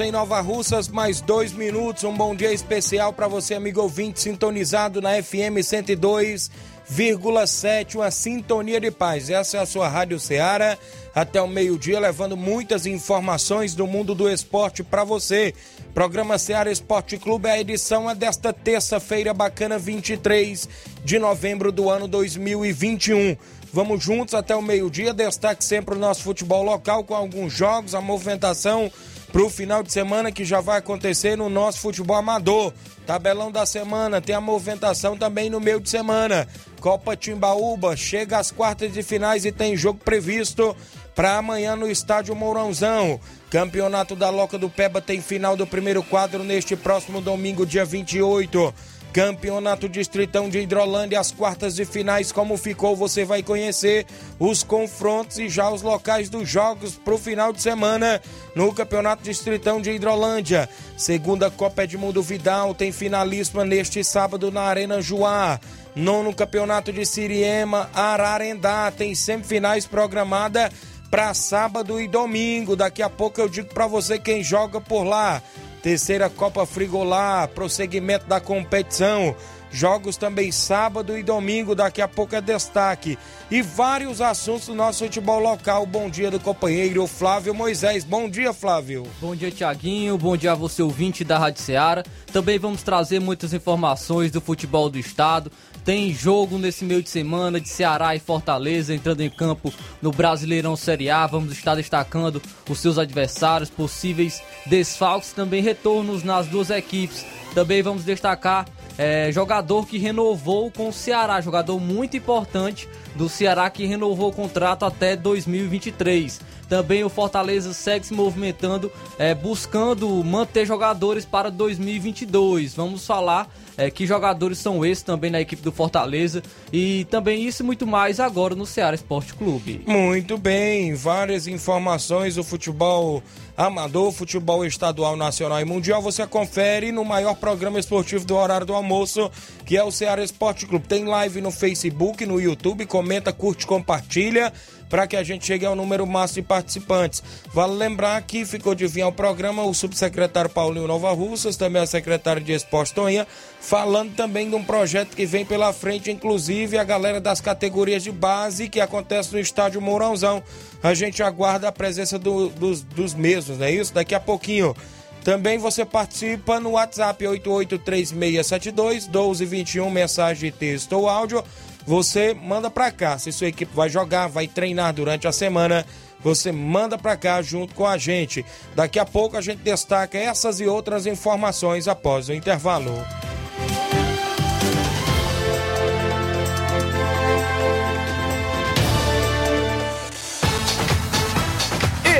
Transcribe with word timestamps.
Em 0.00 0.10
Nova 0.10 0.40
Russas, 0.40 0.88
mais 0.88 1.20
dois 1.20 1.52
minutos. 1.52 2.02
Um 2.04 2.14
bom 2.14 2.34
dia 2.34 2.50
especial 2.52 3.12
para 3.12 3.28
você, 3.28 3.52
amigo 3.54 3.82
ouvinte, 3.82 4.20
sintonizado 4.20 5.02
na 5.02 5.22
FM 5.22 5.58
102,7, 5.58 7.96
uma 7.96 8.10
sintonia 8.10 8.80
de 8.80 8.90
paz. 8.90 9.28
Essa 9.28 9.58
é 9.58 9.60
a 9.60 9.66
sua 9.66 9.88
Rádio 9.88 10.18
Ceará, 10.18 10.78
até 11.14 11.42
o 11.42 11.48
meio-dia, 11.48 12.00
levando 12.00 12.34
muitas 12.36 12.86
informações 12.86 13.74
do 13.74 13.86
mundo 13.86 14.14
do 14.14 14.30
esporte 14.30 14.82
para 14.82 15.04
você. 15.04 15.52
Programa 15.92 16.38
Ceará 16.38 16.70
Esporte 16.70 17.18
Clube, 17.18 17.48
a 17.48 17.60
edição 17.60 18.08
é 18.08 18.14
desta 18.14 18.50
terça-feira 18.52 19.34
bacana, 19.34 19.78
23 19.78 20.68
de 21.04 21.18
novembro 21.18 21.70
do 21.70 21.90
ano 21.90 22.08
2021. 22.08 23.36
Vamos 23.72 24.04
juntos 24.04 24.34
até 24.34 24.54
o 24.54 24.62
meio-dia. 24.62 25.14
Destaque 25.14 25.64
sempre 25.64 25.94
o 25.94 25.98
nosso 25.98 26.22
futebol 26.22 26.62
local 26.62 27.04
com 27.04 27.14
alguns 27.14 27.52
jogos, 27.52 27.94
a 27.94 28.00
movimentação 28.00 28.90
para 29.32 29.42
o 29.42 29.48
final 29.48 29.82
de 29.82 29.90
semana 29.90 30.30
que 30.30 30.44
já 30.44 30.60
vai 30.60 30.78
acontecer 30.78 31.36
no 31.36 31.48
nosso 31.48 31.78
futebol 31.78 32.16
amador. 32.16 32.72
Tabelão 33.06 33.50
da 33.50 33.64
semana, 33.64 34.20
tem 34.20 34.34
a 34.34 34.40
movimentação 34.40 35.16
também 35.16 35.48
no 35.48 35.58
meio 35.58 35.80
de 35.80 35.88
semana. 35.88 36.46
Copa 36.80 37.16
Timbaúba 37.16 37.96
chega 37.96 38.38
às 38.38 38.50
quartas 38.50 38.92
de 38.92 39.02
finais 39.02 39.46
e 39.46 39.50
tem 39.50 39.76
jogo 39.76 40.00
previsto 40.04 40.76
para 41.14 41.38
amanhã 41.38 41.74
no 41.74 41.90
estádio 41.90 42.36
Mourãozão. 42.36 43.18
Campeonato 43.50 44.14
da 44.14 44.28
Loca 44.28 44.58
do 44.58 44.68
Peba 44.68 45.00
tem 45.00 45.20
final 45.20 45.56
do 45.56 45.66
primeiro 45.66 46.02
quadro 46.02 46.44
neste 46.44 46.76
próximo 46.76 47.20
domingo, 47.20 47.64
dia 47.64 47.84
28. 47.84 48.74
Campeonato 49.12 49.90
Distritão 49.90 50.48
de 50.48 50.58
Hidrolândia, 50.58 51.20
as 51.20 51.30
quartas 51.30 51.74
de 51.74 51.84
finais, 51.84 52.32
como 52.32 52.56
ficou, 52.56 52.96
você 52.96 53.26
vai 53.26 53.42
conhecer 53.42 54.06
os 54.38 54.62
confrontos 54.62 55.38
e 55.38 55.50
já 55.50 55.68
os 55.68 55.82
locais 55.82 56.30
dos 56.30 56.48
jogos 56.48 56.94
para 56.96 57.12
o 57.12 57.18
final 57.18 57.52
de 57.52 57.60
semana 57.60 58.22
no 58.54 58.72
Campeonato 58.72 59.22
Distritão 59.22 59.82
de 59.82 59.90
Hidrolândia. 59.90 60.66
Segunda 60.96 61.50
Copa 61.50 61.84
Edmundo 61.84 62.22
Vidal 62.22 62.74
tem 62.74 62.90
finalíssima 62.90 63.66
neste 63.66 64.02
sábado 64.02 64.50
na 64.50 64.62
Arena 64.62 65.02
Joá. 65.02 65.60
Nono 65.94 66.34
Campeonato 66.34 66.90
de 66.90 67.04
Siriema, 67.04 67.90
Ararendá, 67.92 68.90
tem 68.90 69.14
semifinais 69.14 69.84
programada 69.84 70.72
para 71.10 71.34
sábado 71.34 72.00
e 72.00 72.08
domingo. 72.08 72.74
Daqui 72.74 73.02
a 73.02 73.10
pouco 73.10 73.42
eu 73.42 73.48
digo 73.48 73.74
para 73.74 73.86
você 73.86 74.18
quem 74.18 74.42
joga 74.42 74.80
por 74.80 75.04
lá. 75.04 75.42
Terceira 75.82 76.30
Copa 76.30 76.64
Frigolá, 76.64 77.48
prosseguimento 77.48 78.26
da 78.26 78.40
competição. 78.40 79.34
Jogos 79.72 80.18
também 80.18 80.52
sábado 80.52 81.16
e 81.16 81.22
domingo, 81.22 81.74
daqui 81.74 82.02
a 82.02 82.06
pouco 82.06 82.36
é 82.36 82.42
destaque. 82.42 83.18
E 83.50 83.62
vários 83.62 84.20
assuntos 84.20 84.66
do 84.66 84.74
nosso 84.74 85.04
futebol 85.04 85.40
local. 85.40 85.86
Bom 85.86 86.10
dia 86.10 86.30
do 86.30 86.38
companheiro 86.38 87.06
Flávio 87.06 87.54
Moisés. 87.54 88.04
Bom 88.04 88.28
dia, 88.28 88.52
Flávio. 88.52 89.06
Bom 89.18 89.34
dia, 89.34 89.50
Tiaguinho. 89.50 90.18
Bom 90.18 90.36
dia 90.36 90.52
a 90.52 90.54
você, 90.54 90.82
ouvinte 90.82 91.24
da 91.24 91.38
Rádio 91.38 91.62
Ceará. 91.62 92.04
Também 92.30 92.58
vamos 92.58 92.82
trazer 92.82 93.18
muitas 93.18 93.54
informações 93.54 94.30
do 94.30 94.42
futebol 94.42 94.90
do 94.90 94.98
estado. 94.98 95.50
Tem 95.84 96.14
jogo 96.14 96.58
nesse 96.58 96.84
meio 96.84 97.02
de 97.02 97.10
semana 97.10 97.60
de 97.60 97.68
Ceará 97.68 98.14
e 98.14 98.20
Fortaleza 98.20 98.94
entrando 98.94 99.20
em 99.20 99.28
campo 99.28 99.72
no 100.00 100.12
Brasileirão 100.12 100.76
Série 100.76 101.10
A. 101.10 101.26
Vamos 101.26 101.52
estar 101.52 101.74
destacando 101.74 102.40
os 102.68 102.78
seus 102.78 102.98
adversários, 102.98 103.68
possíveis 103.68 104.40
desfalques, 104.64 105.32
também 105.32 105.60
retornos 105.60 106.22
nas 106.22 106.46
duas 106.46 106.70
equipes. 106.70 107.26
Também 107.52 107.82
vamos 107.82 108.04
destacar 108.04 108.64
é, 108.98 109.30
jogador 109.32 109.86
que 109.86 109.98
renovou 109.98 110.70
com 110.70 110.88
o 110.88 110.92
Ceará, 110.92 111.40
jogador 111.40 111.80
muito 111.80 112.16
importante 112.16 112.88
do 113.14 113.28
Ceará 113.28 113.68
que 113.70 113.86
renovou 113.86 114.30
o 114.30 114.32
contrato 114.32 114.84
até 114.84 115.16
2023. 115.16 116.40
Também 116.68 117.04
o 117.04 117.10
Fortaleza 117.10 117.74
segue 117.74 118.06
se 118.06 118.14
movimentando, 118.14 118.90
é, 119.18 119.34
buscando 119.34 120.08
manter 120.24 120.64
jogadores 120.64 121.24
para 121.24 121.50
2022. 121.50 122.74
Vamos 122.74 123.06
falar 123.06 123.46
é, 123.76 123.90
que 123.90 124.06
jogadores 124.06 124.56
são 124.56 124.82
esses 124.82 125.04
também 125.04 125.30
na 125.30 125.40
equipe 125.40 125.60
do 125.60 125.70
Fortaleza 125.70 126.42
e 126.72 127.04
também 127.10 127.44
isso 127.44 127.62
e 127.62 127.66
muito 127.66 127.86
mais 127.86 128.18
agora 128.18 128.54
no 128.54 128.64
Ceará 128.64 128.94
Esporte 128.94 129.34
Clube. 129.34 129.82
Muito 129.86 130.38
bem, 130.38 130.94
várias 130.94 131.46
informações 131.46 132.36
do 132.36 132.44
futebol 132.44 133.22
amador, 133.56 134.12
futebol 134.12 134.64
estadual, 134.64 135.16
nacional 135.16 135.60
e 135.60 135.64
mundial. 135.64 136.02
Você 136.02 136.26
confere 136.26 136.92
no 136.92 137.04
maior 137.04 137.34
programa 137.34 137.78
esportivo 137.78 138.24
do 138.24 138.36
horário 138.36 138.66
do 138.66 138.74
almoço, 138.74 139.30
que 139.64 139.76
é 139.76 139.82
o 139.82 139.90
Ceará 139.90 140.22
Esporte 140.22 140.66
Clube. 140.66 140.86
Tem 140.86 141.04
live 141.04 141.40
no 141.40 141.50
Facebook, 141.50 142.24
no 142.26 142.40
YouTube, 142.40 142.86
comenta, 142.86 143.32
curte, 143.32 143.66
compartilha 143.66 144.52
para 144.92 145.06
que 145.06 145.16
a 145.16 145.22
gente 145.22 145.46
chegue 145.46 145.64
ao 145.64 145.74
número 145.74 146.06
máximo 146.06 146.42
de 146.42 146.48
participantes. 146.48 147.22
Vale 147.50 147.72
lembrar 147.72 148.20
que 148.20 148.44
ficou 148.44 148.74
de 148.74 148.86
vir 148.86 149.00
ao 149.00 149.10
programa 149.10 149.64
o 149.64 149.72
subsecretário 149.72 150.50
Paulinho 150.50 150.86
Nova 150.86 151.10
Russas, 151.12 151.56
também 151.56 151.80
a 151.80 151.86
secretária 151.86 152.42
de 152.42 152.52
Esporte 152.52 152.92
Toninha, 152.92 153.26
falando 153.58 154.14
também 154.14 154.50
de 154.50 154.54
um 154.54 154.62
projeto 154.62 155.16
que 155.16 155.24
vem 155.24 155.46
pela 155.46 155.72
frente, 155.72 156.10
inclusive 156.10 156.76
a 156.76 156.84
galera 156.84 157.22
das 157.22 157.40
categorias 157.40 158.02
de 158.02 158.12
base 158.12 158.68
que 158.68 158.80
acontece 158.80 159.32
no 159.32 159.40
estádio 159.40 159.80
Mourãozão. 159.80 160.42
A 160.82 160.92
gente 160.92 161.22
aguarda 161.22 161.68
a 161.68 161.72
presença 161.72 162.18
do, 162.18 162.50
dos, 162.50 162.82
dos 162.82 163.14
mesmos, 163.14 163.56
não 163.56 163.64
é 163.64 163.70
isso? 163.70 163.94
Daqui 163.94 164.14
a 164.14 164.20
pouquinho. 164.20 164.76
Também 165.24 165.56
você 165.56 165.86
participa 165.86 166.60
no 166.60 166.72
WhatsApp 166.72 167.26
883672 167.26 169.06
1221, 169.06 169.88
mensagem 169.88 170.52
texto 170.52 170.92
ou 170.92 171.08
áudio 171.08 171.42
você 171.86 172.34
manda 172.34 172.70
para 172.70 172.90
cá. 172.90 173.18
Se 173.18 173.32
sua 173.32 173.48
equipe 173.48 173.74
vai 173.74 173.88
jogar, 173.88 174.28
vai 174.28 174.46
treinar 174.46 174.92
durante 174.92 175.26
a 175.26 175.32
semana, 175.32 175.84
você 176.20 176.52
manda 176.52 176.96
para 176.96 177.16
cá 177.16 177.42
junto 177.42 177.74
com 177.74 177.86
a 177.86 177.98
gente. 177.98 178.44
Daqui 178.74 178.98
a 178.98 179.04
pouco 179.04 179.36
a 179.36 179.40
gente 179.40 179.58
destaca 179.58 180.16
essas 180.16 180.60
e 180.60 180.66
outras 180.66 181.06
informações 181.06 181.88
após 181.88 182.28
o 182.28 182.32
intervalo. 182.32 182.92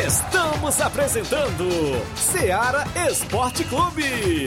Estamos 0.06 0.80
apresentando 0.80 1.68
Seara 2.16 2.84
Esporte 3.08 3.64
Clube. 3.64 4.46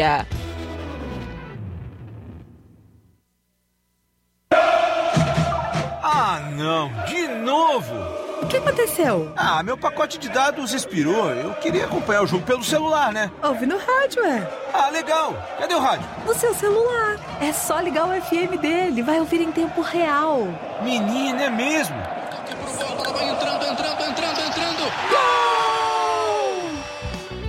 Ah, 6.03 6.39
não! 6.55 6.89
De 7.05 7.27
novo! 7.27 7.93
O 8.41 8.47
que 8.47 8.57
aconteceu? 8.57 9.31
Ah, 9.37 9.61
meu 9.63 9.77
pacote 9.77 10.17
de 10.17 10.27
dados 10.27 10.73
expirou. 10.73 11.29
Eu 11.29 11.53
queria 11.55 11.85
acompanhar 11.85 12.23
o 12.23 12.27
jogo 12.27 12.43
pelo 12.43 12.63
celular, 12.63 13.13
né? 13.13 13.31
Ouve 13.43 13.65
no 13.65 13.77
rádio, 13.77 14.23
é. 14.25 14.47
Ah, 14.73 14.89
legal. 14.89 15.33
Cadê 15.59 15.75
o 15.75 15.79
rádio? 15.79 16.07
No 16.25 16.33
seu 16.33 16.53
celular. 16.53 17.17
É 17.39 17.53
só 17.53 17.79
ligar 17.79 18.07
o 18.07 18.21
FM 18.21 18.59
dele. 18.59 19.03
Vai 19.03 19.19
ouvir 19.19 19.41
em 19.41 19.51
tempo 19.51 19.81
real. 19.81 20.47
Menina, 20.81 21.43
é 21.43 21.49
mesmo? 21.49 21.95
Vai 21.95 23.29
entrando, 23.29 23.65
entrando, 23.65 24.01
entrando, 24.01 24.39
entrando. 24.39 24.91
Gol! 25.09 25.70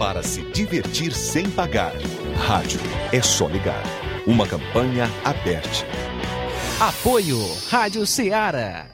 Para 0.03 0.21
se 0.21 0.43
divertir 0.51 1.15
sem 1.15 1.49
pagar. 1.49 1.93
Rádio 2.35 2.81
é 3.13 3.23
só 3.23 3.47
ligar. 3.47 3.85
Uma 4.27 4.49
campanha 4.49 5.09
aberta. 5.25 5.87
Apoio 6.81 7.39
Rádio 7.69 8.05
Ceará. 8.05 8.89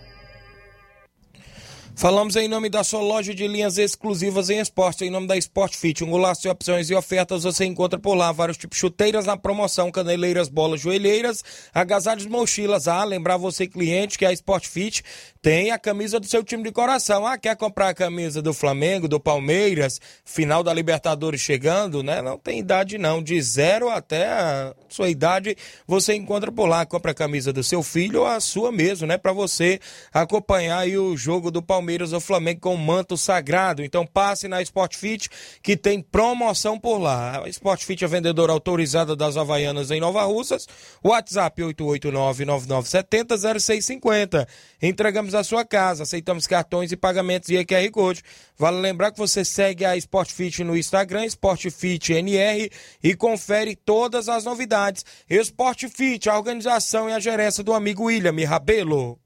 Falamos 1.98 2.36
em 2.36 2.46
nome 2.46 2.68
da 2.68 2.84
sua 2.84 3.00
loja 3.00 3.34
de 3.34 3.48
linhas 3.48 3.76
exclusivas 3.76 4.50
em 4.50 4.60
esporte, 4.60 5.04
em 5.04 5.10
nome 5.10 5.26
da 5.26 5.36
Sport 5.36 5.74
Fit. 5.74 6.04
Um 6.04 6.10
golaço 6.10 6.42
de 6.42 6.48
opções 6.48 6.88
e 6.90 6.94
ofertas 6.94 7.42
você 7.42 7.64
encontra 7.64 7.98
por 7.98 8.14
lá. 8.14 8.30
Vários 8.30 8.56
tipos 8.56 8.76
de 8.76 8.80
chuteiras 8.82 9.26
na 9.26 9.36
promoção, 9.36 9.90
caneleiras, 9.90 10.48
bolas, 10.48 10.80
joelheiras, 10.80 11.42
agasalhos, 11.74 12.26
mochilas. 12.26 12.86
Ah, 12.86 13.02
lembrar 13.02 13.36
você, 13.36 13.66
cliente, 13.66 14.16
que 14.16 14.24
a 14.24 14.32
Sport 14.32 14.68
Fit 14.68 15.02
tem 15.48 15.70
a 15.70 15.78
camisa 15.78 16.20
do 16.20 16.26
seu 16.26 16.44
time 16.44 16.62
de 16.62 16.70
coração. 16.70 17.26
Ah, 17.26 17.38
quer 17.38 17.56
comprar 17.56 17.88
a 17.88 17.94
camisa 17.94 18.42
do 18.42 18.52
Flamengo, 18.52 19.08
do 19.08 19.18
Palmeiras, 19.18 19.98
final 20.22 20.62
da 20.62 20.74
Libertadores 20.74 21.40
chegando, 21.40 22.02
né? 22.02 22.20
Não 22.20 22.36
tem 22.36 22.58
idade 22.58 22.98
não, 22.98 23.22
de 23.22 23.40
zero 23.40 23.88
até 23.88 24.28
a 24.28 24.74
sua 24.90 25.08
idade 25.08 25.56
você 25.86 26.14
encontra 26.14 26.52
por 26.52 26.66
lá. 26.66 26.84
Compra 26.84 27.12
a 27.12 27.14
camisa 27.14 27.50
do 27.50 27.64
seu 27.64 27.82
filho 27.82 28.20
ou 28.20 28.26
a 28.26 28.40
sua 28.40 28.70
mesmo, 28.70 29.06
né? 29.06 29.16
Para 29.16 29.32
você 29.32 29.80
acompanhar 30.12 30.80
aí 30.80 30.98
o 30.98 31.16
jogo 31.16 31.50
do 31.50 31.62
Palmeiras 31.62 32.12
ou 32.12 32.20
Flamengo 32.20 32.60
com 32.60 32.76
manto 32.76 33.16
sagrado. 33.16 33.82
Então 33.82 34.04
passe 34.04 34.48
na 34.48 34.60
Sportfit 34.60 35.30
que 35.62 35.78
tem 35.78 36.02
promoção 36.02 36.78
por 36.78 36.98
lá. 36.98 37.42
A 37.42 37.48
Sportfit 37.48 38.04
é 38.04 38.06
vendedora 38.06 38.52
autorizada 38.52 39.16
das 39.16 39.38
Havaianas 39.38 39.90
em 39.90 39.98
Nova 39.98 40.24
Russas. 40.24 40.68
WhatsApp 41.02 41.62
889-9970-0650. 41.62 44.46
Entregamos 44.82 45.34
a 45.34 45.37
sua 45.44 45.64
casa, 45.64 46.02
aceitamos 46.02 46.46
cartões 46.46 46.92
e 46.92 46.96
pagamentos 46.96 47.48
e 47.48 47.64
QR 47.64 47.90
Code. 47.90 48.22
Vale 48.56 48.78
lembrar 48.78 49.12
que 49.12 49.18
você 49.18 49.44
segue 49.44 49.84
a 49.84 49.96
Sportfit 49.96 50.64
no 50.64 50.76
Instagram, 50.76 51.26
SportFitNR 51.26 52.70
e 53.02 53.14
confere 53.14 53.76
todas 53.76 54.28
as 54.28 54.44
novidades. 54.44 55.04
Sportfit, 55.28 56.28
a 56.28 56.36
organização 56.36 57.08
e 57.08 57.12
a 57.12 57.20
gerência 57.20 57.62
do 57.64 57.72
amigo 57.72 58.04
William 58.04 58.34
Rabelo. 58.46 59.18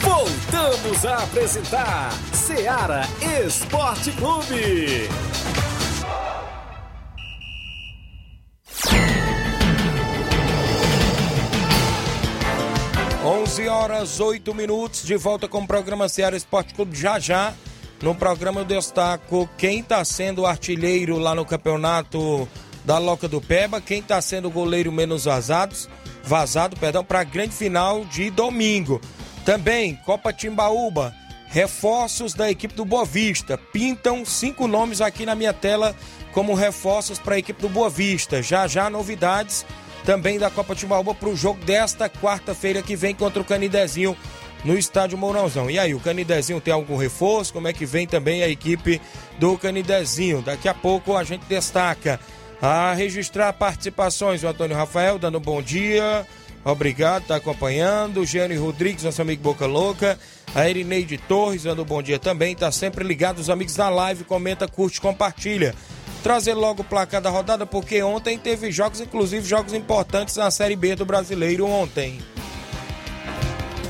Voltamos 0.00 1.04
a 1.04 1.24
apresentar 1.24 2.12
Seara 2.32 3.02
Esporte 3.46 4.12
Clube. 4.12 5.08
11 13.24 13.68
horas 13.68 14.20
8 14.20 14.54
minutos, 14.54 15.02
de 15.02 15.16
volta 15.16 15.48
com 15.48 15.62
o 15.62 15.66
programa 15.66 16.10
Seara 16.10 16.36
Esporte 16.36 16.74
Clube. 16.74 16.94
Já 16.94 17.18
já, 17.18 17.54
no 18.02 18.14
programa 18.14 18.60
eu 18.60 18.66
destaco 18.66 19.48
quem 19.56 19.80
está 19.80 20.04
sendo 20.04 20.44
artilheiro 20.44 21.16
lá 21.18 21.34
no 21.34 21.46
campeonato 21.46 22.46
da 22.84 22.98
Loca 22.98 23.26
do 23.26 23.40
Peba, 23.40 23.80
quem 23.80 24.00
está 24.00 24.20
sendo 24.20 24.50
goleiro 24.50 24.92
menos 24.92 25.24
vazados, 25.24 25.88
vazado, 26.22 26.76
perdão, 26.76 27.02
para 27.02 27.20
a 27.20 27.24
grande 27.24 27.54
final 27.54 28.04
de 28.04 28.28
domingo. 28.28 29.00
Também, 29.42 29.96
Copa 30.04 30.30
Timbaúba, 30.30 31.14
reforços 31.46 32.34
da 32.34 32.50
equipe 32.50 32.74
do 32.74 32.84
Boa 32.84 33.06
Vista. 33.06 33.56
Pintam 33.56 34.22
cinco 34.26 34.68
nomes 34.68 35.00
aqui 35.00 35.24
na 35.24 35.34
minha 35.34 35.54
tela 35.54 35.96
como 36.34 36.52
reforços 36.52 37.18
para 37.18 37.36
a 37.36 37.38
equipe 37.38 37.62
do 37.62 37.70
Boa 37.70 37.88
Vista. 37.88 38.42
Já 38.42 38.66
já 38.66 38.90
novidades 38.90 39.64
também 40.04 40.38
da 40.38 40.50
Copa 40.50 40.74
Timbaúba 40.74 41.14
para 41.14 41.28
o 41.28 41.36
jogo 41.36 41.64
desta 41.64 42.08
quarta-feira 42.08 42.82
que 42.82 42.94
vem 42.94 43.14
contra 43.14 43.40
o 43.40 43.44
Canidezinho 43.44 44.16
no 44.64 44.76
estádio 44.76 45.18
Mourãozão. 45.18 45.70
E 45.70 45.78
aí, 45.78 45.94
o 45.94 46.00
Canidezinho 46.00 46.60
tem 46.60 46.72
algum 46.72 46.96
reforço? 46.96 47.52
Como 47.52 47.68
é 47.68 47.72
que 47.72 47.86
vem 47.86 48.06
também 48.06 48.42
a 48.42 48.48
equipe 48.48 49.00
do 49.38 49.56
Canidezinho? 49.58 50.42
Daqui 50.42 50.68
a 50.68 50.74
pouco 50.74 51.16
a 51.16 51.24
gente 51.24 51.44
destaca 51.46 52.20
a 52.60 52.92
registrar 52.94 53.52
participações. 53.54 54.42
O 54.42 54.48
Antônio 54.48 54.76
Rafael 54.76 55.18
dando 55.18 55.38
um 55.38 55.42
bom 55.42 55.60
dia. 55.60 56.26
Obrigado, 56.64 57.26
tá 57.26 57.36
acompanhando. 57.36 58.24
Gianni 58.24 58.56
Rodrigues, 58.56 59.04
nosso 59.04 59.20
amigo 59.20 59.42
Boca 59.42 59.66
Louca. 59.66 60.18
A 60.54 60.68
Erineide 60.68 61.18
Torres, 61.18 61.64
dando 61.64 61.82
um 61.82 61.86
bom 61.86 62.02
dia 62.02 62.18
também. 62.18 62.54
Tá 62.54 62.70
sempre 62.70 63.04
ligado. 63.04 63.38
Os 63.38 63.50
amigos 63.50 63.74
da 63.74 63.88
live, 63.90 64.24
comenta, 64.24 64.68
curte, 64.68 65.00
compartilha 65.00 65.74
trazer 66.24 66.54
logo 66.54 66.80
o 66.80 66.84
placar 66.84 67.20
da 67.20 67.28
rodada, 67.28 67.66
porque 67.66 68.02
ontem 68.02 68.38
teve 68.38 68.72
jogos, 68.72 68.98
inclusive 68.98 69.46
jogos 69.46 69.74
importantes 69.74 70.34
na 70.36 70.50
Série 70.50 70.74
B 70.74 70.96
do 70.96 71.04
Brasileiro 71.04 71.66
ontem. 71.66 72.18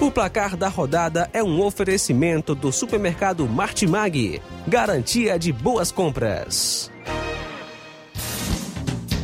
O 0.01 0.11
placar 0.11 0.57
da 0.57 0.67
rodada 0.67 1.31
é 1.33 1.45
um 1.45 1.63
oferecimento 1.63 2.53
do 2.53 2.73
supermercado 2.73 3.49
Martimag, 3.49 4.43
garantia 4.67 5.39
de 5.39 5.53
boas 5.53 5.93
compras. 5.93 6.91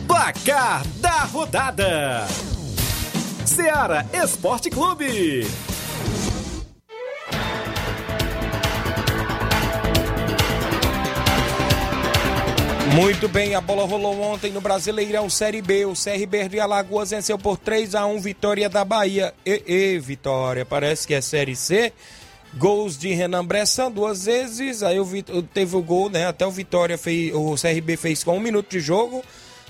Placar 0.07 0.87
da 0.99 1.25
rodada: 1.25 2.29
Seara 3.45 4.07
Esporte 4.12 4.71
Clube. 4.71 5.45
Muito 12.94 13.28
bem, 13.28 13.54
a 13.54 13.60
bola 13.60 13.87
rolou 13.87 14.20
ontem 14.20 14.50
no 14.50 14.61
Brasileirão 14.61 15.30
Série 15.30 15.62
B. 15.62 15.87
O 15.87 15.92
CRB 15.92 16.49
de 16.49 16.59
Alagoas 16.59 17.11
venceu 17.11 17.38
por 17.38 17.56
3 17.56 17.94
a 17.94 18.04
1 18.04 18.20
vitória 18.20 18.68
da 18.68 18.85
Bahia. 18.85 19.32
E, 19.47 19.62
e 19.66 19.99
vitória, 20.00 20.66
parece 20.66 21.06
que 21.06 21.14
é 21.14 21.20
Série 21.20 21.54
C. 21.54 21.92
Gols 22.54 22.99
de 22.99 23.12
Renan 23.12 23.44
Bressan 23.44 23.92
duas 23.92 24.25
vezes. 24.25 24.82
Aí 24.82 24.99
o, 24.99 25.06
teve 25.54 25.76
o 25.76 25.82
gol, 25.82 26.11
né? 26.11 26.26
Até 26.26 26.44
o 26.44 26.50
Vitória 26.50 26.99
fez. 26.99 27.32
O 27.32 27.54
CRB 27.54 27.97
fez 27.97 28.25
com 28.25 28.37
um 28.37 28.40
minuto 28.40 28.70
de 28.70 28.80
jogo. 28.80 29.23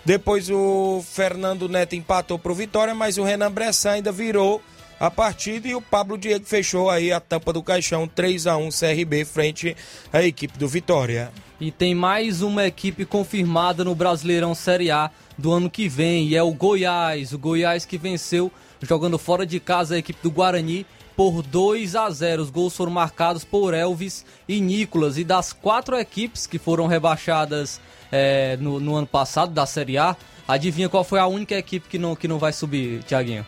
Depois 0.03 0.49
o 0.49 1.05
Fernando 1.07 1.69
Neto 1.69 1.95
empatou 1.95 2.39
pro 2.39 2.55
Vitória, 2.55 2.95
mas 2.95 3.19
o 3.19 3.23
Renan 3.23 3.53
Bressan 3.53 3.93
ainda 3.93 4.11
virou 4.11 4.63
a 5.01 5.11
partida 5.11 5.67
e 5.67 5.75
o 5.75 5.81
Pablo 5.81 6.19
Diego 6.19 6.45
fechou 6.45 6.91
aí 6.91 7.11
a 7.11 7.19
tampa 7.19 7.55
do 7.55 7.63
caixão 7.63 8.07
3 8.07 8.47
a 8.47 8.59
1 8.59 8.69
CRB 8.69 9.25
frente 9.25 9.75
à 10.13 10.23
equipe 10.23 10.59
do 10.59 10.69
Vitória. 10.69 11.33
E 11.59 11.71
tem 11.71 11.95
mais 11.95 12.43
uma 12.43 12.67
equipe 12.67 13.07
confirmada 13.07 13.83
no 13.83 13.95
Brasileirão 13.95 14.55
Série 14.55 14.91
A 14.91 15.11
do 15.39 15.53
ano 15.53 15.71
que 15.71 15.89
vem, 15.89 16.29
e 16.29 16.37
é 16.37 16.43
o 16.43 16.53
Goiás. 16.53 17.33
O 17.33 17.39
Goiás 17.39 17.87
que 17.87 17.97
venceu 17.97 18.53
jogando 18.83 19.19
fora 19.19 19.47
de 19.47 19.59
casa 19.59 19.95
a 19.95 19.99
equipe 19.99 20.19
do 20.23 20.31
Guarani 20.31 20.85
por 21.17 21.43
2 21.43 21.97
a 21.97 22.11
0. 22.11 22.43
Os 22.43 22.51
gols 22.51 22.77
foram 22.77 22.93
marcados 22.93 23.43
por 23.43 23.73
Elvis 23.73 24.25
e 24.47 24.61
Nicolas. 24.61 25.17
E 25.17 25.25
das 25.25 25.51
quatro 25.51 25.99
equipes 25.99 26.47
que 26.47 26.59
foram 26.59 26.87
rebaixadas 26.87 27.81
é, 28.13 28.59
no, 28.61 28.79
no, 28.79 28.97
ano 28.97 29.07
passado 29.07 29.53
da 29.53 29.65
Série 29.65 29.97
A, 29.97 30.15
adivinha 30.47 30.91
qual 30.91 31.05
foi 31.05 31.19
a 31.19 31.27
única 31.27 31.55
equipe 31.55 31.89
que 31.89 31.99
não, 31.99 32.15
que 32.15 32.29
não 32.29 32.39
vai 32.39 32.53
subir, 32.53 33.03
Tiaguinho? 33.05 33.47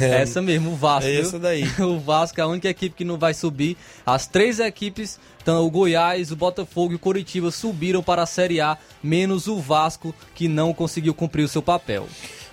É 0.00 0.20
essa 0.22 0.42
mesmo, 0.42 0.72
o 0.72 0.76
Vasco. 0.76 1.08
É 1.08 1.20
essa 1.20 1.38
daí. 1.38 1.64
O 1.80 1.98
Vasco 1.98 2.40
é 2.40 2.42
a 2.42 2.46
única 2.46 2.68
equipe 2.68 2.94
que 2.94 3.04
não 3.04 3.16
vai 3.16 3.34
subir. 3.34 3.76
As 4.04 4.26
três 4.26 4.58
equipes, 4.60 5.18
então, 5.42 5.66
o 5.66 5.70
Goiás, 5.70 6.30
o 6.30 6.36
Botafogo 6.36 6.92
e 6.92 6.96
o 6.96 6.98
Curitiba 6.98 7.50
subiram 7.50 8.02
para 8.02 8.22
a 8.22 8.26
Série 8.26 8.60
A, 8.60 8.76
menos 9.02 9.46
o 9.46 9.58
Vasco, 9.58 10.14
que 10.34 10.48
não 10.48 10.74
conseguiu 10.74 11.14
cumprir 11.14 11.44
o 11.44 11.48
seu 11.48 11.62
papel. 11.62 12.06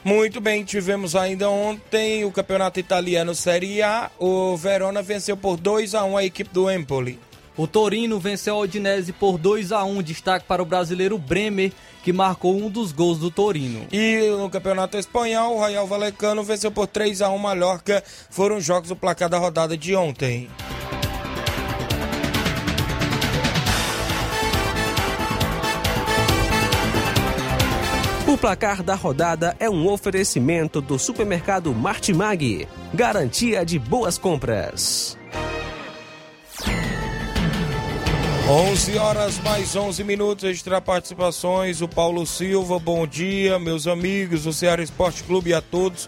Muito 0.03 0.39
bem, 0.39 0.63
tivemos 0.63 1.15
ainda 1.15 1.49
ontem 1.49 2.23
o 2.25 2.31
campeonato 2.31 2.79
italiano 2.79 3.33
Série 3.33 3.81
A. 3.81 4.11
O 4.19 4.55
Verona 4.55 5.01
venceu 5.01 5.35
por 5.35 5.57
2 5.57 5.95
a 5.95 6.05
1 6.05 6.17
a 6.17 6.23
equipe 6.23 6.49
do 6.53 6.69
Empoli. 6.69 7.19
O 7.57 7.65
Torino 7.65 8.19
venceu 8.19 8.55
a 8.55 8.59
Odinese 8.59 9.13
por 9.13 9.37
2 9.37 9.71
a 9.71 9.83
1 9.83 10.03
destaque 10.03 10.45
para 10.45 10.61
o 10.61 10.65
brasileiro 10.65 11.17
Bremer, 11.17 11.71
que 12.03 12.11
marcou 12.11 12.55
um 12.55 12.69
dos 12.69 12.91
gols 12.91 13.17
do 13.17 13.31
Torino. 13.31 13.87
E 13.91 14.29
no 14.37 14.49
Campeonato 14.49 14.97
Espanhol, 14.97 15.55
o 15.55 15.59
Royal 15.59 15.87
Valecano 15.87 16.43
venceu 16.43 16.69
por 16.69 16.85
3 16.85 17.21
a 17.21 17.29
1 17.29 17.37
Mallorca. 17.37 18.03
Foram 18.29 18.59
jogos 18.59 18.89
do 18.89 18.95
placar 18.95 19.29
da 19.29 19.37
rodada 19.37 19.77
de 19.77 19.95
ontem. 19.95 20.49
O 28.27 28.37
placar 28.37 28.83
da 28.83 28.95
rodada 28.95 29.55
é 29.61 29.69
um 29.69 29.87
oferecimento 29.87 30.81
do 30.81 30.99
supermercado 30.99 31.73
Martimag, 31.73 32.67
garantia 32.93 33.63
de 33.65 33.79
boas 33.79 34.17
compras. 34.17 35.17
11 38.47 38.99
horas 38.99 39.39
mais 39.39 39.75
11 39.75 40.03
minutos, 40.03 40.43
extra 40.43 40.79
participações. 40.79 41.81
O 41.81 41.87
Paulo 41.87 42.27
Silva, 42.27 42.77
bom 42.77 43.07
dia, 43.07 43.57
meus 43.57 43.87
amigos 43.87 44.43
do 44.43 44.53
Ceará 44.53 44.83
Esporte 44.83 45.23
Clube 45.23 45.49
e 45.49 45.53
a 45.55 45.61
todos 45.61 46.07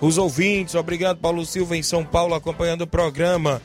os 0.00 0.16
ouvintes. 0.16 0.74
Obrigado, 0.74 1.18
Paulo 1.18 1.44
Silva, 1.44 1.76
em 1.76 1.82
São 1.82 2.02
Paulo, 2.02 2.34
acompanhando 2.34 2.82
o 2.82 2.86
programa. 2.86 3.60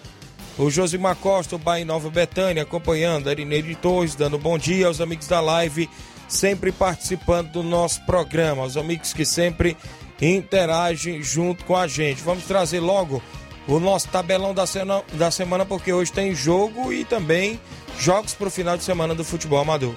O 0.57 0.69
Josimar 0.69 1.15
Costa, 1.15 1.55
o 1.55 1.59
Bahia 1.59 1.85
Nova 1.85 2.09
Betânia, 2.09 2.63
acompanhando. 2.63 3.29
Arineide 3.29 3.73
Torres, 3.75 4.15
dando 4.15 4.37
bom 4.37 4.57
dia 4.57 4.87
aos 4.87 4.99
amigos 4.99 5.27
da 5.27 5.39
live, 5.39 5.89
sempre 6.27 6.73
participando 6.73 7.53
do 7.53 7.63
nosso 7.63 8.05
programa. 8.05 8.63
Aos 8.63 8.75
amigos 8.75 9.13
que 9.13 9.23
sempre 9.23 9.77
interagem 10.21 11.23
junto 11.23 11.63
com 11.63 11.73
a 11.73 11.87
gente. 11.87 12.21
Vamos 12.21 12.43
trazer 12.43 12.81
logo 12.81 13.23
o 13.69 13.79
nosso 13.79 14.07
tabelão 14.07 14.53
da, 14.53 14.65
cena, 14.65 15.03
da 15.13 15.29
semana, 15.29 15.63
porque 15.63 15.93
hoje 15.93 16.11
tem 16.11 16.33
jogo 16.33 16.91
e 16.91 17.05
também 17.05 17.59
jogos 17.99 18.33
para 18.33 18.47
o 18.47 18.51
final 18.51 18.75
de 18.75 18.83
semana 18.83 19.13
do 19.13 19.23
futebol 19.23 19.59
amador. 19.59 19.93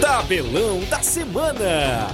Tabelão 0.00 0.80
da 0.90 1.00
semana. 1.00 2.08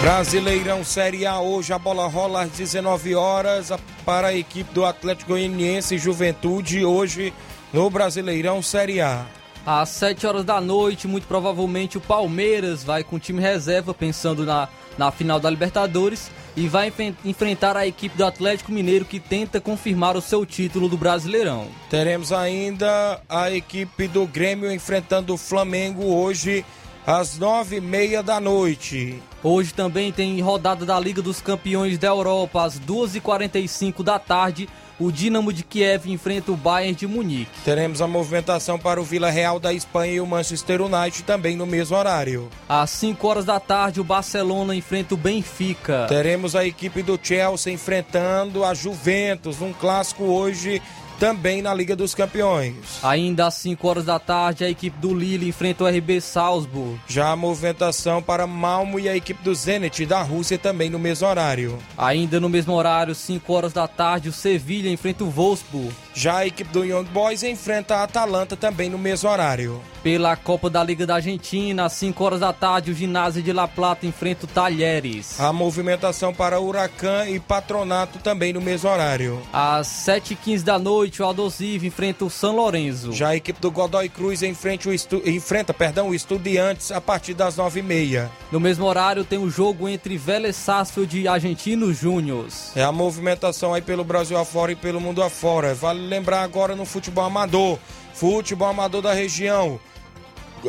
Brasileirão 0.00 0.84
Série 0.84 1.24
A 1.24 1.40
hoje 1.40 1.72
a 1.72 1.78
bola 1.78 2.06
rola 2.06 2.42
às 2.42 2.50
19 2.50 3.14
horas 3.14 3.72
para 4.04 4.28
a 4.28 4.34
equipe 4.34 4.74
do 4.74 4.84
Atlético 4.84 5.30
Goianiense 5.30 5.96
Juventude 5.96 6.84
hoje 6.84 7.32
no 7.72 7.88
Brasileirão 7.88 8.60
Série 8.60 9.00
A. 9.00 9.24
Às 9.66 9.88
7 9.90 10.26
horas 10.26 10.44
da 10.44 10.60
noite, 10.60 11.08
muito 11.08 11.26
provavelmente 11.26 11.96
o 11.96 12.00
Palmeiras 12.00 12.84
vai 12.84 13.02
com 13.02 13.16
o 13.16 13.18
time 13.18 13.40
reserva 13.40 13.94
pensando 13.94 14.44
na, 14.44 14.68
na 14.98 15.10
final 15.10 15.40
da 15.40 15.48
Libertadores 15.48 16.30
e 16.54 16.68
vai 16.68 16.92
enfrentar 17.24 17.74
a 17.74 17.86
equipe 17.86 18.16
do 18.16 18.26
Atlético 18.26 18.70
Mineiro 18.70 19.06
que 19.06 19.18
tenta 19.18 19.62
confirmar 19.62 20.16
o 20.16 20.20
seu 20.20 20.44
título 20.44 20.86
do 20.86 20.98
Brasileirão. 20.98 21.66
Teremos 21.88 22.30
ainda 22.30 23.20
a 23.26 23.50
equipe 23.50 24.06
do 24.06 24.26
Grêmio 24.26 24.70
enfrentando 24.70 25.32
o 25.32 25.38
Flamengo 25.38 26.04
hoje 26.04 26.64
às 27.06 27.38
nove 27.38 27.76
e 27.76 27.80
meia 27.80 28.22
da 28.22 28.40
noite. 28.40 29.22
Hoje 29.42 29.74
também 29.74 30.10
tem 30.10 30.40
rodada 30.40 30.86
da 30.86 30.98
Liga 30.98 31.20
dos 31.20 31.40
Campeões 31.40 31.98
da 31.98 32.08
Europa 32.08 32.64
às 32.64 32.80
2h45 32.80 34.02
da 34.02 34.18
tarde. 34.18 34.68
O 34.98 35.10
Dinamo 35.10 35.52
de 35.52 35.64
Kiev 35.64 36.06
enfrenta 36.06 36.52
o 36.52 36.56
Bayern 36.56 36.94
de 36.94 37.06
Munique. 37.06 37.50
Teremos 37.64 38.00
a 38.00 38.06
movimentação 38.06 38.78
para 38.78 39.00
o 39.00 39.04
Vila 39.04 39.28
Real 39.28 39.58
da 39.58 39.72
Espanha 39.72 40.14
e 40.14 40.20
o 40.20 40.26
Manchester 40.26 40.80
United 40.80 41.24
também 41.24 41.56
no 41.56 41.66
mesmo 41.66 41.96
horário. 41.96 42.48
Às 42.68 42.90
5 42.90 43.26
horas 43.26 43.44
da 43.44 43.58
tarde, 43.58 44.00
o 44.00 44.04
Barcelona 44.04 44.74
enfrenta 44.74 45.14
o 45.14 45.18
Benfica. 45.18 46.06
Teremos 46.08 46.54
a 46.54 46.64
equipe 46.64 47.02
do 47.02 47.18
Chelsea 47.20 47.72
enfrentando 47.72 48.64
a 48.64 48.72
Juventus, 48.72 49.60
um 49.60 49.72
clássico 49.72 50.24
hoje 50.24 50.80
também 51.18 51.62
na 51.62 51.72
Liga 51.72 51.96
dos 51.96 52.14
Campeões. 52.14 52.74
Ainda 53.02 53.46
às 53.46 53.54
5 53.54 53.86
horas 53.86 54.04
da 54.04 54.18
tarde, 54.18 54.64
a 54.64 54.70
equipe 54.70 54.98
do 54.98 55.14
Lille 55.14 55.48
enfrenta 55.48 55.84
o 55.84 55.88
RB 55.88 56.20
Salzburg. 56.20 57.00
Já 57.06 57.30
a 57.30 57.36
movimentação 57.36 58.22
para 58.22 58.46
Malmo 58.46 58.98
e 58.98 59.08
a 59.08 59.16
equipe 59.16 59.42
do 59.42 59.54
Zenit 59.54 60.04
da 60.06 60.22
Rússia 60.22 60.58
também 60.58 60.90
no 60.90 60.98
mesmo 60.98 61.26
horário. 61.26 61.78
Ainda 61.96 62.40
no 62.40 62.48
mesmo 62.48 62.74
horário, 62.74 63.14
5 63.14 63.52
horas 63.52 63.72
da 63.72 63.86
tarde, 63.86 64.28
o 64.28 64.32
Sevilha 64.32 64.90
enfrenta 64.90 65.24
o 65.24 65.30
Wolfsburg. 65.30 65.94
Já 66.14 66.38
a 66.38 66.46
equipe 66.46 66.70
do 66.70 66.84
Young 66.84 67.04
Boys 67.04 67.42
enfrenta 67.42 67.96
a 67.96 68.04
Atalanta 68.04 68.56
também 68.56 68.88
no 68.88 68.96
mesmo 68.96 69.28
horário. 69.28 69.82
Pela 70.00 70.36
Copa 70.36 70.70
da 70.70 70.84
Liga 70.84 71.06
da 71.06 71.16
Argentina, 71.16 71.86
às 71.86 71.94
5 71.94 72.22
horas 72.22 72.40
da 72.40 72.52
tarde, 72.52 72.90
o 72.90 72.94
Ginásio 72.94 73.42
de 73.42 73.52
La 73.52 73.66
Plata 73.66 74.06
enfrenta 74.06 74.44
o 74.44 74.48
Talheres. 74.48 75.40
A 75.40 75.52
movimentação 75.52 76.32
para 76.32 76.60
Huracan 76.60 77.26
e 77.26 77.40
Patronato 77.40 78.18
também 78.18 78.52
no 78.52 78.60
mesmo 78.60 78.88
horário. 78.88 79.40
Às 79.52 79.88
7h15 79.88 80.62
da 80.62 80.78
noite, 80.78 81.22
o 81.22 81.24
Aldosivo 81.24 81.86
enfrenta 81.86 82.24
o 82.24 82.30
São 82.30 82.54
Lourenço. 82.54 83.12
Já 83.12 83.30
a 83.30 83.36
equipe 83.36 83.60
do 83.60 83.70
Godoy 83.70 84.08
Cruz 84.08 84.42
enfrenta 84.42 84.90
o, 84.90 84.92
estu... 84.92 85.22
enfrenta, 85.24 85.72
perdão, 85.72 86.10
o 86.10 86.14
Estudiantes 86.14 86.92
a 86.92 87.00
partir 87.00 87.34
das 87.34 87.56
9h30. 87.56 88.28
No 88.52 88.60
mesmo 88.60 88.84
horário, 88.84 89.24
tem 89.24 89.38
o 89.38 89.50
jogo 89.50 89.88
entre 89.88 90.18
Vélez 90.18 90.54
Sarsfield 90.54 91.18
e 91.18 91.26
Argentinos 91.26 91.98
Júnior. 91.98 92.46
É 92.76 92.84
a 92.84 92.92
movimentação 92.92 93.72
aí 93.72 93.80
pelo 93.80 94.04
Brasil 94.04 94.36
afora 94.36 94.70
e 94.70 94.76
pelo 94.76 95.00
mundo 95.00 95.22
afora. 95.22 95.74
Vale 95.74 96.03
lembrar 96.08 96.42
agora 96.42 96.76
no 96.76 96.84
futebol 96.84 97.24
amador. 97.24 97.78
Futebol 98.14 98.68
amador 98.68 99.02
da 99.02 99.12
região. 99.12 99.80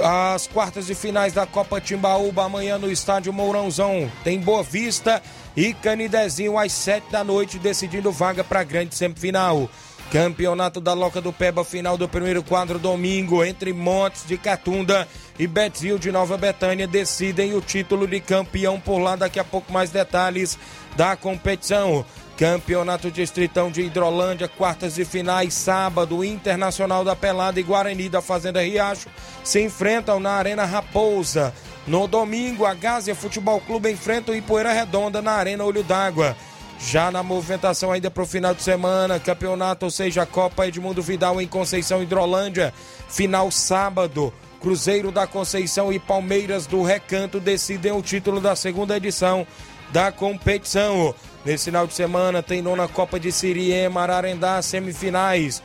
As 0.04 0.48
quartas 0.48 0.88
de 0.88 0.96
finais 0.96 1.34
da 1.34 1.46
Copa 1.46 1.80
Timbaúba 1.80 2.44
amanhã 2.44 2.78
no 2.78 2.92
estádio 2.92 3.32
Mourãozão. 3.32 4.12
Tem 4.24 4.40
Boa 4.40 4.62
Vista 4.62 5.22
e 5.56 5.74
Canidezinho 5.74 6.58
às 6.58 6.74
sete 6.74 7.10
da 7.12 7.24
noite, 7.24 7.58
decidindo 7.58 8.12
vaga 8.12 8.44
para 8.44 8.60
a 8.60 8.64
grande 8.64 8.94
semifinal. 8.96 9.70
Campeonato 10.12 10.80
da 10.80 10.94
Loca 10.94 11.20
do 11.20 11.34
Peba, 11.34 11.64
final 11.64 11.98
do 11.98 12.08
primeiro 12.08 12.44
quadro 12.44 12.78
domingo, 12.78 13.44
entre 13.44 13.74
Montes 13.74 14.26
de 14.28 14.38
Catunda 14.38 15.08
e 15.40 15.48
Betzil 15.48 15.98
de 15.98 16.12
Nova 16.12 16.38
Betânia, 16.38 16.88
decidem 16.88 17.56
o 17.56 17.62
título 17.62 18.08
de 18.08 18.20
campeão 18.20 18.80
por 18.80 19.00
lá. 19.00 19.16
Daqui 19.16 19.40
a 19.40 19.44
pouco 19.44 19.74
mais 19.74 19.90
detalhes 19.90 20.60
da 20.96 21.16
competição. 21.16 22.06
Campeonato 22.38 23.10
Distritão 23.10 23.72
de 23.72 23.82
Hidrolândia, 23.82 24.50
quartas 24.50 24.96
de 24.96 25.06
finais, 25.06 25.54
sábado, 25.54 26.24
Internacional 26.24 27.04
da 27.04 27.16
Pelada 27.16 27.60
e 27.62 27.64
Guarani 27.64 28.10
da 28.10 28.22
Fazenda 28.22 28.62
Riacho 28.62 29.08
se 29.42 29.62
enfrentam 29.62 30.20
na 30.20 30.32
Arena 30.32 30.66
Raposa. 30.66 31.54
No 31.88 32.08
domingo, 32.08 32.66
a 32.66 32.74
Gásia 32.74 33.16
Futebol 33.16 33.62
Clube 33.62 33.90
enfrenta 33.90 34.34
o 34.34 34.36
Ipoeira 34.36 34.74
Redonda 34.74 35.22
na 35.22 35.32
Arena 35.32 35.64
Olho 35.64 35.82
d'Água. 35.82 36.36
Já 36.78 37.10
na 37.10 37.24
movimentação 37.24 37.90
ainda 37.90 38.12
para 38.12 38.24
o 38.24 38.28
final 38.28 38.54
de 38.54 38.62
semana, 38.62 39.18
campeonato, 39.18 39.86
ou 39.86 39.92
seja, 39.92 40.26
Copa 40.26 40.68
Edmundo 40.68 41.02
Vidal 41.02 41.42
em 41.42 41.48
Conceição 41.48 42.04
Hidrolândia, 42.04 42.74
final 43.08 43.50
sábado. 43.50 44.34
Cruzeiro 44.60 45.12
da 45.12 45.26
Conceição 45.26 45.94
e 45.94 46.00
Palmeiras 46.00 46.66
do 46.66 46.82
Recanto 46.82 47.40
decidem 47.40 47.92
o 47.92 48.02
título 48.02 48.42
da 48.42 48.56
segunda 48.56 48.98
edição 48.98 49.48
da 49.96 50.12
competição. 50.12 51.16
Nesse 51.46 51.66
final 51.66 51.88
de 51.88 51.94
semana 51.94 52.44
tem 52.44 52.62
nona 52.62 52.86
Copa 52.86 53.18
de 53.18 53.32
Siriema, 53.32 54.02
Ararendá, 54.02 54.62
semifinais. 54.62 55.64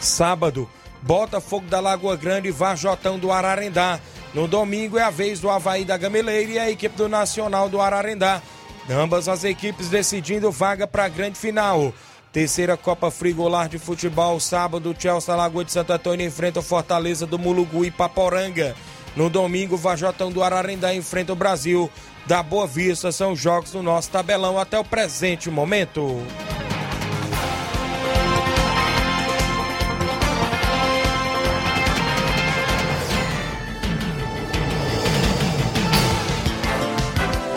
Sábado, 0.00 0.68
Botafogo 1.02 1.68
da 1.68 1.78
Lagoa 1.78 2.16
Grande 2.16 2.48
e 2.48 2.50
Varjotão 2.50 3.16
do 3.16 3.30
Ararendá. 3.30 4.00
No 4.34 4.48
domingo 4.48 4.98
é 4.98 5.04
a 5.04 5.10
vez 5.10 5.38
do 5.38 5.48
Havaí 5.48 5.84
da 5.84 5.96
Gameleira 5.96 6.50
e 6.50 6.58
a 6.58 6.68
equipe 6.68 6.96
do 6.96 7.08
Nacional 7.08 7.68
do 7.68 7.80
Ararendá. 7.80 8.42
Ambas 8.90 9.28
as 9.28 9.44
equipes 9.44 9.88
decidindo 9.88 10.50
vaga 10.50 10.88
para 10.88 11.04
a 11.04 11.08
grande 11.08 11.38
final. 11.38 11.94
Terceira 12.32 12.76
Copa 12.76 13.08
Frigolar 13.08 13.68
de 13.68 13.78
Futebol, 13.78 14.40
sábado, 14.40 14.96
Chelsea 14.98 15.36
Lagoa 15.36 15.64
de 15.64 15.70
Santo 15.70 15.92
Antônio 15.92 16.26
enfrenta 16.26 16.58
o 16.58 16.62
Fortaleza 16.62 17.24
do 17.24 17.38
Mulugu 17.38 17.84
e 17.84 17.90
Paporanga. 17.92 18.74
No 19.16 19.28
domingo, 19.28 19.76
Vajotão 19.76 20.30
do 20.30 20.42
Ararendá 20.42 20.94
enfrenta 20.94 21.32
o 21.32 21.36
Brasil 21.36 21.90
da 22.26 22.42
Boa 22.42 22.66
Vista. 22.66 23.10
São 23.10 23.34
jogos 23.34 23.72
do 23.72 23.82
nosso 23.82 24.10
tabelão 24.10 24.58
até 24.58 24.78
o 24.78 24.84
presente 24.84 25.50
momento. 25.50 26.22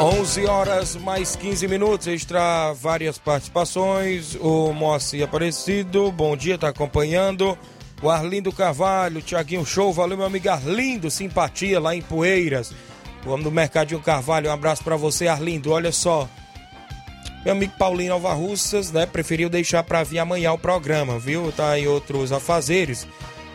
Onze 0.02 0.48
horas 0.48 0.96
mais 0.96 1.36
15 1.36 1.68
minutos, 1.68 2.08
extra 2.08 2.74
várias 2.74 3.20
participações. 3.20 4.36
O 4.42 4.74
Moacir 4.74 5.24
Aparecido, 5.24 6.12
bom 6.12 6.36
dia, 6.36 6.58
tá 6.58 6.70
acompanhando. 6.70 7.56
O 8.02 8.10
Arlindo 8.10 8.52
Carvalho, 8.52 9.22
Tiaguinho 9.22 9.66
Show, 9.66 9.94
valeu 9.94 10.18
meu 10.18 10.26
amigo 10.26 10.50
Arlindo, 10.50 11.12
simpatia 11.12 11.80
lá 11.80 11.96
em 11.96 12.02
Poeiras. 12.02 12.74
O 13.26 13.30
homem 13.30 13.44
do 13.44 13.52
Mercadinho 13.52 14.02
Carvalho, 14.02 14.50
um 14.50 14.54
abraço 14.54 14.84
para 14.84 14.96
você, 14.96 15.28
Arlindo. 15.28 15.72
Olha 15.72 15.92
só, 15.92 16.28
meu 17.46 17.54
amigo 17.54 17.74
Paulinho 17.78 18.10
Nova 18.14 18.34
Russas, 18.34 18.92
né, 18.92 19.06
preferiu 19.06 19.50
deixar 19.50 19.84
para 19.84 20.04
vir 20.04 20.18
amanhã 20.18 20.52
o 20.52 20.58
programa, 20.58 21.20
viu? 21.20 21.52
Tá 21.52 21.78
em 21.78 21.88
outros 21.88 22.32
afazeres. 22.32 23.08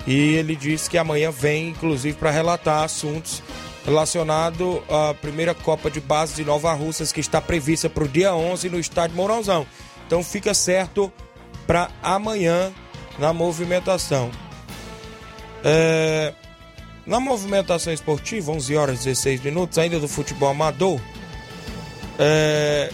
E 0.06 0.34
ele 0.34 0.54
disse 0.54 0.88
que 0.88 0.96
amanhã 0.96 1.32
vem, 1.32 1.70
inclusive, 1.70 2.16
para 2.16 2.30
relatar 2.30 2.84
assuntos 2.84 3.42
relacionados 3.84 4.80
à 4.88 5.14
primeira 5.14 5.54
Copa 5.54 5.90
de 5.90 6.00
Base 6.00 6.34
de 6.34 6.44
Nova 6.44 6.72
Russas, 6.72 7.12
que 7.12 7.20
está 7.20 7.40
prevista 7.40 7.88
para 7.88 8.04
o 8.04 8.08
dia 8.08 8.34
11 8.34 8.68
no 8.68 8.78
estádio 8.78 9.16
Mourãozão. 9.16 9.66
Então 10.06 10.22
fica 10.22 10.54
certo 10.54 11.12
para 11.66 11.88
amanhã 12.02 12.72
na 13.18 13.32
movimentação. 13.32 14.30
É, 15.64 16.32
na 17.06 17.20
movimentação 17.20 17.92
esportiva, 17.92 18.52
11 18.52 18.76
horas 18.76 19.00
e 19.02 19.04
16 19.04 19.40
minutos, 19.42 19.78
ainda 19.78 19.98
do 19.98 20.08
futebol 20.08 20.48
amador, 20.48 21.00
é, 22.18 22.92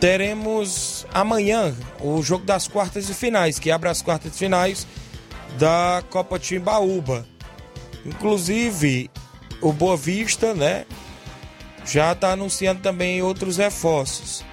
teremos 0.00 1.06
amanhã 1.12 1.74
o 2.00 2.22
jogo 2.22 2.44
das 2.44 2.66
quartas 2.66 3.06
de 3.06 3.14
finais, 3.14 3.58
que 3.58 3.70
abre 3.70 3.88
as 3.88 4.02
quartas 4.02 4.32
de 4.32 4.38
finais 4.38 4.86
da 5.58 6.02
Copa 6.10 6.38
Timbaúba. 6.38 7.26
Inclusive, 8.04 9.10
o 9.60 9.72
Boa 9.72 9.96
Vista, 9.96 10.54
né, 10.54 10.86
já 11.84 12.12
está 12.12 12.32
anunciando 12.32 12.80
também 12.80 13.22
outros 13.22 13.58
reforços. 13.58 14.44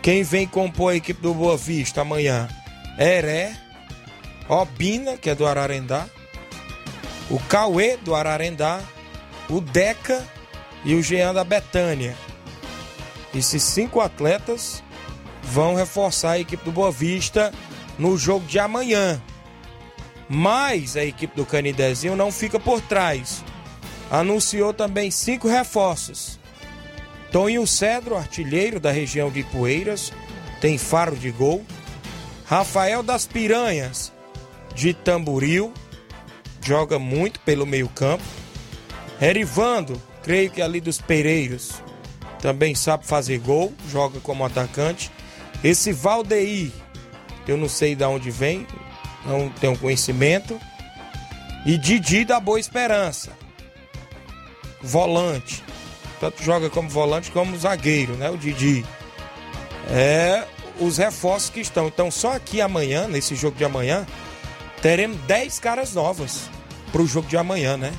Quem 0.00 0.22
vem 0.22 0.46
compor 0.46 0.92
a 0.92 0.96
equipe 0.96 1.20
do 1.20 1.34
Boa 1.34 1.56
Vista 1.56 2.02
amanhã? 2.02 2.48
Heré, 2.98 3.56
Obina, 4.48 5.16
que 5.16 5.30
é 5.30 5.34
do 5.34 5.46
Ararendá, 5.46 6.06
o 7.30 7.38
Cauê 7.40 7.96
do 7.96 8.14
Ararendá, 8.14 8.80
o 9.48 9.60
Deca 9.60 10.24
e 10.84 10.94
o 10.94 11.02
Jean 11.02 11.32
da 11.34 11.44
Betânia. 11.44 12.16
Esses 13.34 13.62
cinco 13.62 14.00
atletas 14.00 14.82
vão 15.42 15.74
reforçar 15.74 16.32
a 16.32 16.38
equipe 16.38 16.64
do 16.64 16.72
Boa 16.72 16.92
Vista 16.92 17.52
no 17.98 18.16
jogo 18.16 18.46
de 18.46 18.58
amanhã. 18.58 19.20
Mas 20.28 20.96
a 20.96 21.04
equipe 21.04 21.36
do 21.36 21.44
Canidezinho 21.44 22.16
não 22.16 22.30
fica 22.30 22.58
por 22.58 22.80
trás. 22.80 23.44
Anunciou 24.10 24.72
também 24.72 25.10
cinco 25.10 25.48
reforços. 25.48 26.38
Toninho 27.32 27.66
Cedro, 27.66 28.16
artilheiro 28.16 28.78
da 28.78 28.92
região 28.92 29.30
de 29.30 29.42
Poeiras, 29.42 30.12
tem 30.60 30.78
faro 30.78 31.16
de 31.16 31.30
gol. 31.30 31.64
Rafael 32.46 33.02
das 33.02 33.26
Piranhas, 33.26 34.12
de 34.74 34.92
Tamburil, 34.92 35.72
joga 36.62 36.98
muito 36.98 37.40
pelo 37.40 37.66
meio-campo. 37.66 38.24
Erivando, 39.20 40.00
creio 40.22 40.50
que 40.50 40.60
ali 40.60 40.80
dos 40.80 41.00
Pereiros, 41.00 41.82
também 42.40 42.74
sabe 42.74 43.06
fazer 43.06 43.38
gol, 43.38 43.72
joga 43.90 44.20
como 44.20 44.44
atacante. 44.44 45.10
Esse 45.62 45.92
Valdeir, 45.92 46.70
eu 47.48 47.56
não 47.56 47.68
sei 47.68 47.94
de 47.94 48.04
onde 48.04 48.30
vem, 48.30 48.66
não 49.24 49.48
tenho 49.48 49.78
conhecimento. 49.78 50.60
E 51.64 51.78
Didi 51.78 52.26
da 52.26 52.38
Boa 52.38 52.60
Esperança, 52.60 53.32
volante. 54.82 55.64
Tanto 56.20 56.42
joga 56.42 56.68
como 56.68 56.88
volante 56.90 57.30
como 57.30 57.56
zagueiro, 57.56 58.14
né? 58.16 58.28
O 58.28 58.36
Didi. 58.36 58.84
É 59.88 60.46
os 60.80 60.98
reforços 60.98 61.50
que 61.50 61.60
estão. 61.60 61.88
Então, 61.88 62.10
só 62.10 62.32
aqui 62.32 62.60
amanhã, 62.60 63.06
nesse 63.06 63.34
jogo 63.34 63.56
de 63.56 63.64
amanhã, 63.64 64.06
teremos 64.82 65.18
10 65.22 65.58
caras 65.58 65.94
novas 65.94 66.48
para 66.92 67.02
o 67.02 67.06
jogo 67.06 67.28
de 67.28 67.36
amanhã, 67.36 67.76
né? 67.76 67.92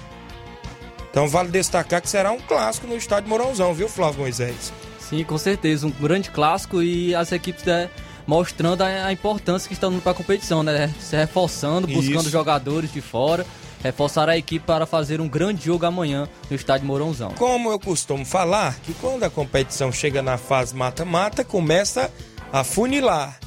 Então, 1.09 1.27
vale 1.27 1.49
destacar 1.49 2.01
que 2.01 2.09
será 2.09 2.31
um 2.31 2.39
clássico 2.39 2.87
no 2.87 2.97
estádio 2.97 3.29
Mourãozão, 3.29 3.73
viu, 3.73 3.87
Flávio 3.87 4.21
Moisés? 4.21 4.73
Sim, 4.99 5.23
com 5.23 5.37
certeza. 5.37 5.87
Um 5.87 5.91
grande 5.91 6.29
clássico 6.29 6.81
e 6.81 7.15
as 7.15 7.31
equipes 7.31 7.63
né, 7.63 7.89
mostrando 8.27 8.81
a, 8.81 9.11
importância 9.11 9.67
que 9.67 9.73
estão 9.73 9.93
indo 9.93 10.01
para 10.01 10.11
a 10.11 10.15
competição, 10.15 10.63
né? 10.63 10.93
Se 10.99 11.15
reforçando, 11.15 11.87
buscando 11.87 12.21
Isso. 12.21 12.29
jogadores 12.29 12.91
de 12.91 13.01
fora 13.01 13.45
reforçar 13.85 14.27
a 14.27 14.35
equipe 14.35 14.65
para 14.65 14.87
fazer 14.87 15.21
um 15.21 15.27
grande 15.27 15.65
jogo 15.65 15.85
amanhã 15.85 16.27
no 16.49 16.55
estádio 16.55 16.87
Mourãozão. 16.87 17.31
Como 17.37 17.71
eu 17.71 17.79
costumo 17.79 18.25
falar, 18.25 18.75
que 18.79 18.95
quando 18.95 19.21
a 19.23 19.29
competição 19.29 19.91
chega 19.91 20.23
na 20.23 20.39
fase 20.39 20.75
mata-mata, 20.75 21.43
começa 21.43 22.11
a 22.51 22.63
funilar. 22.63 23.39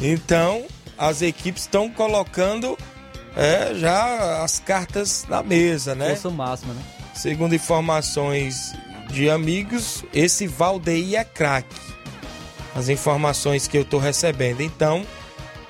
Então, 0.00 0.64
as 0.98 1.22
equipes 1.22 1.62
estão 1.62 1.90
colocando 1.90 2.76
é, 3.36 3.74
já 3.74 4.42
as 4.42 4.58
cartas 4.58 5.24
na 5.28 5.42
mesa, 5.42 5.94
né? 5.94 6.10
Força 6.10 6.30
máxima, 6.30 6.74
né? 6.74 6.82
Segundo 7.14 7.54
informações 7.54 8.74
de 9.10 9.28
amigos, 9.28 10.04
esse 10.12 10.46
Valdeir 10.46 11.18
é 11.18 11.24
craque. 11.24 11.80
As 12.74 12.88
informações 12.88 13.68
que 13.68 13.76
eu 13.76 13.82
estou 13.82 14.00
recebendo. 14.00 14.62
Então, 14.62 15.06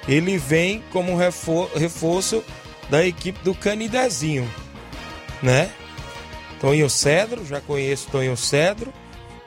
ele 0.06 0.38
vem 0.38 0.82
como 0.92 1.16
reforço 1.16 2.44
da 2.88 3.04
equipe 3.04 3.38
do 3.42 3.54
Canidezinho, 3.54 4.48
né? 5.42 5.70
Toninho 6.60 6.88
Cedro, 6.88 7.44
já 7.44 7.60
conheço 7.60 8.08
Toninho 8.10 8.36
Cedro, 8.36 8.92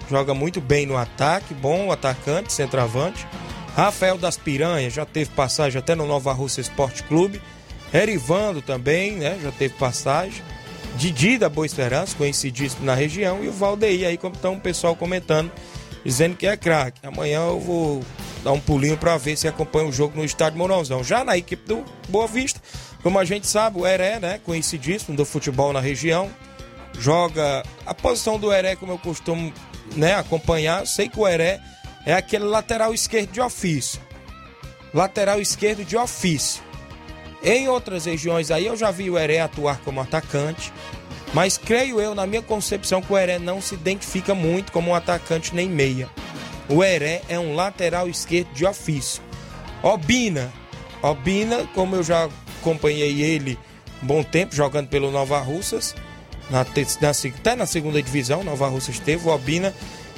joga 0.10 0.34
muito 0.34 0.62
bem 0.62 0.86
no 0.86 0.98
ataque, 0.98 1.54
bom 1.54 1.92
atacante, 1.92 2.54
centroavante. 2.54 3.26
Rafael 3.76 4.18
das 4.18 4.38
Piranhas 4.38 4.94
já 4.94 5.06
teve 5.06 5.30
passagem 5.32 5.80
até 5.80 5.96
no 5.96 6.08
Nova 6.08 6.32
Rússia 6.32 6.62
Esporte 6.62 7.04
Clube. 7.04 7.42
Erivando 7.94 8.62
também, 8.62 9.14
né? 9.14 9.38
Já 9.42 9.52
teve 9.52 9.74
passagem. 9.76 10.44
Didi 10.96 11.38
da 11.38 11.50
Boa 11.50 11.66
Esperança, 11.66 12.16
conhecidíssimo 12.16 12.86
na 12.86 12.96
região. 12.96 13.44
E 13.44 13.48
o 13.50 13.52
Valdeir 13.52 14.08
aí, 14.08 14.18
como 14.18 14.34
estão 14.34 14.54
o 14.54 14.62
pessoal 14.62 14.96
comentando, 14.96 15.52
dizendo 16.04 16.38
que 16.38 16.48
é 16.48 16.56
craque. 16.56 17.06
Amanhã 17.06 17.40
eu 17.42 17.60
vou 17.60 18.04
dar 18.44 18.54
um 18.54 18.60
pulinho 18.60 18.98
para 18.98 19.18
ver 19.18 19.36
se 19.36 19.48
acompanha 19.48 19.88
o 19.88 19.92
jogo 19.92 20.16
no 20.16 20.24
estádio 20.24 20.58
Mourãozão. 20.58 21.04
Já 21.04 21.24
na 21.24 21.38
equipe 21.38 21.68
do 21.68 21.84
Boa 22.08 22.28
Vista, 22.28 22.62
como 23.04 23.20
a 23.20 23.26
gente 23.26 23.46
sabe, 23.46 23.80
o 23.80 23.86
Heré, 23.86 24.20
né? 24.20 24.40
Conhecidíssimo 24.46 25.18
do 25.18 25.26
futebol 25.26 25.74
na 25.74 25.82
região. 25.82 26.30
Joga 26.98 27.64
a 27.86 27.94
posição 27.94 28.40
do 28.40 28.54
Heré, 28.54 28.76
como 28.78 28.94
eu 28.94 28.98
costumo 28.98 29.52
né, 29.96 30.16
acompanhar. 30.16 30.86
Sei 30.86 31.10
que 31.10 31.20
o 31.20 31.28
Heré 31.28 31.60
é 32.06 32.14
aquele 32.14 32.46
lateral 32.46 32.94
esquerdo 32.94 33.32
de 33.32 33.42
ofício. 33.42 34.00
Lateral 34.94 35.42
esquerdo 35.42 35.84
de 35.84 35.98
ofício. 35.98 36.64
Em 37.44 37.68
outras 37.68 38.06
regiões 38.06 38.50
aí 38.50 38.66
eu 38.66 38.76
já 38.76 38.92
vi 38.92 39.10
o 39.10 39.18
Heré 39.18 39.40
atuar 39.40 39.80
como 39.82 40.02
atacante. 40.02 40.72
Mas 41.34 41.58
creio 41.58 42.00
eu, 42.00 42.16
na 42.16 42.26
minha 42.26 42.42
concepção, 42.42 43.02
que 43.02 43.12
o 43.12 43.18
Heré 43.18 43.38
não 43.38 43.62
se 43.62 43.76
identifica 43.76 44.34
muito 44.34 44.72
como 44.72 44.92
um 44.92 44.96
atacante 44.96 45.54
nem 45.54 45.68
meia. 45.68 46.10
O 46.70 46.84
Heré 46.84 47.22
é 47.28 47.38
um 47.38 47.54
lateral 47.54 48.08
esquerdo 48.08 48.54
de 48.54 48.66
ofício. 48.66 49.22
Obina. 49.84 50.52
Obina, 51.02 51.68
como 51.76 51.96
eu 51.96 52.04
já 52.04 52.30
acompanhei 52.62 53.22
ele 53.22 53.60
um 54.02 54.08
bom 54.08 54.24
tempo 54.24 54.56
jogando 54.56 54.88
pelo 54.88 55.12
Nova 55.12 55.40
Russas, 55.40 55.96
na, 56.50 56.64
na, 56.64 57.10
até 57.40 57.56
na 57.56 57.66
segunda 57.66 58.02
divisão, 58.02 58.44
Nova 58.44 58.68
Russas 58.68 59.00
teve, 59.00 59.28
o 59.28 59.32
Obina 59.32 59.74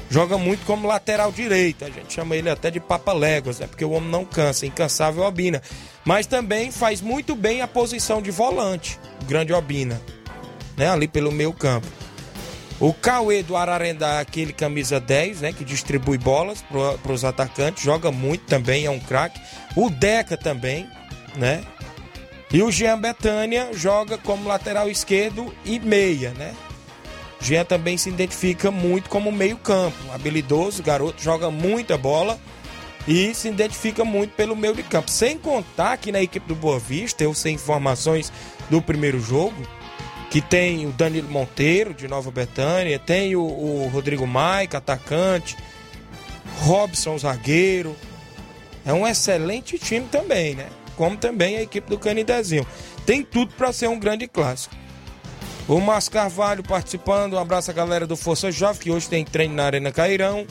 joga 0.10 0.38
muito 0.38 0.66
como 0.66 0.88
lateral 0.88 1.32
direito. 1.32 1.86
A 1.86 1.90
gente 1.90 2.14
chama 2.14 2.36
ele 2.36 2.50
até 2.50 2.70
de 2.70 2.80
Papa 2.80 3.14
Léguas, 3.14 3.60
né? 3.60 3.68
Porque 3.68 3.86
o 3.86 3.92
homem 3.92 4.10
não 4.10 4.26
cansa, 4.26 4.66
incansável 4.66 5.24
Obina. 5.24 5.62
Mas 6.06 6.26
também 6.26 6.72
faz 6.72 7.02
muito 7.02 7.36
bem 7.36 7.62
a 7.62 7.68
posição 7.68 8.22
de 8.22 8.32
volante, 8.32 9.00
o 9.22 9.26
grande 9.26 9.54
Obina, 9.54 10.02
né? 10.76 10.90
Ali 10.90 11.08
pelo 11.08 11.32
meio 11.32 11.54
campo. 11.54 11.88
O 12.80 12.94
Cauê 12.94 13.42
do 13.42 13.56
Ararendá, 13.56 14.20
aquele 14.20 14.54
camisa 14.54 15.00
10, 15.00 15.42
né? 15.42 15.52
Que 15.52 15.66
distribui 15.66 16.18
bolas 16.18 16.64
para 17.04 17.12
os 17.12 17.26
atacantes, 17.26 17.84
joga 17.84 18.12
muito 18.12 18.46
também, 18.46 18.86
é 18.86 18.92
um 18.92 19.00
craque. 19.00 19.42
O 19.76 19.90
Deca 19.90 20.38
também, 20.38 20.88
né? 21.36 21.64
E 22.52 22.62
o 22.64 22.72
Jean 22.72 22.98
Betânia 22.98 23.70
joga 23.74 24.18
como 24.18 24.48
lateral 24.48 24.90
esquerdo 24.90 25.54
e 25.66 25.80
meia, 25.80 26.32
né? 26.32 26.56
Jean 27.40 27.66
também 27.66 27.98
se 27.98 28.10
identifica 28.10 28.72
muito 28.72 29.10
como 29.10 29.32
meio-campo, 29.32 29.98
habilidoso, 30.14 30.82
garoto, 30.82 31.22
joga 31.22 31.52
muita 31.52 31.98
bola 31.98 32.40
e 33.08 33.34
se 33.34 33.48
identifica 33.48 34.04
muito 34.04 34.32
pelo 34.32 34.56
meio 34.56 34.74
de 34.74 34.84
campo. 34.84 35.12
Sem 35.12 35.38
contar 35.38 35.98
que 35.98 36.12
na 36.12 36.22
equipe 36.22 36.48
do 36.48 36.56
Boa 36.56 36.80
Vista, 36.80 37.24
eu 37.24 37.34
sei 37.34 37.54
informações 37.54 38.32
do 38.70 38.82
primeiro 38.82 39.20
jogo, 39.20 39.56
que 40.30 40.42
tem 40.42 40.86
o 40.86 40.92
Danilo 40.92 41.30
Monteiro, 41.30 41.94
de 41.94 42.08
Nova 42.08 42.32
Betânia, 42.32 42.98
tem 42.98 43.36
o, 43.36 43.42
o 43.42 43.90
Rodrigo 43.94 44.26
Maica, 44.26 44.78
atacante, 44.78 45.56
Robson, 46.62 47.18
zagueiro. 47.18 47.96
É 48.86 48.94
um 48.94 49.08
excelente 49.08 49.78
time 49.78 50.08
também, 50.10 50.56
né? 50.56 50.68
Como 50.98 51.16
também 51.16 51.56
a 51.58 51.62
equipe 51.62 51.90
do 51.90 51.98
Canidezinho. 51.98 52.68
Tem 53.06 53.24
tudo 53.24 53.54
para 53.54 53.72
ser 53.72 53.88
um 53.88 53.98
grande 53.98 54.28
clássico. 54.28 54.76
O 55.68 55.80
Márcio 55.80 56.12
Carvalho 56.12 56.64
participando, 56.64 57.34
um 57.34 57.40
abraço 57.40 57.72
à 57.72 57.74
galera 57.74 58.06
do 58.06 58.18
Força 58.18 58.52
Jovem, 58.52 58.82
que 58.82 58.92
hoje 58.92 59.08
tem 59.08 59.24
treino 59.24 59.56
na 59.56 59.64
Arena 59.64 59.92
Cairão. 59.92 60.46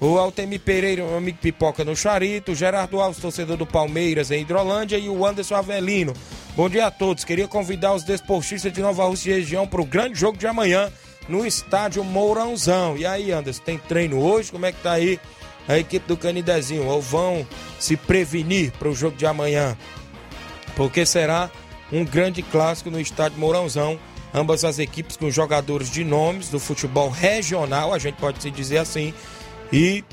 O 0.00 0.16
Altemir 0.16 0.60
Pereira, 0.60 1.04
o 1.04 1.16
amigo 1.16 1.38
Pipoca 1.38 1.84
no 1.84 1.96
Charito. 1.96 2.52
O 2.52 2.54
Gerardo 2.54 3.00
Alves, 3.00 3.20
torcedor 3.20 3.56
do 3.56 3.66
Palmeiras 3.66 4.30
em 4.30 4.42
Hidrolândia. 4.42 4.96
E 4.96 5.08
o 5.08 5.26
Anderson 5.26 5.56
Avelino 5.56 6.14
Bom 6.58 6.68
dia 6.68 6.86
a 6.86 6.90
todos. 6.90 7.22
Queria 7.22 7.46
convidar 7.46 7.94
os 7.94 8.02
desportistas 8.02 8.72
de 8.72 8.80
Nova 8.80 9.04
Rússia 9.04 9.30
e 9.30 9.34
região 9.34 9.64
para 9.64 9.80
o 9.80 9.84
grande 9.84 10.18
jogo 10.18 10.36
de 10.36 10.44
amanhã 10.44 10.90
no 11.28 11.46
estádio 11.46 12.02
Mourãozão. 12.02 12.96
E 12.96 13.06
aí, 13.06 13.30
Anderson, 13.30 13.62
tem 13.62 13.78
treino 13.78 14.20
hoje? 14.20 14.50
Como 14.50 14.66
é 14.66 14.72
que 14.72 14.82
tá 14.82 14.90
aí 14.90 15.20
a 15.68 15.78
equipe 15.78 16.08
do 16.08 16.16
Canidezinho? 16.16 16.86
Ou 16.86 17.00
vão 17.00 17.46
se 17.78 17.96
prevenir 17.96 18.72
para 18.72 18.88
o 18.88 18.94
jogo 18.94 19.16
de 19.16 19.26
amanhã? 19.26 19.76
Porque 20.74 21.04
será 21.04 21.50
um 21.92 22.04
grande 22.04 22.42
clássico 22.42 22.90
no 22.90 23.00
estádio 23.00 23.38
Mourãozão. 23.38 23.98
Ambas 24.32 24.64
as 24.64 24.78
equipes 24.78 25.16
com 25.16 25.30
jogadores 25.30 25.90
de 25.90 26.04
nomes 26.04 26.48
do 26.48 26.58
futebol 26.58 27.08
regional, 27.08 27.94
a 27.94 27.98
gente 27.98 28.16
pode 28.16 28.42
se 28.42 28.50
dizer 28.50 28.78
assim. 28.78 29.14
E 29.72 30.04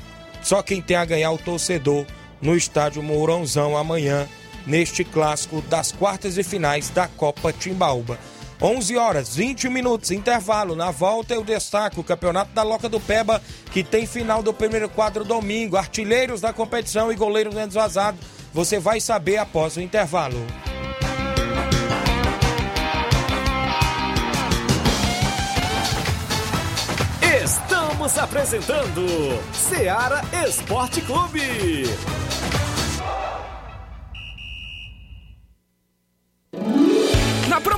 só 0.42 0.62
quem 0.62 0.80
tem 0.80 0.96
a 0.96 1.04
ganhar 1.04 1.30
o 1.32 1.38
torcedor 1.38 2.06
no 2.40 2.56
estádio 2.56 3.02
Mourãozão 3.02 3.76
amanhã 3.76 4.28
neste 4.66 5.04
clássico 5.04 5.62
das 5.62 5.92
quartas 5.92 6.36
e 6.36 6.42
finais 6.42 6.90
da 6.90 7.06
Copa 7.06 7.52
Timbaúba. 7.52 8.18
11 8.60 8.96
horas 8.96 9.36
20 9.36 9.68
minutos, 9.68 10.10
intervalo. 10.10 10.74
Na 10.74 10.90
volta 10.90 11.34
eu 11.34 11.44
destaco 11.44 12.00
o 12.00 12.04
Campeonato 12.04 12.52
da 12.52 12.62
Loca 12.62 12.88
do 12.88 12.98
Peba, 12.98 13.42
que 13.70 13.84
tem 13.84 14.06
final 14.06 14.42
do 14.42 14.52
primeiro 14.52 14.88
quadro 14.88 15.24
domingo. 15.24 15.76
Artilheiros 15.76 16.40
da 16.40 16.52
competição 16.52 17.12
e 17.12 17.16
goleiros 17.16 17.54
menos 17.54 17.74
vazados. 17.74 18.20
Você 18.52 18.78
vai 18.78 19.00
saber 19.00 19.36
após 19.36 19.76
o 19.76 19.80
intervalo. 19.80 20.46
Estamos 27.44 28.18
apresentando 28.18 29.06
Seara 29.52 30.22
Esporte 30.46 31.00
Clube. 31.02 31.84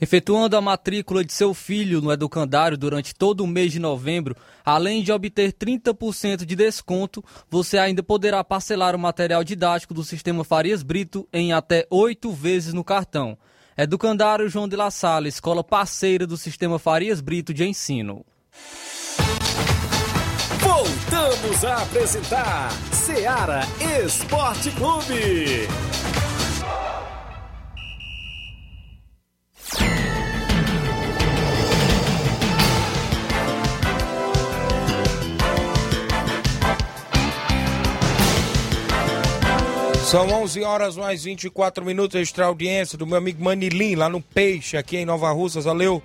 Efetuando 0.00 0.56
a 0.56 0.60
matrícula 0.60 1.24
de 1.24 1.32
seu 1.32 1.54
filho 1.54 2.00
no 2.00 2.12
educandário 2.12 2.76
durante 2.76 3.14
todo 3.14 3.42
o 3.42 3.46
mês 3.46 3.72
de 3.72 3.78
novembro, 3.78 4.36
além 4.64 5.02
de 5.02 5.12
obter 5.12 5.52
30% 5.52 6.44
de 6.44 6.56
desconto, 6.56 7.24
você 7.48 7.78
ainda 7.78 8.02
poderá 8.02 8.42
parcelar 8.42 8.94
o 8.94 8.98
material 8.98 9.44
didático 9.44 9.94
do 9.94 10.04
sistema 10.04 10.44
Farias 10.44 10.82
Brito 10.82 11.28
em 11.32 11.52
até 11.52 11.86
oito 11.90 12.32
vezes 12.32 12.72
no 12.74 12.82
cartão. 12.82 13.38
Educandário 13.76 14.48
João 14.48 14.68
de 14.68 14.76
La 14.76 14.90
Salle, 14.90 15.28
escola 15.28 15.64
parceira 15.64 16.26
do 16.26 16.36
sistema 16.36 16.78
Farias 16.78 17.20
Brito 17.20 17.52
de 17.52 17.64
ensino. 17.64 18.24
Voltamos 20.60 21.64
a 21.64 21.82
apresentar 21.82 22.70
Seara 22.92 23.60
Esporte 24.04 24.70
Clube. 24.72 25.68
São 40.14 40.28
11 40.28 40.62
horas 40.62 40.96
mais 40.96 41.24
24 41.24 41.84
minutos, 41.84 42.20
extra 42.20 42.46
audiência 42.46 42.96
do 42.96 43.04
meu 43.04 43.18
amigo 43.18 43.42
Manilim, 43.42 43.96
lá 43.96 44.08
no 44.08 44.20
Peixe, 44.20 44.76
aqui 44.76 44.98
em 44.98 45.04
Nova 45.04 45.32
Russas. 45.32 45.64
Valeu, 45.64 46.00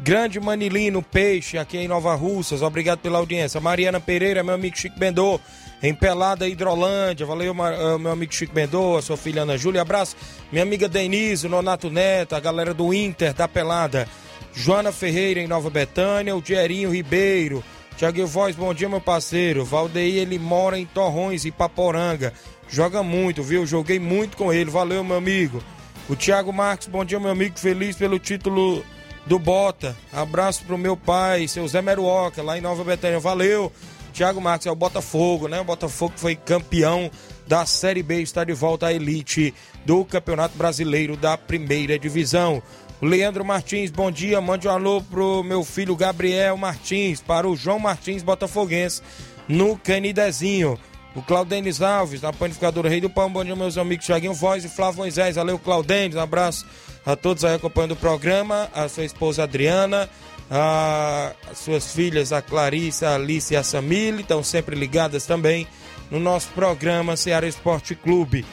grande 0.00 0.40
Manilim 0.40 0.90
no 0.90 1.00
Peixe, 1.00 1.56
aqui 1.56 1.78
em 1.78 1.86
Nova 1.86 2.12
Russas. 2.16 2.60
Obrigado 2.60 2.98
pela 2.98 3.18
audiência. 3.18 3.60
Mariana 3.60 4.00
Pereira, 4.00 4.42
meu 4.42 4.56
amigo 4.56 4.76
Chico 4.76 4.98
Bendô, 4.98 5.38
em 5.80 5.94
Pelada 5.94 6.48
Hidrolândia. 6.48 7.24
Valeu, 7.24 7.54
ah, 7.62 7.96
meu 8.00 8.10
amigo 8.10 8.34
Chico 8.34 8.52
Bendô, 8.52 8.96
a 8.96 9.02
sua 9.02 9.16
filha 9.16 9.42
Ana 9.42 9.56
Júlia. 9.56 9.82
Abraço, 9.82 10.16
minha 10.50 10.64
amiga 10.64 10.88
Denise, 10.88 11.46
Nonato 11.46 11.88
Neto, 11.88 12.34
a 12.34 12.40
galera 12.40 12.74
do 12.74 12.92
Inter 12.92 13.32
da 13.32 13.46
Pelada. 13.46 14.08
Joana 14.52 14.90
Ferreira, 14.90 15.38
em 15.38 15.46
Nova 15.46 15.70
Betânia. 15.70 16.34
O 16.34 16.42
Dierinho 16.42 16.90
Ribeiro. 16.90 17.62
Tiago 17.96 18.26
Voz, 18.26 18.56
bom 18.56 18.74
dia, 18.74 18.88
meu 18.88 19.00
parceiro. 19.00 19.64
Valdeir, 19.64 20.16
ele 20.16 20.38
mora 20.38 20.78
em 20.78 20.86
Torrões, 20.86 21.44
Ipaporanga. 21.44 22.32
Joga 22.68 23.02
muito, 23.02 23.42
viu? 23.42 23.64
Joguei 23.66 23.98
muito 23.98 24.36
com 24.36 24.52
ele. 24.52 24.70
Valeu, 24.70 25.04
meu 25.04 25.16
amigo. 25.16 25.62
O 26.08 26.16
Thiago 26.16 26.52
Marques, 26.52 26.88
bom 26.88 27.04
dia, 27.04 27.20
meu 27.20 27.30
amigo. 27.30 27.58
Feliz 27.58 27.96
pelo 27.96 28.18
título 28.18 28.84
do 29.26 29.38
Bota. 29.38 29.96
Abraço 30.12 30.64
pro 30.64 30.76
meu 30.76 30.96
pai, 30.96 31.46
seu 31.46 31.66
Zé 31.68 31.80
Meruoca, 31.80 32.42
lá 32.42 32.58
em 32.58 32.60
Nova 32.60 32.82
Betânia. 32.82 33.20
Valeu. 33.20 33.72
Thiago 34.12 34.40
Marques 34.40 34.66
é 34.66 34.70
o 34.70 34.76
Botafogo, 34.76 35.48
né? 35.48 35.60
O 35.60 35.64
Botafogo 35.64 36.14
foi 36.16 36.34
campeão 36.36 37.10
da 37.46 37.64
Série 37.66 38.02
B, 38.02 38.20
está 38.20 38.44
de 38.44 38.52
volta 38.52 38.86
à 38.86 38.92
elite 38.92 39.54
do 39.84 40.04
Campeonato 40.04 40.56
Brasileiro 40.56 41.16
da 41.16 41.36
Primeira 41.36 41.98
Divisão. 41.98 42.62
Leandro 43.02 43.44
Martins, 43.44 43.90
bom 43.90 44.12
dia. 44.12 44.40
Mande 44.40 44.68
um 44.68 44.70
alô 44.70 45.02
pro 45.02 45.42
meu 45.42 45.64
filho 45.64 45.96
Gabriel 45.96 46.56
Martins, 46.56 47.20
para 47.20 47.48
o 47.48 47.56
João 47.56 47.80
Martins 47.80 48.22
Botafoguense, 48.22 49.02
no 49.48 49.76
Canidezinho. 49.76 50.78
O 51.12 51.20
Claudenis 51.20 51.82
Alves, 51.82 52.22
na 52.22 52.32
panificadora 52.32 52.88
Rei 52.88 53.00
do 53.00 53.10
Pão. 53.10 53.28
Bom 53.28 53.44
dia, 53.44 53.56
meus 53.56 53.76
amigos 53.76 54.06
Thiaguinho 54.06 54.32
Voz 54.32 54.64
e 54.64 54.68
Flávio 54.68 54.98
Moisés. 54.98 55.34
Valeu, 55.34 55.58
Claudenis. 55.58 56.14
Um 56.14 56.20
abraço 56.20 56.64
a 57.04 57.16
todos 57.16 57.44
aí 57.44 57.56
acompanhando 57.56 57.92
o 57.92 57.96
programa. 57.96 58.70
A 58.72 58.88
sua 58.88 59.04
esposa 59.04 59.42
Adriana, 59.42 60.08
a, 60.48 61.32
as 61.50 61.58
suas 61.58 61.92
filhas, 61.92 62.32
a 62.32 62.40
Clarice, 62.40 63.04
a 63.04 63.16
Alice 63.16 63.52
e 63.52 63.56
a 63.56 63.64
Samile, 63.64 64.22
estão 64.22 64.44
sempre 64.44 64.76
ligadas 64.76 65.26
também 65.26 65.66
no 66.08 66.20
nosso 66.20 66.50
programa 66.50 67.16
Ceará 67.16 67.48
Esporte 67.48 67.96
Clube. 67.96 68.46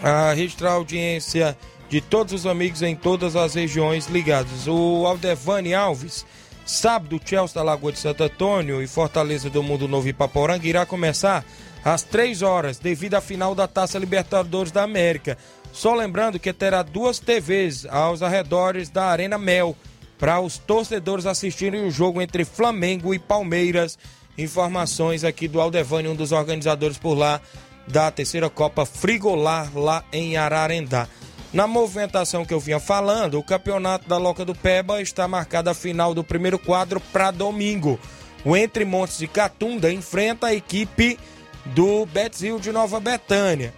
A 0.00 0.32
registrar 0.32 0.70
a 0.70 0.74
audiência 0.74 1.56
de 1.92 2.00
todos 2.00 2.32
os 2.32 2.46
amigos 2.46 2.80
em 2.80 2.96
todas 2.96 3.36
as 3.36 3.52
regiões 3.52 4.06
ligados. 4.06 4.66
O 4.66 5.06
Aldevani 5.06 5.74
Alves 5.74 6.24
Sábado, 6.64 7.20
Chelsea 7.22 7.54
da 7.54 7.62
Lagoa 7.62 7.92
de 7.92 7.98
Santo 7.98 8.24
Antônio 8.24 8.82
e 8.82 8.86
Fortaleza 8.86 9.50
do 9.50 9.62
Mundo 9.62 9.86
Novo 9.86 10.08
Ipaporanga 10.08 10.66
irá 10.66 10.86
começar 10.86 11.44
às 11.84 12.02
3 12.02 12.40
horas, 12.40 12.78
devido 12.78 13.14
à 13.14 13.20
final 13.20 13.54
da 13.54 13.68
Taça 13.68 13.98
Libertadores 13.98 14.72
da 14.72 14.82
América. 14.82 15.36
Só 15.70 15.94
lembrando 15.94 16.38
que 16.38 16.50
terá 16.50 16.82
duas 16.82 17.18
TVs 17.18 17.84
aos 17.84 18.22
arredores 18.22 18.88
da 18.88 19.04
Arena 19.04 19.36
Mel 19.36 19.76
para 20.18 20.40
os 20.40 20.56
torcedores 20.56 21.26
assistirem 21.26 21.84
o 21.84 21.90
jogo 21.90 22.22
entre 22.22 22.46
Flamengo 22.46 23.12
e 23.12 23.18
Palmeiras. 23.18 23.98
Informações 24.38 25.24
aqui 25.24 25.46
do 25.46 25.60
Aldevani, 25.60 26.08
um 26.08 26.16
dos 26.16 26.32
organizadores 26.32 26.96
por 26.96 27.12
lá 27.12 27.38
da 27.86 28.10
terceira 28.10 28.48
Copa 28.48 28.86
Frigolar 28.86 29.70
lá 29.76 30.02
em 30.10 30.38
Ararendá. 30.38 31.06
Na 31.52 31.66
movimentação 31.66 32.46
que 32.46 32.54
eu 32.54 32.60
vinha 32.60 32.80
falando, 32.80 33.38
o 33.38 33.42
campeonato 33.42 34.08
da 34.08 34.16
Loca 34.16 34.42
do 34.42 34.54
Peba 34.54 35.02
está 35.02 35.28
marcado 35.28 35.68
a 35.68 35.74
final 35.74 36.14
do 36.14 36.24
primeiro 36.24 36.58
quadro 36.58 36.98
para 36.98 37.30
domingo. 37.30 38.00
O 38.42 38.56
Entre 38.56 38.86
Montes 38.86 39.18
de 39.18 39.26
Catunda 39.26 39.92
enfrenta 39.92 40.46
a 40.46 40.54
equipe 40.54 41.18
do 41.66 42.06
Betzil 42.06 42.58
de 42.58 42.72
Nova 42.72 42.98
Betânia. 42.98 43.74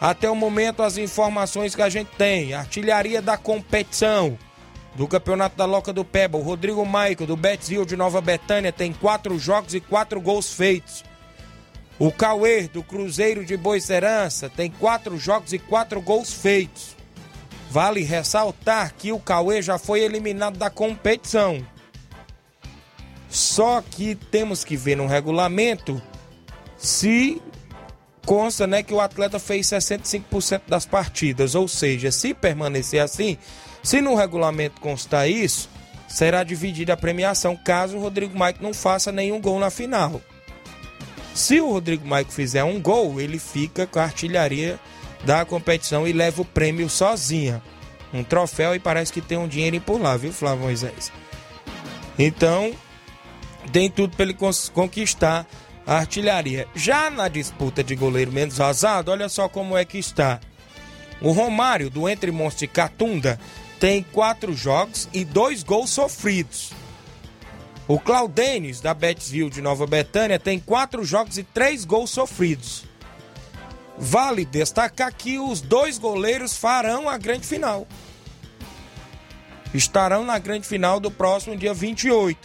Até 0.00 0.30
o 0.30 0.34
momento, 0.34 0.82
as 0.82 0.96
informações 0.96 1.74
que 1.74 1.82
a 1.82 1.90
gente 1.90 2.08
tem: 2.16 2.54
artilharia 2.54 3.20
da 3.20 3.36
competição 3.36 4.38
do 4.94 5.06
Campeonato 5.06 5.56
da 5.56 5.66
Loca 5.66 5.92
do 5.92 6.06
Peba. 6.06 6.38
O 6.38 6.42
Rodrigo 6.42 6.84
Maico, 6.86 7.26
do 7.26 7.36
Betzil 7.36 7.84
de 7.84 7.96
Nova 7.96 8.22
Betânia, 8.22 8.72
tem 8.72 8.94
quatro 8.94 9.38
jogos 9.38 9.74
e 9.74 9.80
quatro 9.80 10.22
gols 10.22 10.54
feitos. 10.54 11.04
O 11.98 12.10
Cauê, 12.10 12.62
do 12.62 12.82
Cruzeiro 12.82 13.44
de 13.44 13.56
Boicerança, 13.56 14.48
tem 14.48 14.70
quatro 14.70 15.16
jogos 15.18 15.52
e 15.52 15.58
quatro 15.58 16.00
gols 16.00 16.32
feitos. 16.32 16.93
Vale 17.74 18.02
ressaltar 18.02 18.94
que 18.96 19.10
o 19.10 19.18
Cauê 19.18 19.60
já 19.60 19.78
foi 19.78 20.02
eliminado 20.02 20.56
da 20.56 20.70
competição. 20.70 21.60
Só 23.28 23.82
que 23.82 24.14
temos 24.14 24.62
que 24.62 24.76
ver 24.76 24.96
no 24.96 25.08
regulamento 25.08 26.00
se 26.78 27.42
consta 28.24 28.64
né, 28.64 28.80
que 28.84 28.94
o 28.94 29.00
atleta 29.00 29.40
fez 29.40 29.66
65% 29.66 30.60
das 30.68 30.86
partidas. 30.86 31.56
Ou 31.56 31.66
seja, 31.66 32.12
se 32.12 32.32
permanecer 32.32 33.02
assim, 33.02 33.36
se 33.82 34.00
no 34.00 34.14
regulamento 34.14 34.80
constar 34.80 35.28
isso, 35.28 35.68
será 36.06 36.44
dividida 36.44 36.92
a 36.92 36.96
premiação 36.96 37.56
caso 37.56 37.96
o 37.96 38.00
Rodrigo 38.00 38.38
Maico 38.38 38.62
não 38.62 38.72
faça 38.72 39.10
nenhum 39.10 39.40
gol 39.40 39.58
na 39.58 39.68
final. 39.68 40.22
Se 41.34 41.60
o 41.60 41.72
Rodrigo 41.72 42.06
Maico 42.06 42.30
fizer 42.30 42.62
um 42.62 42.80
gol, 42.80 43.20
ele 43.20 43.40
fica 43.40 43.84
com 43.84 43.98
a 43.98 44.04
artilharia 44.04 44.78
da 45.24 45.44
competição 45.44 46.06
e 46.06 46.12
leva 46.12 46.42
o 46.42 46.44
prêmio 46.44 46.88
sozinha. 46.88 47.62
Um 48.12 48.22
troféu 48.22 48.74
e 48.74 48.78
parece 48.78 49.12
que 49.12 49.20
tem 49.20 49.38
um 49.38 49.48
dinheiro 49.48 49.80
por 49.80 50.00
lá, 50.00 50.16
viu, 50.16 50.32
Flávio 50.32 50.64
Moisés? 50.64 51.10
Então, 52.18 52.72
tem 53.72 53.90
tudo 53.90 54.16
para 54.16 54.26
ele 54.26 54.36
conquistar 54.72 55.46
a 55.86 55.96
artilharia. 55.96 56.68
Já 56.74 57.10
na 57.10 57.28
disputa 57.28 57.82
de 57.82 57.94
goleiro 57.96 58.30
menos 58.30 58.56
vazado, 58.56 59.10
olha 59.10 59.28
só 59.28 59.48
como 59.48 59.76
é 59.76 59.84
que 59.84 59.98
está. 59.98 60.40
O 61.20 61.32
Romário, 61.32 61.90
do 61.90 62.08
Entre 62.08 62.30
Monstros 62.30 62.60
de 62.60 62.66
Catunda, 62.68 63.40
tem 63.80 64.02
quatro 64.02 64.54
jogos 64.54 65.08
e 65.12 65.24
dois 65.24 65.62
gols 65.62 65.90
sofridos. 65.90 66.72
O 67.86 67.98
Claudenes, 67.98 68.80
da 68.80 68.94
Betzville 68.94 69.50
de 69.50 69.60
Nova 69.60 69.86
Betânia, 69.86 70.38
tem 70.38 70.58
quatro 70.58 71.04
jogos 71.04 71.36
e 71.36 71.42
três 71.42 71.84
gols 71.84 72.10
sofridos. 72.10 72.84
Vale 73.96 74.44
destacar 74.44 75.12
que 75.14 75.38
os 75.38 75.60
dois 75.60 75.98
goleiros 75.98 76.56
farão 76.56 77.08
a 77.08 77.16
grande 77.16 77.46
final. 77.46 77.86
Estarão 79.72 80.24
na 80.24 80.38
grande 80.38 80.66
final 80.66 81.00
do 81.00 81.10
próximo 81.10 81.56
dia 81.56 81.74
28. 81.74 82.38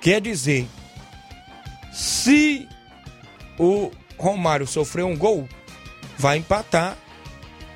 Quer 0.00 0.20
dizer, 0.20 0.68
se 1.92 2.68
o 3.58 3.90
Romário 4.18 4.66
sofrer 4.66 5.04
um 5.04 5.16
gol, 5.16 5.48
vai 6.18 6.38
empatar 6.38 6.96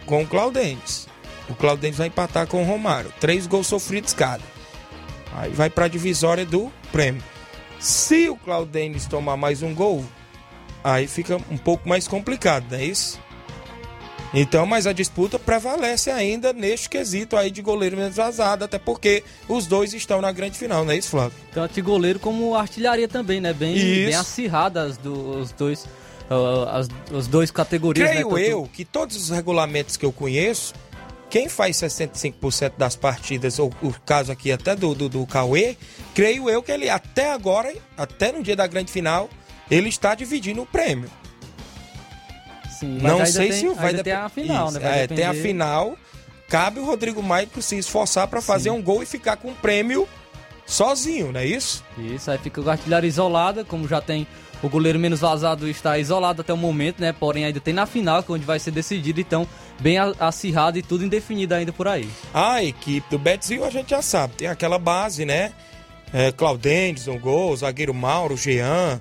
com 0.07 0.23
o 0.23 0.27
Claudenes. 0.27 1.09
O 1.49 1.55
Claudentes 1.55 1.99
vai 1.99 2.09
empatar 2.09 2.47
com 2.47 2.63
o 2.63 2.67
Romário. 2.67 3.13
Três 3.21 3.47
gols 3.47 3.67
sofridos 3.67 4.13
cada. 4.13 4.43
Aí 5.35 5.51
vai 5.51 5.71
para 5.71 5.87
a 5.87 5.89
divisória 5.89 6.45
do 6.45 6.71
prêmio. 6.93 7.23
Se 7.79 8.29
o 8.29 8.37
Claudentes 8.37 9.07
tomar 9.07 9.37
mais 9.37 9.63
um 9.63 9.75
gol, 9.75 10.05
aí 10.83 11.07
fica 11.07 11.37
um 11.51 11.59
pouco 11.59 11.89
mais 11.89 12.07
complicado, 12.07 12.67
não 12.71 12.79
é 12.79 12.85
isso? 12.85 13.21
Então, 14.33 14.67
mas 14.67 14.87
a 14.87 14.93
disputa 14.93 15.39
prevalece 15.39 16.11
ainda 16.11 16.53
neste 16.53 16.89
quesito 16.89 17.37
aí 17.37 17.51
de 17.51 17.63
goleiro 17.63 17.97
menos 17.97 18.17
vazado, 18.17 18.65
até 18.65 18.79
porque 18.79 19.25
os 19.49 19.67
dois 19.67 19.95
estão 19.95 20.21
na 20.21 20.31
grande 20.33 20.59
final, 20.59 20.85
não 20.85 20.93
é 20.93 20.99
isso, 20.99 21.11
Flávio? 21.11 21.33
Tanto 21.53 21.75
de 21.75 21.81
goleiro 21.81 22.19
como 22.19 22.55
artilharia 22.55 23.09
também, 23.09 23.41
né? 23.41 23.53
Bem, 23.53 23.75
bem 23.75 24.15
acirradas 24.15 24.99
do, 24.99 25.39
os 25.39 25.51
dois, 25.53 25.85
uh, 26.31 26.69
as, 26.71 26.89
as 27.17 27.27
duas 27.27 27.51
categorias. 27.51 28.11
Creio 28.11 28.31
né? 28.35 28.43
Eu 28.49 28.69
que 28.71 28.85
todos 28.85 29.17
os 29.17 29.31
regulamentos 29.31 29.97
que 29.97 30.05
eu 30.05 30.13
conheço, 30.13 30.75
quem 31.31 31.49
faz 31.49 31.77
65% 31.77 32.73
das 32.77 32.97
partidas, 32.97 33.59
ou 33.59 33.73
o 33.83 33.93
caso 34.05 34.31
aqui 34.31 34.53
até 34.53 34.77
do, 34.77 34.95
do, 34.95 35.09
do 35.09 35.27
Cauê, 35.27 35.75
creio 36.15 36.51
eu 36.51 36.63
que 36.63 36.71
ele 36.71 36.91
até 36.91 37.33
agora, 37.33 37.75
até 37.97 38.31
no 38.31 38.43
dia 38.43 38.57
da 38.57 38.67
grande 38.67 38.93
final, 38.93 39.29
ele 39.71 39.89
está 39.89 40.15
dividindo 40.15 40.63
o 40.63 40.67
prêmio. 40.67 41.11
Sim, 42.79 42.99
não 42.99 43.27
sei 43.27 43.49
tem, 43.49 43.61
se 43.61 43.69
vai 43.75 43.95
ter 43.95 44.13
a 44.13 44.29
final, 44.29 44.69
Isso, 44.69 44.79
né? 44.79 44.81
Vai 44.81 44.99
é, 44.99 45.03
depender... 45.03 45.23
tem 45.23 45.31
a 45.31 45.43
final. 45.43 45.99
Cabe 46.49 46.81
o 46.81 46.85
Rodrigo 46.85 47.23
Maico 47.23 47.61
se 47.61 47.77
esforçar 47.77 48.29
para 48.29 48.41
fazer 48.41 48.71
um 48.71 48.81
gol 48.81 49.03
e 49.03 49.07
ficar 49.07 49.37
com 49.37 49.49
o 49.51 49.55
prêmio 49.55 50.09
sozinho, 50.65 51.33
não 51.33 51.41
é 51.41 51.47
isso? 51.47 51.85
Isso, 51.99 52.31
aí 52.31 52.39
fica 52.39 52.61
o 52.61 52.71
artilharia 52.71 53.09
isolada, 53.09 53.65
como 53.65 53.89
já 53.89 54.01
tem 54.01 54.27
o 54.63 54.69
goleiro 54.69 54.99
menos 54.99 55.21
vazado 55.21 55.69
está 55.69 55.99
isolado 55.99 56.41
até 56.41 56.53
o 56.53 56.57
momento, 56.57 57.01
né? 57.01 57.13
Porém, 57.13 57.45
ainda 57.45 57.61
tem 57.61 57.73
na 57.73 57.87
final, 57.87 58.23
que 58.23 58.31
é 58.31 58.35
onde 58.35 58.45
vai 58.45 58.59
ser 58.59 58.71
decidido, 58.71 59.21
então, 59.21 59.47
bem 59.81 59.97
acirrado 60.19 60.79
e 60.79 60.83
tudo 60.83 61.05
indefinido 61.05 61.55
ainda 61.55 61.73
por 61.73 61.87
aí. 61.87 62.09
A 62.35 62.63
equipe 62.63 63.09
do 63.11 63.19
Betzil 63.19 63.65
a 63.65 63.71
gente 63.71 63.91
já 63.91 64.03
sabe, 64.03 64.35
tem 64.35 64.49
aquela 64.49 64.79
base, 64.79 65.25
né? 65.25 65.53
É, 66.13 66.33
um 67.11 67.19
gol, 67.19 67.55
zagueiro 67.57 67.93
Mauro, 67.93 68.37
Jean, 68.37 69.01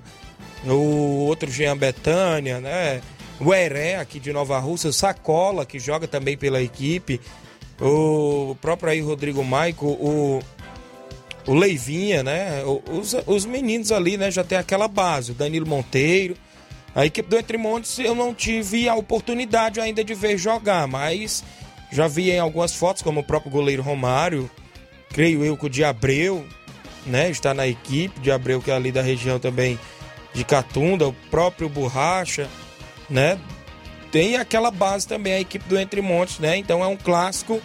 o 0.66 1.26
outro 1.26 1.50
Jean 1.50 1.76
Betânia, 1.76 2.60
né? 2.60 3.00
O 3.40 3.54
Heré 3.54 3.96
aqui 3.96 4.18
de 4.18 4.32
Nova 4.32 4.58
Rússia, 4.58 4.90
o 4.90 4.92
Sacola, 4.92 5.64
que 5.64 5.78
joga 5.78 6.08
também 6.08 6.36
pela 6.36 6.60
equipe, 6.60 7.20
o 7.80 8.56
próprio 8.60 8.90
aí 8.90 9.00
Rodrigo 9.00 9.44
Maico, 9.44 9.86
o 9.86 10.42
o 11.48 11.54
Leivinha, 11.54 12.22
né? 12.22 12.62
Os, 12.92 13.16
os 13.26 13.46
meninos 13.46 13.90
ali, 13.90 14.18
né? 14.18 14.30
Já 14.30 14.44
tem 14.44 14.58
aquela 14.58 14.86
base, 14.86 15.32
o 15.32 15.34
Danilo 15.34 15.66
Monteiro. 15.66 16.36
A 16.94 17.06
equipe 17.06 17.28
do 17.28 17.38
Entre 17.38 17.56
Montes 17.56 17.98
eu 17.98 18.14
não 18.14 18.34
tive 18.34 18.88
a 18.88 18.94
oportunidade 18.94 19.80
ainda 19.80 20.04
de 20.04 20.14
ver 20.14 20.36
jogar, 20.36 20.86
mas 20.86 21.42
já 21.90 22.06
vi 22.06 22.30
em 22.30 22.38
algumas 22.38 22.74
fotos, 22.74 23.02
como 23.02 23.20
o 23.20 23.24
próprio 23.24 23.50
goleiro 23.50 23.82
Romário, 23.82 24.50
creio 25.10 25.42
eu 25.42 25.56
que 25.56 25.66
o 25.66 25.70
de 25.70 25.82
Abreu, 25.82 26.44
né? 27.06 27.30
Está 27.30 27.54
na 27.54 27.66
equipe, 27.66 28.20
de 28.20 28.30
Abreu, 28.30 28.60
que 28.60 28.70
é 28.70 28.74
ali 28.74 28.92
da 28.92 29.00
região 29.00 29.38
também 29.38 29.78
de 30.32 30.44
Catunda, 30.44 31.08
o 31.08 31.12
próprio 31.30 31.68
Borracha, 31.68 32.48
né? 33.08 33.38
Tem 34.10 34.36
aquela 34.36 34.70
base 34.70 35.06
também, 35.06 35.34
a 35.34 35.40
equipe 35.40 35.68
do 35.68 35.78
Entre 35.78 36.00
Montes, 36.00 36.38
né? 36.38 36.56
Então 36.56 36.82
é 36.82 36.86
um 36.86 36.96
clássico 36.96 37.60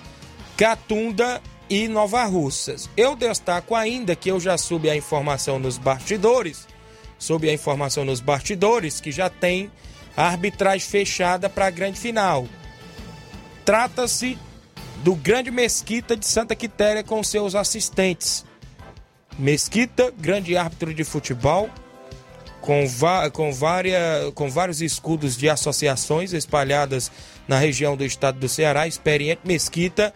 Catunda 0.58 1.42
e 1.70 1.88
Nova 1.88 2.24
Russas. 2.26 2.90
Eu 2.96 3.16
destaco 3.16 3.76
ainda 3.76 4.16
que 4.16 4.30
eu 4.30 4.40
já 4.40 4.58
soube 4.58 4.90
a 4.90 4.96
informação 4.96 5.58
nos 5.58 5.78
bastidores, 5.78 6.68
soube 7.18 7.50
a 7.50 7.54
informação 7.54 8.04
nos 8.04 8.20
bastidores 8.20 9.00
que 9.00 9.12
já 9.12 9.30
tem 9.30 9.72
a 10.16 10.28
arbitragem 10.28 10.88
fechada 10.88 11.50
para 11.50 11.68
a 11.68 11.72
grande 11.72 12.00
final. 12.00 12.48
Trata-se 13.66 14.38
do 14.98 15.16
Grande 15.16 15.52
Mesquita 15.52 16.16
de 16.16 16.26
Santa 16.26 16.56
Quitéria 16.56 17.04
com 17.04 17.24
seus 17.24 17.56
assistentes. 17.56 18.46
Mesquita, 19.38 20.14
grande 20.18 20.56
árbitro 20.56 20.94
de 20.94 21.04
futebol, 21.04 21.70
com, 22.64 22.86
com, 23.34 23.52
com 24.34 24.50
vários 24.50 24.82
escudos 24.82 25.36
de 25.36 25.50
associações 25.50 26.32
espalhadas 26.32 27.12
na 27.46 27.60
região 27.60 27.98
do 27.98 28.06
estado 28.06 28.40
do 28.40 28.48
Ceará, 28.48 28.88
experiente 28.88 29.42
Mesquita 29.44 30.14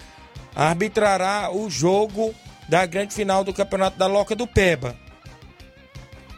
arbitrará 0.55 1.51
o 1.51 1.69
jogo 1.69 2.33
da 2.69 2.85
grande 2.85 3.13
final 3.13 3.43
do 3.43 3.53
campeonato 3.53 3.99
da 3.99 4.07
Loca 4.07 4.33
do 4.33 4.47
Peba. 4.47 4.95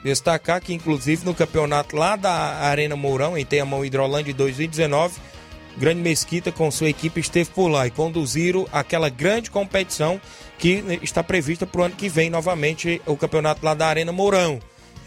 Destacar 0.04 0.60
que, 0.62 0.74
inclusive, 0.74 1.24
no 1.24 1.36
campeonato 1.36 1.95
lá 1.95 2.15
da 2.15 2.32
Arena 2.32 2.95
Mourão, 2.95 3.38
em 3.38 3.45
Tenhamão 3.45 3.86
Hidrolândia 3.86 4.34
de 4.34 4.38
2019, 4.38 5.19
Grande 5.78 6.02
Mesquita 6.02 6.52
com 6.52 6.72
sua 6.72 6.89
equipe 6.89 7.22
esteve 7.22 7.52
por 7.52 7.67
lá 7.67 7.86
e 7.86 7.91
conduziram 7.91 8.67
aquela 8.72 9.10
grande 9.10 9.52
competição 9.52 10.19
que 10.58 10.84
está 11.02 11.24
prevista 11.24 11.65
para 11.65 11.82
o 11.82 11.84
ano 11.86 11.95
que 11.95 12.10
vem 12.10 12.30
novamente 12.30 13.02
o 13.06 13.15
campeonato 13.15 13.63
lá 13.63 13.74
da 13.74 13.88
Arena 13.88 14.12
Mourão, 14.12 14.60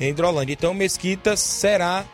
em 0.04 0.10
Hidrolândia. 0.10 0.52
Então, 0.52 0.74
Mesquita 0.74 1.36
será 1.36 2.04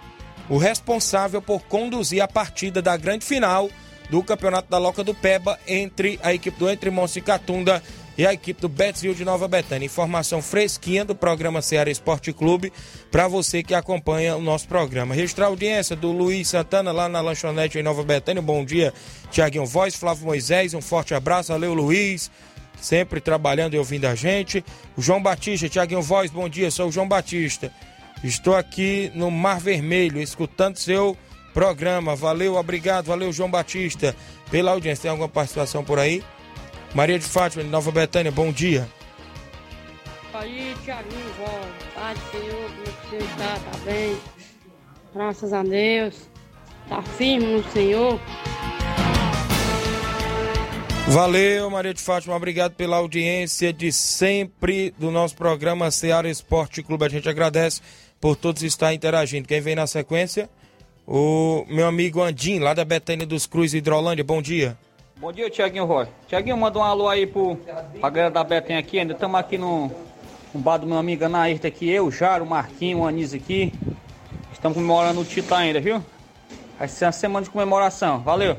o 0.49 0.57
responsável 0.57 1.43
por 1.43 1.63
conduzir 1.63 2.23
a 2.23 2.29
partida 2.29 2.81
da 2.81 2.97
grande 2.97 3.25
final 3.25 3.69
do 4.11 4.23
Campeonato 4.23 4.71
da 4.71 4.79
Loca 4.79 5.05
do 5.05 5.15
Peba 5.15 5.59
entre 5.67 6.19
a 6.23 6.33
equipe 6.33 6.59
do 6.59 6.69
Entre 6.71 6.91
Montes 6.91 7.17
e 7.17 7.21
Catunda 7.21 7.83
e 8.17 8.27
a 8.27 8.33
equipe 8.33 8.61
do 8.61 8.69
Betzville 8.69 9.15
de 9.15 9.25
Nova 9.25 9.47
Betânia. 9.47 9.87
Informação 9.87 10.43
fresquinha 10.43 11.05
do 11.05 11.15
programa 11.15 11.63
Ceará 11.63 11.91
Esporte 11.91 12.33
Clube 12.33 12.73
para 13.13 13.29
você 13.29 13.63
que 13.63 13.75
acompanha 13.75 14.37
o 14.37 14.43
nosso 14.43 14.67
programa. 14.67 15.15
Registrar 15.15 15.47
a 15.47 15.49
audiência 15.49 15.95
do 15.95 16.11
Luiz 16.11 16.49
Santana 16.49 16.91
lá 16.91 17.09
na 17.09 17.21
lanchonete 17.21 17.79
em 17.79 17.83
Nova 17.83 18.03
Betânia. 18.03 18.43
Bom 18.43 18.65
dia, 18.65 18.93
Tiaguinho 19.31 19.67
Voz, 19.67 19.95
Flávio 19.95 20.27
Moisés, 20.27 20.75
um 20.75 20.81
forte 20.81 21.15
abraço. 21.15 21.53
Valeu, 21.53 21.75
Luiz. 21.75 22.31
Sempre 22.81 23.21
trabalhando 23.21 23.75
e 23.75 23.79
ouvindo 23.79 24.07
a 24.07 24.15
gente. 24.15 24.65
O 24.97 25.03
João 25.03 25.23
Batista, 25.23 25.69
Tiaguinho 25.69 26.03
Voz, 26.03 26.31
bom 26.31 26.49
dia, 26.49 26.71
sou 26.71 26.89
o 26.89 26.93
João 26.93 27.09
Batista. 27.09 27.73
Estou 28.23 28.57
aqui 28.57 29.11
no 29.15 29.31
Mar 29.31 29.61
Vermelho, 29.61 30.21
escutando 30.21 30.77
seu 30.77 31.17
programa. 31.53 32.15
Valeu, 32.15 32.57
obrigado, 32.57 33.07
valeu, 33.07 33.33
João 33.33 33.51
Batista, 33.51 34.15
pela 34.51 34.73
audiência. 34.73 35.03
Tem 35.03 35.11
alguma 35.11 35.29
participação 35.29 35.85
por 35.85 35.99
aí? 35.99 36.23
Maria 36.95 37.19
de 37.19 37.25
Fátima, 37.25 37.63
de 37.63 37.71
Nova 37.71 37.91
Betânia, 37.91 38.33
bom 38.33 38.51
dia. 38.53 38.89
Aí, 40.35 40.75
Tiaguinho, 40.85 41.35
João, 41.37 41.61
tarde, 41.95 42.21
senhor, 42.31 42.71
como 42.71 42.83
é 42.83 43.09
você 43.11 43.17
está? 43.17 43.59
Tá 43.59 43.79
bem? 43.85 44.17
graças 45.15 45.53
a 45.53 45.63
Deus. 45.63 46.29
Tá 46.89 47.03
firme 47.03 47.57
no 47.57 47.65
Senhor. 47.71 48.21
Valeu, 51.11 51.71
Maria 51.71 51.95
de 51.95 52.03
Fátima, 52.03 52.37
obrigado 52.37 52.75
pela 52.75 52.99
audiência 52.99 53.73
de 53.73 53.91
sempre 53.91 54.95
do 54.99 55.11
nosso 55.11 55.35
programa 55.35 55.91
Seara 55.91 56.29
Esporte 56.29 56.83
Clube. 56.83 57.07
A 57.07 57.09
gente 57.09 57.27
agradece 57.29 57.81
por 58.21 58.37
todos 58.37 58.63
estar 58.63 58.93
interagindo. 58.93 59.49
Quem 59.49 59.61
vem 59.61 59.75
na 59.75 59.87
sequência? 59.87 60.51
O 61.07 61.65
meu 61.67 61.87
amigo 61.87 62.23
Andim, 62.23 62.59
lá 62.59 62.75
da 62.75 62.85
Betânia 62.85 63.27
dos 63.27 63.47
Cruz, 63.47 63.73
Hidrolândia. 63.73 64.23
Bom 64.23 64.43
dia. 64.43 64.77
Bom 65.17 65.33
dia, 65.33 65.49
Tiaguinho 65.49 65.87
Roy. 65.87 66.07
Tiaguinho, 66.29 66.59
manda 66.59 66.79
um 66.79 66.85
alô 66.85 67.09
aí 67.09 67.27
pro, 67.27 67.57
pra 67.99 68.11
galera 68.11 68.31
da 68.31 68.45
Betânia 68.45 68.79
aqui. 68.79 68.99
Ainda 68.99 69.15
estamos 69.15 69.41
aqui 69.41 69.57
no, 69.57 69.91
no 70.53 70.61
bar 70.61 70.77
do 70.77 70.87
meu 70.87 70.99
amigo 70.99 71.25
Anaírta 71.25 71.69
aqui. 71.69 71.89
Eu, 71.89 72.11
Jaro, 72.11 72.45
Marquinho, 72.45 72.99
o 72.99 73.07
Anis 73.07 73.33
aqui. 73.33 73.73
Estamos 74.53 74.77
comemorando 74.77 75.21
o 75.21 75.25
título 75.25 75.57
ainda, 75.57 75.81
viu? 75.81 76.05
Vai 76.79 76.87
ser 76.87 77.07
uma 77.07 77.13
semana 77.13 77.45
de 77.45 77.51
comemoração. 77.51 78.21
Valeu. 78.21 78.59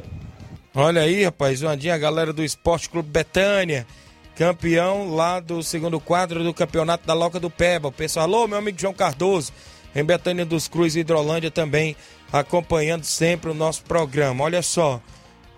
Olha 0.82 1.02
aí, 1.02 1.26
rapaz, 1.26 1.62
o 1.62 1.68
Andinho, 1.68 1.94
a 1.94 1.98
galera 1.98 2.32
do 2.32 2.42
Esporte 2.42 2.90
Clube 2.90 3.10
Betânia, 3.10 3.86
campeão 4.34 5.14
lá 5.14 5.42
do 5.42 5.62
segundo 5.62 6.00
quadro 6.00 6.42
do 6.42 6.54
campeonato 6.54 7.06
da 7.06 7.14
Loca 7.14 7.38
do 7.38 7.50
Peba. 7.50 7.90
O 7.90 7.92
pessoal, 7.92 8.26
alô, 8.26 8.48
meu 8.48 8.60
amigo 8.60 8.80
João 8.80 8.94
Cardoso, 8.94 9.52
em 9.94 10.06
Betânia 10.06 10.46
dos 10.46 10.70
Cruz 10.70 10.96
e 10.96 11.02
Hidrolândia 11.02 11.52
também, 11.52 11.98
acompanhando 12.32 13.04
sempre 13.04 13.52
o 13.52 13.54
nosso 13.54 13.84
programa. 13.84 14.46
Olha 14.46 14.62
só, 14.62 15.02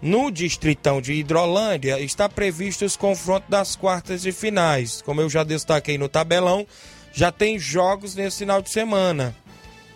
no 0.02 0.32
Distritão 0.32 1.00
de 1.00 1.14
Hidrolândia 1.14 2.00
está 2.00 2.28
previsto 2.28 2.84
os 2.84 2.98
confrontos 2.98 3.48
das 3.48 3.76
quartas 3.76 4.24
de 4.24 4.32
finais. 4.32 5.04
Como 5.04 5.22
eu 5.22 5.30
já 5.30 5.44
destaquei 5.44 6.00
no 6.00 6.10
tabelão, 6.10 6.66
já 7.14 7.32
tem 7.32 7.60
jogos 7.60 8.16
nesse 8.16 8.40
final 8.40 8.60
de 8.60 8.72
semana. 8.72 9.36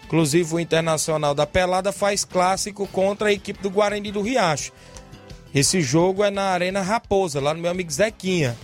Inclusive 0.06 0.54
o 0.54 0.60
Internacional 0.60 1.34
da 1.34 1.48
Pelada 1.48 1.92
faz 1.92 2.24
clássico 2.24 2.86
contra 2.86 3.30
a 3.30 3.34
equipe 3.34 3.60
do 3.64 3.72
Guarani 3.72 4.12
do 4.12 4.22
Riacho. 4.22 4.72
Esse 5.56 5.80
jogo 5.80 6.22
é 6.22 6.30
na 6.30 6.50
Arena 6.50 6.82
Raposa, 6.82 7.40
lá 7.40 7.54
no 7.54 7.62
meu 7.62 7.72
amigo 7.72 7.90
Zequinha. 7.90 8.58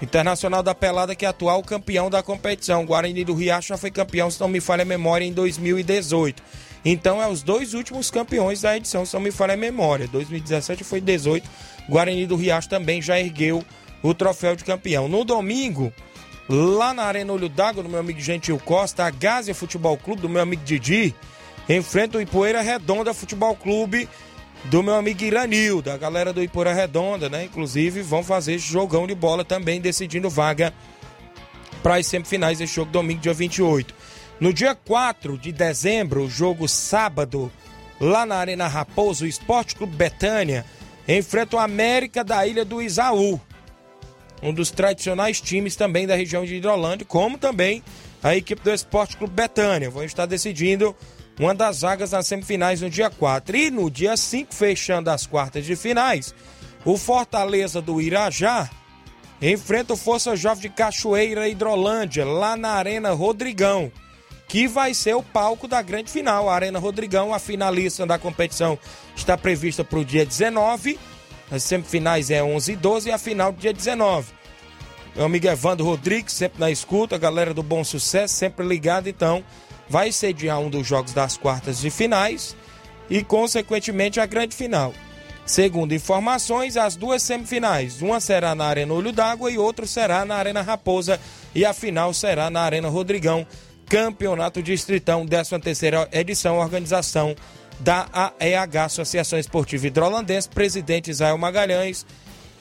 Internacional 0.00 0.62
da 0.62 0.72
Pelada, 0.72 1.12
que 1.16 1.26
é 1.26 1.28
atual 1.28 1.60
campeão 1.60 2.08
da 2.08 2.22
competição. 2.22 2.86
Guarani 2.86 3.24
do 3.24 3.34
Riacho 3.34 3.70
já 3.70 3.76
foi 3.76 3.90
campeão, 3.90 4.30
se 4.30 4.40
não 4.40 4.46
me 4.46 4.60
falha 4.60 4.82
a 4.82 4.84
memória, 4.84 5.24
em 5.24 5.32
2018. 5.32 6.40
Então 6.84 7.20
é 7.20 7.26
os 7.26 7.42
dois 7.42 7.74
últimos 7.74 8.12
campeões 8.12 8.60
da 8.60 8.76
edição, 8.76 9.04
se 9.04 9.12
não 9.12 9.20
me 9.20 9.32
falha 9.32 9.54
a 9.54 9.56
memória. 9.56 10.06
2017 10.06 10.84
foi 10.84 11.00
18. 11.00 11.50
Guarani 11.88 12.28
do 12.28 12.36
Riacho 12.36 12.68
também 12.68 13.02
já 13.02 13.18
ergueu 13.18 13.64
o 14.00 14.14
troféu 14.14 14.54
de 14.54 14.62
campeão. 14.62 15.08
No 15.08 15.24
domingo, 15.24 15.92
lá 16.48 16.94
na 16.94 17.02
Arena 17.02 17.32
Olho 17.32 17.48
d'Água, 17.48 17.82
do 17.82 17.88
meu 17.88 17.98
amigo 17.98 18.20
Gentil 18.20 18.58
Costa, 18.64 19.04
a 19.04 19.10
Gásia 19.10 19.52
Futebol 19.52 19.96
Clube, 19.96 20.22
do 20.22 20.28
meu 20.28 20.40
amigo 20.40 20.62
Didi, 20.64 21.12
enfrenta 21.68 22.18
o 22.18 22.20
Ipoeira 22.20 22.60
Redonda 22.60 23.12
Futebol 23.12 23.56
Clube 23.56 24.08
do 24.64 24.82
meu 24.82 24.94
amigo 24.94 25.24
Iranil, 25.24 25.80
da 25.80 25.96
galera 25.96 26.32
do 26.32 26.42
Ipoeira 26.42 26.72
Redonda, 26.72 27.28
né? 27.28 27.44
Inclusive 27.44 28.02
vão 28.02 28.22
fazer 28.22 28.58
jogão 28.58 29.06
de 29.06 29.14
bola 29.14 29.44
também, 29.44 29.80
decidindo 29.80 30.28
vaga 30.28 30.72
para 31.82 31.96
as 31.96 32.06
semifinais 32.06 32.58
desse 32.58 32.74
jogo 32.74 32.90
domingo, 32.90 33.20
dia 33.20 33.32
28. 33.32 33.94
No 34.38 34.52
dia 34.52 34.74
4 34.74 35.38
de 35.38 35.52
dezembro, 35.52 36.28
jogo 36.28 36.68
sábado, 36.68 37.50
lá 38.00 38.24
na 38.24 38.36
Arena 38.36 38.66
Raposo, 38.66 39.24
o 39.24 39.28
Esporte 39.28 39.74
Clube 39.74 39.96
Betânia 39.96 40.64
enfrenta 41.08 41.56
o 41.56 41.58
América 41.58 42.22
da 42.22 42.46
Ilha 42.46 42.64
do 42.64 42.80
Isaú. 42.80 43.40
Um 44.42 44.54
dos 44.54 44.70
tradicionais 44.70 45.40
times 45.40 45.76
também 45.76 46.06
da 46.06 46.16
região 46.16 46.44
de 46.44 46.54
Hidrolândia, 46.54 47.06
como 47.06 47.36
também 47.36 47.82
a 48.22 48.34
equipe 48.36 48.62
do 48.62 48.72
Esporte 48.72 49.16
Clube 49.16 49.34
Betânia. 49.34 49.90
Vão 49.90 50.04
estar 50.04 50.26
decidindo 50.26 50.96
uma 51.40 51.54
das 51.54 51.80
vagas 51.80 52.10
nas 52.10 52.26
semifinais 52.26 52.82
no 52.82 52.90
dia 52.90 53.08
4. 53.08 53.56
E 53.56 53.70
no 53.70 53.90
dia 53.90 54.14
5, 54.14 54.54
fechando 54.54 55.08
as 55.08 55.26
quartas 55.26 55.64
de 55.64 55.74
finais, 55.74 56.34
o 56.84 56.98
Fortaleza 56.98 57.80
do 57.80 57.98
Irajá 57.98 58.68
enfrenta 59.40 59.94
o 59.94 59.96
Força 59.96 60.36
Jovem 60.36 60.60
de 60.60 60.68
Cachoeira 60.68 61.48
Hidrolândia, 61.48 62.26
lá 62.26 62.58
na 62.58 62.72
Arena 62.72 63.12
Rodrigão, 63.12 63.90
que 64.46 64.68
vai 64.68 64.92
ser 64.92 65.16
o 65.16 65.22
palco 65.22 65.66
da 65.66 65.80
grande 65.80 66.10
final. 66.10 66.50
A 66.50 66.54
Arena 66.54 66.78
Rodrigão, 66.78 67.32
a 67.32 67.38
finalista 67.38 68.04
da 68.04 68.18
competição, 68.18 68.78
está 69.16 69.38
prevista 69.38 69.82
para 69.82 69.98
o 69.98 70.04
dia 70.04 70.26
19. 70.26 70.98
As 71.50 71.62
semifinais 71.62 72.30
é 72.30 72.42
11 72.42 72.72
e 72.72 72.76
12 72.76 73.08
e 73.08 73.12
a 73.12 73.18
final 73.18 73.50
dia 73.50 73.72
19. 73.72 74.30
Meu 75.16 75.24
amigo 75.24 75.48
Evandro 75.48 75.86
Rodrigues, 75.86 76.34
sempre 76.34 76.60
na 76.60 76.70
escuta, 76.70 77.16
a 77.16 77.18
galera 77.18 77.54
do 77.54 77.62
Bom 77.62 77.82
Sucesso, 77.82 78.34
sempre 78.34 78.64
ligado, 78.64 79.08
então 79.08 79.42
vai 79.90 80.12
sediar 80.12 80.60
um 80.60 80.70
dos 80.70 80.86
jogos 80.86 81.12
das 81.12 81.36
quartas 81.36 81.80
de 81.80 81.90
finais 81.90 82.56
e, 83.10 83.24
consequentemente, 83.24 84.20
a 84.20 84.24
grande 84.24 84.54
final. 84.54 84.94
Segundo 85.44 85.92
informações, 85.92 86.76
as 86.76 86.94
duas 86.94 87.24
semifinais, 87.24 88.00
uma 88.00 88.20
será 88.20 88.54
na 88.54 88.66
Arena 88.66 88.94
Olho 88.94 89.10
d'Água 89.10 89.50
e 89.50 89.58
outra 89.58 89.84
será 89.84 90.24
na 90.24 90.36
Arena 90.36 90.62
Raposa 90.62 91.20
e 91.52 91.64
a 91.64 91.72
final 91.74 92.14
será 92.14 92.48
na 92.48 92.60
Arena 92.60 92.88
Rodrigão, 92.88 93.44
Campeonato 93.88 94.62
Distritão, 94.62 95.26
13 95.26 95.58
terceira 95.58 96.08
edição, 96.12 96.58
organização 96.58 97.34
da 97.80 98.06
AEH, 98.12 98.84
Associação 98.84 99.40
Esportiva 99.40 99.88
Hidrolandense, 99.88 100.48
presidente 100.48 101.10
Israel 101.10 101.36
Magalhães, 101.36 102.06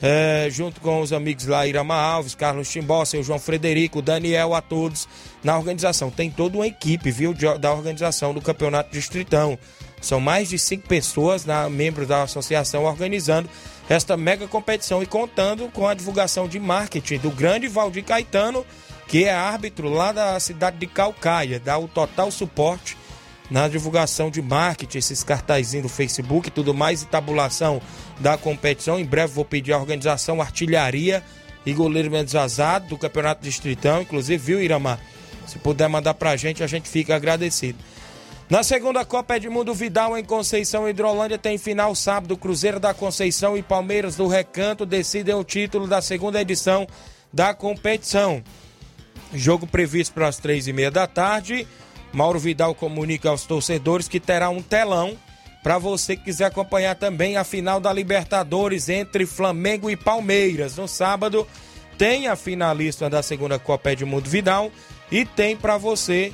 é, 0.02 0.48
junto 0.50 0.80
com 0.80 1.02
os 1.02 1.12
amigos 1.12 1.46
lá, 1.46 1.68
Irama 1.68 1.96
Alves, 1.96 2.36
Carlos 2.36 2.70
Timbó, 2.70 3.04
seu 3.04 3.22
João 3.22 3.40
Frederico, 3.40 4.02
Daniel, 4.02 4.56
a 4.56 4.62
todos 4.62 5.08
na 5.44 5.58
organização. 5.58 6.10
Tem 6.10 6.32
toda 6.32 6.58
uma 6.58 6.68
equipe, 6.68 7.12
viu, 7.12 7.34
da 7.34 7.74
organização 7.74 8.34
do 8.34 8.42
Campeonato 8.42 8.92
Distritão. 8.92 9.58
São 10.02 10.20
mais 10.20 10.50
de 10.50 10.58
cinco 10.58 10.88
pessoas, 10.88 11.46
na, 11.46 11.70
membros 11.70 12.08
da 12.08 12.24
associação, 12.24 12.86
organizando 12.86 13.50
esta 13.90 14.16
mega 14.16 14.48
competição 14.48 15.04
e 15.04 15.06
contando 15.06 15.68
com 15.70 15.88
a 15.88 15.94
divulgação 15.94 16.48
de 16.48 16.60
marketing 16.60 17.18
do 17.18 17.32
grande 17.32 17.68
Valdir 17.68 18.06
Caetano, 18.06 18.66
que 19.08 19.26
é 19.26 19.34
árbitro 19.34 19.90
lá 19.90 20.12
da 20.12 20.40
cidade 20.40 20.78
de 20.78 20.88
Calcaia, 20.88 21.60
dá 21.60 21.78
o 21.78 21.88
total 21.88 22.32
suporte 22.32 22.96
na 23.50 23.68
divulgação 23.68 24.30
de 24.30 24.42
marketing, 24.42 25.00
esses 25.00 25.24
cartazinhos 25.24 25.88
do 25.88 25.90
Facebook 25.90 26.48
e 26.48 26.52
tudo 26.52 26.74
mais, 26.74 27.02
e 27.02 27.08
tabulação 27.08 27.82
da 28.20 28.38
competição. 28.38 29.00
Em 29.00 29.06
breve 29.06 29.34
vou 29.34 29.46
pedir 29.46 29.74
a 29.74 29.78
organização 29.78 30.42
Artilharia 30.42 31.24
e 31.66 31.74
Goleiro 31.74 32.12
Mendes 32.12 32.36
Azado 32.36 32.88
do 32.88 32.98
Campeonato 32.98 33.44
Distritão, 33.44 34.02
inclusive, 34.02 34.38
viu, 34.38 34.62
Iramar? 34.62 35.00
Se 35.46 35.58
puder 35.60 35.90
mandar 35.90 36.14
pra 36.14 36.36
gente, 36.36 36.64
a 36.64 36.68
gente 36.68 36.88
fica 36.88 37.16
agradecido. 37.16 37.80
Na 38.50 38.64
segunda 38.64 39.06
Copa 39.06 39.36
Edmundo 39.36 39.74
Vidal 39.76 40.18
em 40.18 40.24
Conceição 40.24 40.90
Hidrolândia 40.90 41.38
tem 41.38 41.58
final 41.58 41.94
sábado. 41.94 42.36
Cruzeiro 42.36 42.80
da 42.80 42.94
Conceição 42.96 43.56
e 43.56 43.62
Palmeiras 43.62 44.16
do 44.16 44.28
Recanto 44.28 44.86
decidem 44.86 45.36
o 45.36 45.44
título 45.44 45.88
da 45.88 46.02
segunda 46.02 46.42
edição 46.42 46.88
da 47.32 47.54
competição. 47.54 48.44
Jogo 49.34 49.68
previsto 49.68 50.14
para 50.14 50.28
as 50.28 50.38
três 50.38 50.68
e 50.68 50.74
meia 50.74 50.90
da 50.90 51.06
tarde. 51.06 51.68
Mauro 52.12 52.40
Vidal 52.40 52.74
comunica 52.74 53.30
aos 53.30 53.44
torcedores 53.44 54.08
que 54.08 54.20
terá 54.20 54.50
um 54.50 54.64
telão 54.64 55.16
para 55.62 55.78
você 55.78 56.16
que 56.16 56.26
quiser 56.26 56.46
acompanhar 56.46 56.96
também 56.96 57.38
a 57.38 57.44
final 57.44 57.80
da 57.80 57.92
Libertadores 57.92 58.90
entre 58.90 59.26
Flamengo 59.26 59.90
e 59.90 59.96
Palmeiras. 59.96 60.78
No 60.78 60.88
sábado 60.88 61.48
tem 61.98 62.28
a 62.28 62.36
finalista 62.36 63.10
da 63.10 63.22
segunda 63.22 63.60
Copa 63.60 63.92
Edmundo 63.92 64.30
Vidal 64.30 64.72
e 65.12 65.26
tem 65.26 65.58
para 65.58 65.78
você 65.78 66.34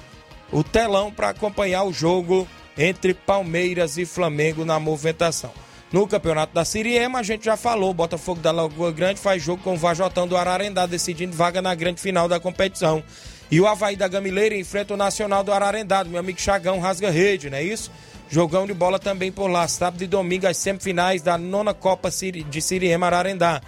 o 0.52 0.64
telão 0.64 1.12
para 1.12 1.30
acompanhar 1.30 1.84
o 1.84 1.94
jogo 1.94 2.48
entre 2.78 3.14
Palmeiras 3.14 3.98
e 3.98 4.06
Flamengo 4.06 4.64
na 4.64 4.80
movimentação. 4.80 5.52
No 5.92 6.08
campeonato 6.08 6.54
da 6.54 6.66
Siriema, 6.66 7.20
a 7.20 7.24
gente 7.24 7.46
já 7.46 7.56
falou, 7.56 7.94
Botafogo 7.94 8.42
da 8.42 8.52
Lagoa 8.52 8.92
Grande 8.92 9.20
faz 9.20 9.42
jogo 9.42 9.64
com 9.64 9.76
o 9.76 9.78
Vajotão 9.78 10.28
do 10.28 10.36
Ararendá, 10.36 10.86
decidindo 10.86 11.36
vaga 11.36 11.62
na 11.62 11.74
grande 11.74 12.02
final 12.02 12.28
da 12.28 12.40
competição. 12.40 13.04
E 13.50 13.62
o 13.62 13.68
Havaí 13.68 13.96
da 13.96 14.08
Gamileira 14.08 14.56
enfrenta 14.56 14.94
o 14.94 14.98
Nacional 14.98 15.44
do 15.44 15.54
Ararendá, 15.54 16.04
meu 16.04 16.20
amigo 16.20 16.42
Chagão 16.42 16.80
rasga 16.80 17.10
rede, 17.10 17.50
não 17.50 17.58
é 17.58 17.64
isso? 17.64 17.92
Jogão 18.30 18.66
de 18.66 18.74
bola 18.74 19.00
também 19.00 19.32
por 19.32 19.48
lá, 19.48 19.68
sábado 19.68 20.04
e 20.04 20.08
domingo, 20.08 20.48
as 20.48 20.58
semifinais 20.58 21.22
da 21.22 21.38
nona 21.38 21.74
Copa 21.74 22.10
de 22.10 22.62
Siriema 22.62 23.06
Ararendá. 23.08 23.62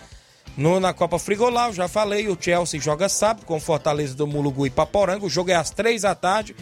No, 0.58 0.80
na 0.80 0.92
Copa 0.92 1.20
Frigolau, 1.20 1.72
já 1.72 1.88
falei, 1.88 2.28
o 2.28 2.38
Chelsea 2.40 2.80
joga 2.80 3.08
sábado 3.08 3.46
com 3.46 3.60
Fortaleza 3.60 4.16
do 4.16 4.26
Mulugu 4.26 4.66
e 4.66 4.72
Paporanga. 4.72 5.24
O 5.24 5.30
jogo 5.30 5.52
é 5.52 5.56
às 5.56 5.70
três 5.70 6.02
da 6.02 6.16
tarde 6.16 6.56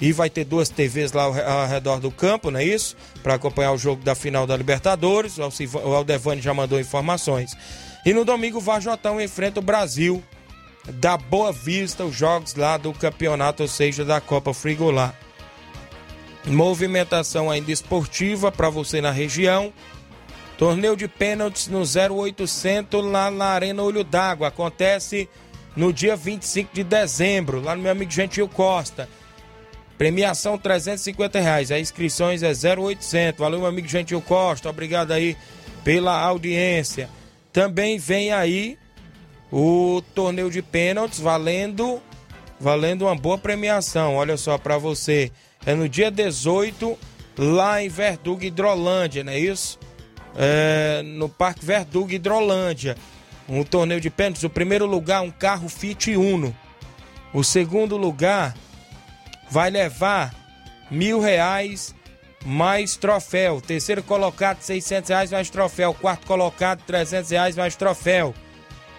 e 0.00 0.12
vai 0.12 0.28
ter 0.28 0.44
duas 0.44 0.68
TVs 0.68 1.12
lá 1.12 1.22
ao, 1.22 1.66
redor 1.68 2.00
do 2.00 2.10
campo, 2.10 2.50
não 2.50 2.58
é 2.58 2.64
isso? 2.64 2.96
Para 3.22 3.34
acompanhar 3.34 3.72
o 3.72 3.78
jogo 3.78 4.02
da 4.02 4.16
final 4.16 4.48
da 4.48 4.56
Libertadores. 4.56 5.38
O 5.38 5.94
Aldevani 5.94 6.42
já 6.42 6.52
mandou 6.52 6.80
informações. 6.80 7.56
E 8.04 8.12
no 8.12 8.24
domingo, 8.24 8.58
o 8.58 8.60
Varjotão 8.60 9.20
enfrenta 9.20 9.60
o 9.60 9.62
Brasil 9.62 10.22
da 10.94 11.16
Boa 11.16 11.52
Vista, 11.52 12.04
os 12.04 12.14
jogos 12.16 12.54
lá 12.54 12.76
do 12.76 12.92
campeonato, 12.92 13.62
ou 13.62 13.68
seja, 13.68 14.04
da 14.04 14.20
Copa 14.20 14.52
Frigolá. 14.52 15.14
Movimentação 16.46 17.50
ainda 17.50 17.72
esportiva 17.72 18.52
para 18.52 18.70
você 18.70 19.00
na 19.00 19.10
região. 19.10 19.72
Torneio 20.56 20.96
de 20.96 21.08
pênaltis 21.08 21.68
no 21.68 21.82
0800 21.82 23.04
lá 23.04 23.30
na 23.30 23.46
Arena 23.46 23.82
Olho 23.82 24.04
d'Água. 24.04 24.48
Acontece 24.48 25.28
no 25.76 25.92
dia 25.92 26.16
25 26.16 26.74
de 26.74 26.82
dezembro, 26.82 27.60
lá 27.60 27.76
no 27.76 27.82
meu 27.82 27.92
amigo 27.92 28.10
Gentil 28.10 28.48
Costa. 28.48 29.08
Premiação 29.98 30.56
350 30.56 31.40
reais. 31.40 31.70
As 31.70 31.80
inscrições 31.80 32.42
é 32.42 32.52
0800. 32.52 33.38
Valeu, 33.38 33.60
meu 33.60 33.68
amigo 33.68 33.88
Gentil 33.88 34.20
Costa. 34.22 34.70
Obrigado 34.70 35.12
aí 35.12 35.36
pela 35.82 36.18
audiência. 36.20 37.08
Também 37.52 37.98
vem 37.98 38.32
aí 38.32 38.78
o 39.50 40.02
torneio 40.14 40.50
de 40.50 40.62
pênaltis 40.62 41.18
valendo 41.18 42.00
valendo 42.58 43.02
uma 43.02 43.14
boa 43.14 43.36
premiação. 43.36 44.16
Olha 44.16 44.36
só 44.36 44.56
para 44.58 44.78
você. 44.78 45.30
É 45.66 45.74
no 45.74 45.88
dia 45.88 46.12
18 46.12 46.96
lá 47.36 47.82
em 47.82 47.88
Verdugo 47.88 48.44
Hidrolândia, 48.44 49.24
não 49.24 49.32
é 49.32 49.38
isso? 49.38 49.78
É, 50.36 51.02
no 51.02 51.28
Parque 51.28 51.64
Verdugo 51.64 52.12
Hidrolândia. 52.12 52.96
Um 53.48 53.64
torneio 53.64 54.00
de 54.00 54.08
pênaltis. 54.08 54.44
O 54.44 54.50
primeiro 54.50 54.86
lugar, 54.86 55.22
um 55.22 55.30
carro 55.30 55.68
Fit 55.68 56.16
Uno. 56.16 56.56
O 57.34 57.42
segundo 57.42 57.96
lugar 57.96 58.54
vai 59.50 59.68
levar 59.68 60.32
mil 60.88 61.20
reais 61.20 61.94
mais 62.44 62.96
troféu. 62.96 63.60
Terceiro 63.60 64.04
colocado, 64.04 64.60
600 64.60 65.10
reais 65.10 65.32
mais 65.32 65.50
troféu. 65.50 65.92
Quarto 65.92 66.26
colocado, 66.26 66.82
300 66.86 67.30
reais 67.30 67.56
mais 67.56 67.74
troféu. 67.74 68.32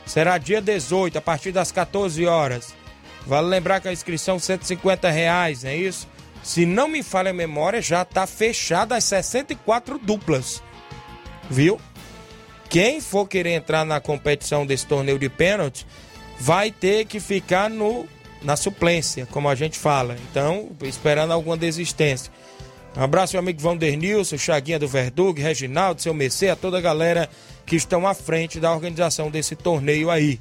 Será 0.06 0.38
dia 0.38 0.62
18, 0.62 1.18
a 1.18 1.22
partir 1.22 1.52
das 1.52 1.72
14 1.72 2.26
horas. 2.26 2.74
Vale 3.26 3.48
lembrar 3.48 3.80
que 3.80 3.88
a 3.88 3.94
inscrição 3.94 4.38
150 4.38 5.10
reais, 5.10 5.64
não 5.64 5.70
é 5.70 5.78
isso? 5.78 6.08
Se 6.44 6.66
não 6.66 6.88
me 6.88 7.04
falha 7.04 7.32
a 7.32 7.34
memória, 7.34 7.82
já 7.82 8.04
está 8.04 8.26
fechada 8.26 8.96
as 8.96 9.04
64 9.04 9.98
duplas. 10.00 10.64
Viu? 11.50 11.80
Quem 12.70 13.00
for 13.00 13.28
querer 13.28 13.52
entrar 13.52 13.86
na 13.86 14.00
competição 14.00 14.66
desse 14.66 14.86
torneio 14.86 15.18
de 15.18 15.30
pênalti 15.30 15.86
vai 16.40 16.72
ter 16.72 17.06
que 17.06 17.20
ficar 17.20 17.70
no 17.70 18.08
na 18.42 18.56
suplência, 18.56 19.26
como 19.32 19.50
a 19.50 19.56
gente 19.56 19.78
fala. 19.80 20.16
Então, 20.30 20.70
esperando 20.84 21.34
alguma 21.34 21.58
desistência. 21.58 22.32
Um 22.96 23.04
abraço, 23.04 23.34
meu 23.34 23.42
amigo 23.42 23.60
Vander 23.60 23.98
Nilson, 23.98 24.38
Chaguinha 24.38 24.80
do 24.80 24.88
Verdugo, 24.88 25.40
Reginaldo, 25.40 26.02
seu 26.02 26.14
Mercê, 26.14 26.50
a 26.50 26.56
toda 26.56 26.78
a 26.78 26.82
galera 26.82 27.30
que 27.66 27.76
estão 27.76 28.08
à 28.08 28.14
frente 28.14 28.60
da 28.60 28.72
organização 28.72 29.30
desse 29.30 29.56
torneio 29.56 30.10
aí. 30.10 30.40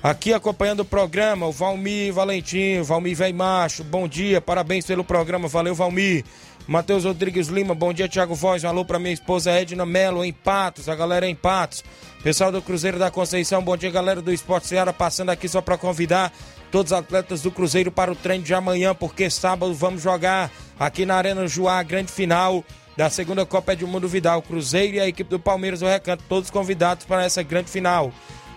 Aqui 0.00 0.32
acompanhando 0.32 0.80
o 0.80 0.84
programa, 0.84 1.46
o 1.46 1.52
Valmir 1.52 2.12
Valentim, 2.12 2.80
Valmir 2.82 3.16
Vem 3.16 3.32
Macho, 3.32 3.82
bom 3.82 4.06
dia, 4.06 4.40
parabéns 4.40 4.86
pelo 4.86 5.02
programa, 5.02 5.48
valeu 5.48 5.74
Valmir. 5.74 6.24
Matheus 6.68 7.04
Rodrigues 7.04 7.48
Lima, 7.48 7.74
bom 7.74 7.92
dia, 7.92 8.08
Thiago 8.08 8.32
Voz, 8.32 8.62
um 8.62 8.68
alô 8.68 8.84
pra 8.84 9.00
minha 9.00 9.12
esposa 9.12 9.50
Edna 9.50 9.84
Melo, 9.84 10.24
em 10.24 10.32
Patos, 10.32 10.88
a 10.88 10.94
galera 10.94 11.26
em 11.26 11.34
Patos. 11.34 11.82
Pessoal 12.22 12.52
do 12.52 12.62
Cruzeiro 12.62 12.96
da 12.96 13.10
Conceição, 13.10 13.60
bom 13.60 13.76
dia, 13.76 13.90
galera 13.90 14.22
do 14.22 14.32
Esporte 14.32 14.68
Seara, 14.68 14.92
passando 14.92 15.30
aqui 15.30 15.48
só 15.48 15.60
para 15.60 15.76
convidar 15.76 16.32
todos 16.70 16.92
os 16.92 16.98
atletas 16.98 17.42
do 17.42 17.50
Cruzeiro 17.50 17.90
para 17.90 18.12
o 18.12 18.16
treino 18.16 18.44
de 18.44 18.54
amanhã, 18.54 18.94
porque 18.94 19.28
sábado 19.28 19.74
vamos 19.74 20.00
jogar 20.00 20.48
aqui 20.78 21.04
na 21.04 21.16
Arena 21.16 21.48
Joá, 21.48 21.80
a 21.80 21.82
grande 21.82 22.12
final 22.12 22.64
da 22.96 23.10
segunda 23.10 23.44
Copa 23.44 23.74
do 23.74 23.88
Mundo 23.88 24.06
Vidal. 24.06 24.42
Cruzeiro 24.42 24.96
e 24.96 25.00
a 25.00 25.08
equipe 25.08 25.30
do 25.30 25.40
Palmeiras 25.40 25.80
do 25.80 25.86
Recanto, 25.86 26.22
todos 26.28 26.50
convidados 26.50 27.04
para 27.04 27.24
essa 27.24 27.42
grande 27.42 27.70
final. 27.70 28.12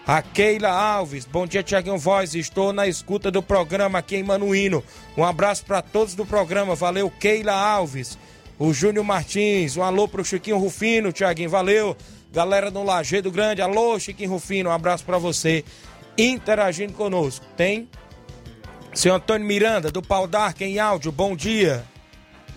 A 0.06 0.22
Keila 0.22 0.70
Alves, 0.70 1.26
bom 1.26 1.46
dia 1.46 1.62
Tiaguinho 1.62 1.98
Voz, 1.98 2.34
estou 2.34 2.74
na 2.74 2.88
escuta 2.88 3.30
do 3.30 3.42
programa 3.42 4.00
aqui 4.00 4.16
em 4.16 4.24
Manuíno. 4.24 4.84
Um 5.16 5.24
abraço 5.24 5.64
para 5.64 5.82
todos 5.82 6.16
do 6.16 6.26
programa, 6.26 6.74
valeu 6.74 7.10
Keila 7.10 7.54
Alves. 7.54 8.18
O 8.58 8.74
Júnior 8.74 9.06
Martins, 9.06 9.78
um 9.78 9.84
alô 9.84 10.08
pro 10.08 10.26
Chiquinho 10.26 10.58
Rufino, 10.58 11.12
Tiaguinho, 11.12 11.50
valeu. 11.50 11.96
Galera 12.34 12.72
do 12.72 12.82
Lajeado 12.82 13.32
Grande, 13.32 13.62
alô 13.62 14.00
Chiquinho 14.00 14.32
Rufino, 14.32 14.72
um 14.72 14.74
abraço 14.74 15.06
para 15.06 15.20
você 15.20 15.64
interagindo 16.18 16.94
conosco. 16.94 17.46
Tem 17.56 17.88
seu 18.94 19.14
Antônio 19.14 19.46
Miranda, 19.46 19.92
do 19.92 20.02
Pau 20.02 20.26
Dark, 20.26 20.60
em 20.62 20.80
áudio, 20.80 21.12
bom 21.12 21.36
dia. 21.36 21.86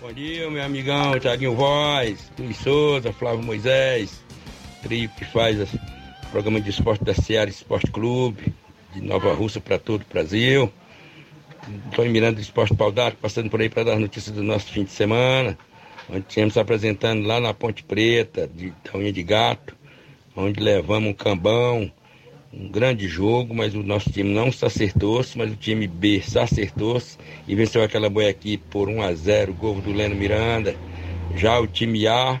Bom 0.01 0.11
dia, 0.11 0.49
meu 0.49 0.63
amigão, 0.63 1.19
Thiaguinho 1.19 1.55
Voz, 1.55 2.19
Luiz 2.39 2.57
Souza, 2.57 3.13
Flávio 3.13 3.43
Moisés, 3.43 4.19
trio 4.81 5.09
que 5.09 5.25
faz 5.25 5.59
o 5.59 5.94
programa 6.31 6.59
de 6.59 6.69
esporte 6.69 7.03
da 7.03 7.13
Seara 7.13 7.49
Esporte 7.49 7.91
Clube, 7.91 8.53
de 8.93 9.01
Nova 9.01 9.33
Rússia 9.33 9.61
para 9.61 9.77
todo 9.77 10.01
o 10.01 10.13
Brasil. 10.13 10.71
Antônio 11.87 12.11
Miranda 12.11 12.35
do 12.35 12.41
Esporte 12.41 12.75
Pau 12.75 12.91
Dark, 12.91 13.17
passando 13.21 13.49
por 13.49 13.59
aí 13.59 13.69
para 13.69 13.83
dar 13.83 13.99
notícias 13.99 14.35
do 14.35 14.43
nosso 14.43 14.67
fim 14.71 14.83
de 14.83 14.91
semana 14.91 15.57
onde 16.09 16.25
tínhamos 16.27 16.57
apresentando 16.57 17.25
lá 17.25 17.39
na 17.39 17.53
Ponte 17.53 17.83
Preta, 17.83 18.47
de, 18.47 18.73
da 18.83 18.97
Unha 18.97 19.11
de 19.11 19.23
Gato, 19.23 19.75
onde 20.35 20.59
levamos 20.59 21.09
um 21.09 21.13
cambão, 21.13 21.91
um 22.53 22.69
grande 22.69 23.07
jogo, 23.07 23.53
mas 23.53 23.73
o 23.75 23.83
nosso 23.83 24.11
time 24.11 24.33
não 24.33 24.51
se 24.51 24.65
acertou-se, 24.65 25.37
mas 25.37 25.51
o 25.51 25.55
time 25.55 25.87
B 25.87 26.21
se 26.21 26.37
acertou-se 26.37 27.17
e 27.47 27.55
venceu 27.55 27.83
aquela 27.83 28.09
boia 28.09 28.29
aqui 28.29 28.57
por 28.57 28.87
1 28.87 29.01
a 29.01 29.13
0 29.13 29.53
gol 29.53 29.81
do 29.81 29.91
Leno 29.91 30.15
Miranda. 30.15 30.75
Já 31.35 31.59
o 31.59 31.67
time 31.67 32.07
A, 32.07 32.39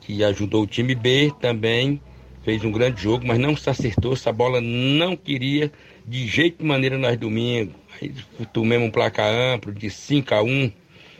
que 0.00 0.22
ajudou 0.24 0.62
o 0.62 0.66
time 0.66 0.94
B, 0.94 1.32
também 1.40 2.00
fez 2.44 2.64
um 2.64 2.70
grande 2.70 3.02
jogo, 3.02 3.26
mas 3.26 3.38
não 3.38 3.56
se 3.56 3.68
acertou-se, 3.68 4.28
a 4.28 4.32
bola 4.32 4.60
não 4.60 5.16
queria 5.16 5.72
de 6.06 6.26
jeito 6.26 6.62
e 6.62 6.66
maneira 6.66 6.98
nós 6.98 7.16
domingo. 7.16 7.72
Aí 8.00 8.12
tomamos 8.52 8.88
um 8.88 8.90
placar 8.90 9.32
amplo 9.32 9.72
de 9.72 9.90
5 9.90 10.34
a 10.34 10.42
1 10.42 10.72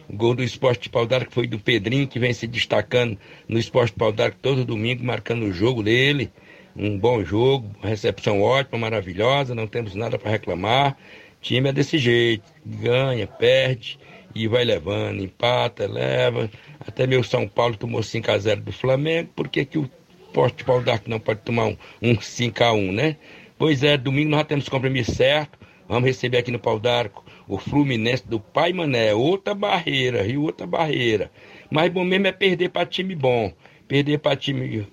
o 0.08 0.16
gol 0.16 0.34
do 0.34 0.42
Esporte 0.42 0.90
Pau 0.90 1.06
d'Arco 1.06 1.32
foi 1.32 1.46
do 1.46 1.58
Pedrinho, 1.58 2.06
que 2.06 2.18
vem 2.18 2.32
se 2.32 2.46
destacando 2.46 3.18
no 3.48 3.58
Esporte 3.58 3.94
Pau 3.94 4.12
d'Arco 4.12 4.36
todo 4.40 4.64
domingo, 4.64 5.02
marcando 5.02 5.46
o 5.46 5.52
jogo 5.52 5.82
dele. 5.82 6.30
Um 6.76 6.98
bom 6.98 7.24
jogo, 7.24 7.70
recepção 7.82 8.42
ótima, 8.42 8.78
maravilhosa, 8.78 9.54
não 9.54 9.66
temos 9.66 9.94
nada 9.94 10.18
para 10.18 10.30
reclamar. 10.30 10.96
Time 11.40 11.70
é 11.70 11.72
desse 11.72 11.98
jeito, 11.98 12.44
ganha, 12.64 13.26
perde 13.26 13.98
e 14.34 14.46
vai 14.48 14.64
levando, 14.64 15.22
empata, 15.22 15.86
leva. 15.86 16.50
Até 16.80 17.06
meu 17.06 17.22
São 17.22 17.48
Paulo 17.48 17.76
tomou 17.76 18.02
5 18.02 18.30
a 18.30 18.38
0 18.38 18.60
do 18.60 18.72
Flamengo, 18.72 19.30
por 19.34 19.48
que, 19.48 19.64
que 19.64 19.78
o 19.78 19.88
Esporte 20.34 20.64
Pau 20.64 20.82
d'Arco 20.82 21.08
não 21.08 21.20
pode 21.20 21.42
tomar 21.42 21.66
um, 21.66 21.76
um 22.02 22.20
5 22.20 22.64
a 22.64 22.72
1 22.72 22.90
né? 22.90 23.16
Pois 23.56 23.84
é, 23.84 23.96
domingo 23.96 24.30
nós 24.30 24.42
temos 24.42 24.68
compromisso 24.68 25.14
certo, 25.14 25.56
vamos 25.88 26.08
receber 26.08 26.38
aqui 26.38 26.50
no 26.50 26.58
Pau 26.58 26.80
d'Arco 26.80 27.24
o 27.46 27.56
Fluminense 27.56 28.26
do 28.26 28.40
Pai 28.40 28.72
Mané, 28.72 29.14
outra 29.14 29.54
barreira, 29.54 30.26
e 30.26 30.36
outra 30.36 30.66
barreira. 30.66 31.30
Mas 31.70 31.92
bom 31.92 32.02
mesmo 32.02 32.26
é 32.26 32.32
perder 32.32 32.70
para 32.70 32.84
time 32.84 33.14
bom. 33.14 33.52
Perder 33.86 34.18
para 34.18 34.34
time, 34.34 34.88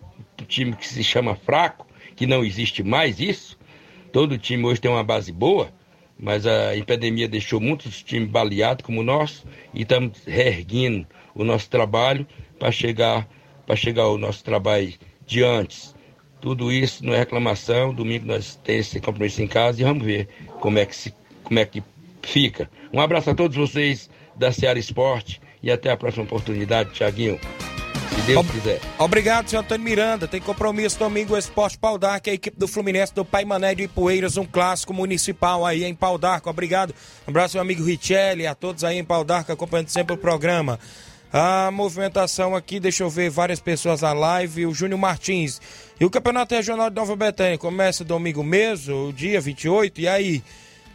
time 0.48 0.76
que 0.76 0.88
se 0.88 1.04
chama 1.04 1.34
fraco, 1.34 1.88
que 2.16 2.28
não 2.28 2.44
existe 2.44 2.84
mais 2.84 3.20
isso. 3.20 3.58
Todo 4.14 4.38
time 4.38 4.64
hoje 4.66 4.80
tem 4.80 4.92
uma 4.92 5.04
base 5.04 5.32
boa, 5.32 5.74
mas 6.20 6.46
a 6.46 6.78
epidemia 6.78 7.28
deixou 7.28 7.60
muitos 7.60 8.04
times 8.04 8.30
baleados 8.30 8.86
como 8.86 9.00
o 9.00 9.04
nosso 9.04 9.44
e 9.74 9.82
estamos 9.82 10.24
reerguindo 10.24 11.08
o 11.34 11.44
nosso 11.44 11.68
trabalho 11.68 12.28
para 12.60 12.72
chegar 12.72 13.28
para 13.66 13.76
chegar 13.76 14.04
ao 14.04 14.18
nosso 14.18 14.44
trabalho 14.44 14.94
de 15.32 15.44
antes. 15.44 15.96
Tudo 16.42 16.72
isso 16.72 17.06
não 17.06 17.14
é 17.14 17.20
reclamação. 17.20 17.94
Domingo 17.94 18.26
nós 18.26 18.60
temos 18.64 18.88
esse 18.88 19.00
compromisso 19.00 19.42
em 19.42 19.48
casa 19.48 19.82
e 19.82 19.84
vamos 19.84 20.04
ver 20.04 20.28
como 20.60 20.78
é 20.78 20.86
que 20.86 20.96
se 20.96 21.14
como 21.44 21.60
é 21.60 21.66
que 21.66 21.84
fica. 22.22 22.70
Um 22.94 23.00
abraço 23.00 23.30
a 23.30 23.36
todos 23.36 23.58
vocês 23.58 24.10
da 24.36 24.52
Seara 24.52 24.80
Esporte 24.80 25.42
e 25.62 25.72
até 25.72 25.92
a 25.92 25.98
próxima 25.98 26.24
oportunidade, 26.24 26.92
Tiaguinho. 26.92 27.40
Se 28.16 28.22
Deus 28.22 28.40
Ob 28.40 28.52
quiser. 28.52 28.82
Obrigado, 29.00 29.50
senhor 29.50 29.62
Antônio 29.64 29.84
Miranda. 29.84 30.28
Tem 30.28 30.42
compromisso 30.42 31.00
domingo, 31.00 31.34
o 31.34 31.38
Esporte 31.38 31.78
Pau 31.78 31.98
d'Arco, 31.98 32.30
a 32.30 32.34
equipe 32.34 32.58
do 32.58 32.68
Fluminense 32.68 33.14
do 33.14 33.24
Pai 33.24 33.46
Mané 33.46 33.74
de 33.74 33.84
Ipueiras, 33.84 34.38
um 34.38 34.46
clássico 34.46 34.94
municipal 34.94 35.66
aí 35.66 35.84
em 35.84 35.96
Pau 35.96 36.18
d'Arco. 36.18 36.50
Obrigado. 36.50 36.94
Um 37.26 37.32
abraço, 37.32 37.56
meu 37.56 37.62
amigo 37.62 37.84
Richelli, 37.84 38.48
a 38.48 38.56
todos 38.56 38.84
aí 38.84 38.98
em 38.98 39.04
Pau 39.04 39.24
d'Arco, 39.24 39.52
acompanhando 39.52 39.90
sempre 39.90 40.14
o 40.14 40.18
programa. 40.18 40.80
A 41.34 41.72
movimentação 41.72 42.54
aqui, 42.54 42.78
deixa 42.78 43.04
eu 43.04 43.10
ver 43.10 43.30
várias 43.30 43.62
pessoas 43.62 44.02
na 44.02 44.12
live. 44.12 44.66
O 44.66 44.74
Júnior 44.74 45.00
Martins. 45.00 45.62
E 46.00 46.04
o 46.04 46.10
Campeonato 46.10 46.54
Regional 46.54 46.90
de 46.90 46.96
Nova 46.98 47.16
Betânia 47.16 47.58
começa 47.58 48.04
domingo 48.04 48.44
mesmo, 48.44 49.14
dia 49.14 49.40
28. 49.40 50.02
E 50.02 50.08
aí? 50.10 50.44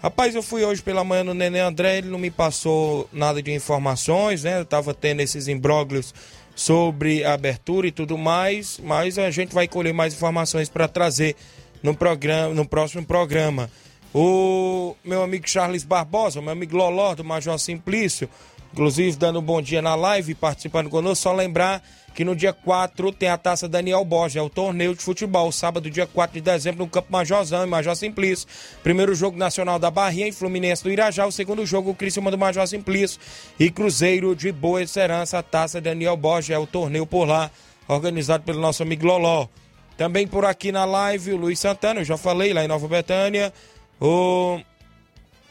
Rapaz, 0.02 0.34
eu 0.34 0.42
fui 0.42 0.62
hoje 0.62 0.82
pela 0.82 1.02
manhã 1.02 1.24
no 1.24 1.32
Nenê 1.32 1.60
André, 1.60 1.98
ele 1.98 2.08
não 2.08 2.18
me 2.18 2.30
passou 2.30 3.08
nada 3.10 3.42
de 3.42 3.50
informações, 3.50 4.44
né? 4.44 4.60
Eu 4.60 4.66
tava 4.66 4.92
tendo 4.92 5.20
esses 5.20 5.48
imbróglios 5.48 6.14
sobre 6.54 7.24
a 7.24 7.32
abertura 7.32 7.86
e 7.86 7.90
tudo 7.90 8.18
mais, 8.18 8.78
mas 8.82 9.18
a 9.18 9.30
gente 9.30 9.54
vai 9.54 9.66
colher 9.66 9.94
mais 9.94 10.12
informações 10.12 10.68
para 10.68 10.86
trazer 10.86 11.34
no 11.82 11.94
programa, 11.94 12.52
no 12.52 12.68
próximo 12.68 13.04
programa. 13.06 13.70
O 14.14 14.94
meu 15.02 15.22
amigo 15.22 15.48
Charles 15.48 15.82
Barbosa, 15.82 16.42
meu 16.42 16.52
amigo 16.52 16.76
Loló 16.76 17.14
do 17.14 17.24
Major 17.24 17.58
Simplício, 17.58 18.28
inclusive 18.76 19.16
dando 19.16 19.38
um 19.38 19.42
bom 19.42 19.62
dia 19.62 19.80
na 19.80 19.94
live, 19.94 20.34
participando 20.34 20.90
conosco, 20.90 21.22
só 21.22 21.32
lembrar 21.32 21.82
que 22.14 22.22
no 22.26 22.36
dia 22.36 22.52
4 22.52 23.10
tem 23.10 23.30
a 23.30 23.38
taça 23.38 23.66
Daniel 23.66 24.04
Borges, 24.04 24.36
é 24.36 24.42
o 24.42 24.50
torneio 24.50 24.94
de 24.94 25.00
futebol, 25.00 25.50
sábado, 25.50 25.90
dia 25.90 26.06
4 26.06 26.34
de 26.34 26.42
dezembro, 26.42 26.84
no 26.84 26.90
Campo 26.90 27.10
Majorzão, 27.10 27.64
em 27.64 27.68
Major 27.70 27.96
Simplício. 27.96 28.46
Primeiro 28.82 29.14
jogo 29.14 29.38
nacional 29.38 29.78
da 29.78 29.90
Barrinha, 29.90 30.28
em 30.28 30.32
Fluminense 30.32 30.82
do 30.82 30.90
Irajá. 30.90 31.26
O 31.26 31.32
segundo 31.32 31.64
jogo, 31.64 31.90
o 31.90 31.94
Criciúma 31.94 32.30
do 32.30 32.36
Major 32.36 32.66
Simplício 32.66 33.18
e 33.58 33.70
Cruzeiro 33.70 34.36
de 34.36 34.52
Boa 34.52 34.82
Esperança, 34.82 35.38
a 35.38 35.42
taça 35.42 35.80
Daniel 35.80 36.16
Borges, 36.16 36.50
é 36.50 36.58
o 36.58 36.66
torneio 36.66 37.06
por 37.06 37.26
lá, 37.26 37.50
organizado 37.88 38.44
pelo 38.44 38.60
nosso 38.60 38.82
amigo 38.82 39.06
Loló. 39.06 39.48
Também 39.96 40.26
por 40.26 40.44
aqui 40.44 40.70
na 40.70 40.84
live, 40.84 41.32
o 41.32 41.36
Luiz 41.38 41.58
Santana, 41.58 42.00
eu 42.00 42.04
já 42.04 42.18
falei 42.18 42.52
lá 42.52 42.62
em 42.62 42.68
Nova 42.68 42.86
Betânia. 42.86 43.50
O 43.98 44.60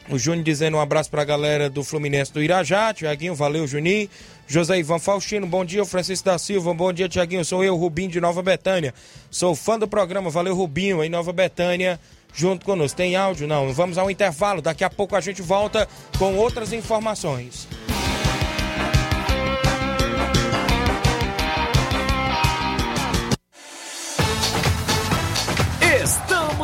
O 0.08 0.18
Júnior 0.18 0.44
dizendo 0.44 0.76
um 0.76 0.80
abraço 0.80 1.10
pra 1.10 1.24
galera 1.24 1.68
do 1.68 1.82
Fluminense 1.82 2.32
do 2.32 2.42
Irajá. 2.42 2.94
Tiaguinho, 2.94 3.34
valeu, 3.34 3.66
Juninho. 3.66 4.08
José 4.46 4.78
Ivan 4.78 5.00
Faustino, 5.00 5.46
bom 5.46 5.64
dia. 5.64 5.84
Francisco 5.84 6.24
da 6.24 6.38
Silva, 6.38 6.72
bom 6.72 6.92
dia, 6.92 7.08
Tiaguinho. 7.08 7.44
Sou 7.44 7.64
eu, 7.64 7.74
Rubinho 7.76 8.10
de 8.10 8.20
Nova 8.20 8.42
Betânia. 8.42 8.94
Sou 9.30 9.56
fã 9.56 9.78
do 9.78 9.88
programa, 9.88 10.30
valeu, 10.30 10.54
Rubinho, 10.54 11.02
em 11.02 11.08
Nova 11.08 11.32
Betânia, 11.32 11.98
junto 12.32 12.64
conosco. 12.64 12.96
Tem 12.96 13.16
áudio? 13.16 13.48
Não. 13.48 13.72
Vamos 13.72 13.98
ao 13.98 14.08
intervalo. 14.08 14.62
Daqui 14.62 14.84
a 14.84 14.90
pouco 14.90 15.16
a 15.16 15.20
gente 15.20 15.42
volta 15.42 15.88
com 16.18 16.36
outras 16.36 16.72
informações. 16.72 17.66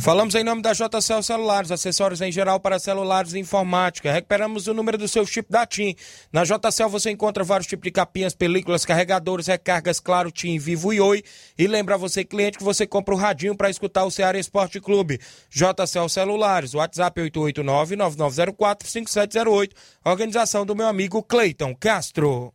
Falamos 0.00 0.34
em 0.34 0.42
nome 0.42 0.62
da 0.62 0.72
JCL 0.72 1.22
Celulares, 1.22 1.70
acessórios 1.70 2.22
em 2.22 2.32
geral 2.32 2.58
para 2.58 2.78
celulares 2.78 3.34
e 3.34 3.38
informática. 3.38 4.10
Recuperamos 4.10 4.66
o 4.66 4.72
número 4.72 4.96
do 4.96 5.06
seu 5.06 5.26
chip 5.26 5.50
da 5.50 5.66
TIM. 5.66 5.94
Na 6.32 6.42
JCL 6.42 6.88
você 6.88 7.10
encontra 7.10 7.44
vários 7.44 7.66
tipos 7.66 7.84
de 7.84 7.90
capinhas, 7.90 8.34
películas, 8.34 8.86
carregadores, 8.86 9.46
recargas, 9.46 10.00
claro, 10.00 10.30
TIM, 10.30 10.58
Vivo 10.58 10.94
e 10.94 11.02
Oi. 11.02 11.22
E 11.58 11.66
lembra 11.66 11.98
você, 11.98 12.24
cliente, 12.24 12.56
que 12.56 12.64
você 12.64 12.86
compra 12.86 13.14
o 13.14 13.18
radinho 13.18 13.54
para 13.54 13.68
escutar 13.68 14.04
o 14.04 14.10
Ceará 14.10 14.38
Esporte 14.38 14.80
Clube. 14.80 15.20
JCL 15.50 16.08
Celulares, 16.08 16.72
WhatsApp 16.72 17.20
889-9904-5708. 17.20 19.72
Organização 20.02 20.64
do 20.64 20.74
meu 20.74 20.88
amigo 20.88 21.22
Cleiton 21.22 21.76
Castro. 21.78 22.54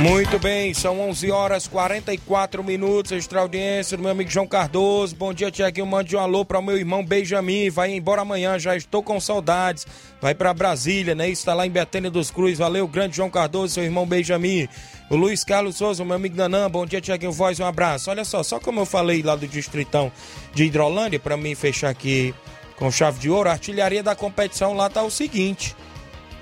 Muito 0.00 0.38
bem, 0.38 0.72
são 0.72 0.98
11 1.10 1.30
horas 1.30 1.68
44 1.68 2.64
minutos. 2.64 3.12
Extra 3.12 3.40
audiência 3.40 3.98
do 3.98 4.02
meu 4.02 4.12
amigo 4.12 4.30
João 4.30 4.46
Cardoso. 4.46 5.14
Bom 5.14 5.30
dia, 5.34 5.50
Tiaguinho. 5.50 5.86
Mande 5.86 6.16
um 6.16 6.18
alô 6.18 6.42
para 6.42 6.58
o 6.58 6.62
meu 6.62 6.78
irmão 6.78 7.04
Benjamin. 7.04 7.68
Vai 7.68 7.92
embora 7.92 8.22
amanhã, 8.22 8.58
já 8.58 8.74
estou 8.74 9.02
com 9.02 9.20
saudades. 9.20 9.86
Vai 10.18 10.34
para 10.34 10.54
Brasília, 10.54 11.14
né? 11.14 11.28
Está 11.28 11.52
lá 11.52 11.66
em 11.66 11.70
Betânia 11.70 12.10
dos 12.10 12.30
Cruz. 12.30 12.56
Valeu, 12.56 12.88
grande 12.88 13.16
João 13.16 13.28
Cardoso, 13.28 13.74
seu 13.74 13.84
irmão 13.84 14.06
Benjamin. 14.06 14.66
O 15.10 15.16
Luiz 15.16 15.44
Carlos 15.44 15.76
Souza, 15.76 16.02
meu 16.02 16.16
amigo 16.16 16.34
Nanã. 16.34 16.70
Bom 16.70 16.86
dia, 16.86 17.02
Tiaguinho 17.02 17.32
Voz. 17.32 17.60
Um 17.60 17.66
abraço. 17.66 18.08
Olha 18.08 18.24
só, 18.24 18.42
só 18.42 18.58
como 18.58 18.80
eu 18.80 18.86
falei 18.86 19.22
lá 19.22 19.36
do 19.36 19.46
Distritão 19.46 20.10
de 20.54 20.64
Hidrolândia, 20.64 21.20
para 21.20 21.36
mim 21.36 21.54
fechar 21.54 21.90
aqui 21.90 22.34
com 22.76 22.90
chave 22.90 23.20
de 23.20 23.28
ouro, 23.28 23.50
a 23.50 23.52
artilharia 23.52 24.02
da 24.02 24.16
competição 24.16 24.72
lá 24.72 24.88
tá 24.88 25.02
o 25.02 25.10
seguinte. 25.10 25.76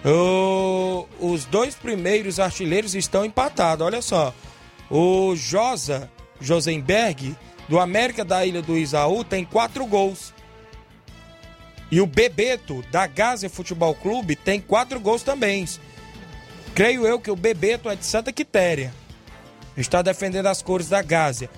O- 0.05 1.07
os 1.21 1.45
dois 1.45 1.75
primeiros 1.75 2.39
artilheiros 2.39 2.95
estão 2.95 3.25
empatados, 3.25 3.85
olha 3.85 4.01
só. 4.01 4.33
O 4.91 5.35
Josa 5.37 6.11
Josenberg, 6.41 7.37
do 7.69 7.79
América 7.79 8.25
da 8.25 8.45
Ilha 8.47 8.63
do 8.63 8.77
Isaú, 8.77 9.25
tem 9.25 9.45
quatro 9.45 9.85
gols. 9.87 10.33
E 11.91 12.01
o 12.01 12.07
Bebeto, 12.07 12.83
da 12.91 13.07
Gaza 13.07 13.49
Futebol 13.49 13.95
Clube, 13.95 14.37
tem 14.37 14.61
quatro 14.61 15.01
gols 15.01 15.23
também. 15.23 15.67
Creio 16.75 17.07
eu 17.07 17.19
que 17.19 17.31
o 17.31 17.37
Bebeto 17.37 17.89
é 17.89 17.97
de 17.97 18.05
Santa 18.07 18.33
Quitéria. 18.33 18.93
Está 19.77 20.03
defendendo 20.03 20.47
as 20.47 20.63
cores 20.63 20.89
da 20.89 21.03
Gásia. 21.03 21.51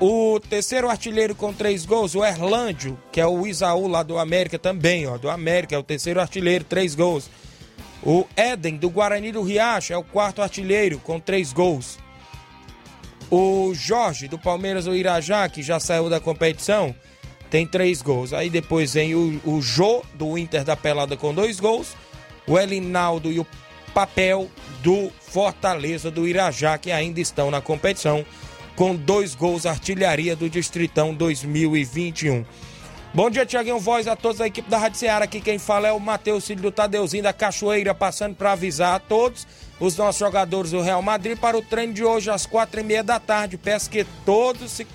O 0.00 0.40
terceiro 0.40 0.88
artilheiro 0.88 1.34
com 1.34 1.52
três 1.52 1.84
gols, 1.84 2.14
o 2.14 2.24
Erlândio, 2.24 2.98
que 3.12 3.20
é 3.20 3.26
o 3.26 3.46
Isaú 3.46 3.86
lá 3.86 4.02
do 4.02 4.16
América 4.16 4.58
também, 4.58 5.06
ó, 5.06 5.18
do 5.18 5.28
América, 5.28 5.74
é 5.74 5.78
o 5.78 5.82
terceiro 5.82 6.18
artilheiro, 6.18 6.64
três 6.64 6.94
gols. 6.94 7.28
O 8.02 8.26
Éden, 8.34 8.78
do 8.78 8.88
Guarani 8.88 9.30
do 9.30 9.42
Riacho, 9.42 9.92
é 9.92 9.96
o 9.98 10.02
quarto 10.02 10.40
artilheiro, 10.40 10.98
com 11.00 11.20
três 11.20 11.52
gols. 11.52 11.98
O 13.30 13.74
Jorge, 13.74 14.26
do 14.26 14.38
Palmeiras 14.38 14.86
do 14.86 14.96
Irajá, 14.96 15.46
que 15.50 15.62
já 15.62 15.78
saiu 15.78 16.08
da 16.08 16.18
competição, 16.18 16.94
tem 17.50 17.66
três 17.66 18.00
gols. 18.00 18.32
Aí 18.32 18.48
depois 18.48 18.94
vem 18.94 19.14
o, 19.14 19.38
o 19.44 19.60
Jô, 19.60 20.02
do 20.14 20.38
Inter 20.38 20.64
da 20.64 20.76
Pelada, 20.76 21.14
com 21.14 21.34
dois 21.34 21.60
gols. 21.60 21.94
O 22.46 22.58
Elinaldo 22.58 23.30
e 23.30 23.38
o 23.38 23.46
Papel, 23.92 24.50
do 24.82 25.12
Fortaleza 25.20 26.10
do 26.10 26.26
Irajá, 26.26 26.78
que 26.78 26.90
ainda 26.90 27.20
estão 27.20 27.50
na 27.50 27.60
competição, 27.60 28.24
com 28.80 28.96
dois 28.96 29.34
gols, 29.34 29.66
artilharia 29.66 30.34
do 30.34 30.48
Distritão 30.48 31.12
2021. 31.12 32.46
Bom 33.12 33.28
dia, 33.28 33.44
Tiaguinho 33.44 33.78
Voz, 33.78 34.08
a 34.08 34.16
todos 34.16 34.38
da 34.38 34.46
equipe 34.46 34.70
da 34.70 34.78
Rádio 34.78 34.98
Ceará. 34.98 35.26
Aqui 35.26 35.38
quem 35.38 35.58
fala 35.58 35.88
é 35.88 35.92
o 35.92 36.00
Matheus 36.00 36.46
Filho 36.46 36.62
do 36.62 36.72
Tadeuzinho 36.72 37.22
da 37.22 37.30
Cachoeira, 37.30 37.94
passando 37.94 38.34
para 38.34 38.52
avisar 38.52 38.94
a 38.94 38.98
todos 38.98 39.46
os 39.78 39.98
nossos 39.98 40.18
jogadores 40.18 40.70
do 40.70 40.80
Real 40.80 41.02
Madrid 41.02 41.36
para 41.38 41.58
o 41.58 41.62
treino 41.62 41.92
de 41.92 42.02
hoje 42.02 42.30
às 42.30 42.46
quatro 42.46 42.80
e 42.80 42.82
meia 42.82 43.04
da 43.04 43.20
tarde. 43.20 43.58
Peço 43.58 43.90
que 43.90 44.02
todos 44.24 44.70
se, 44.70 44.86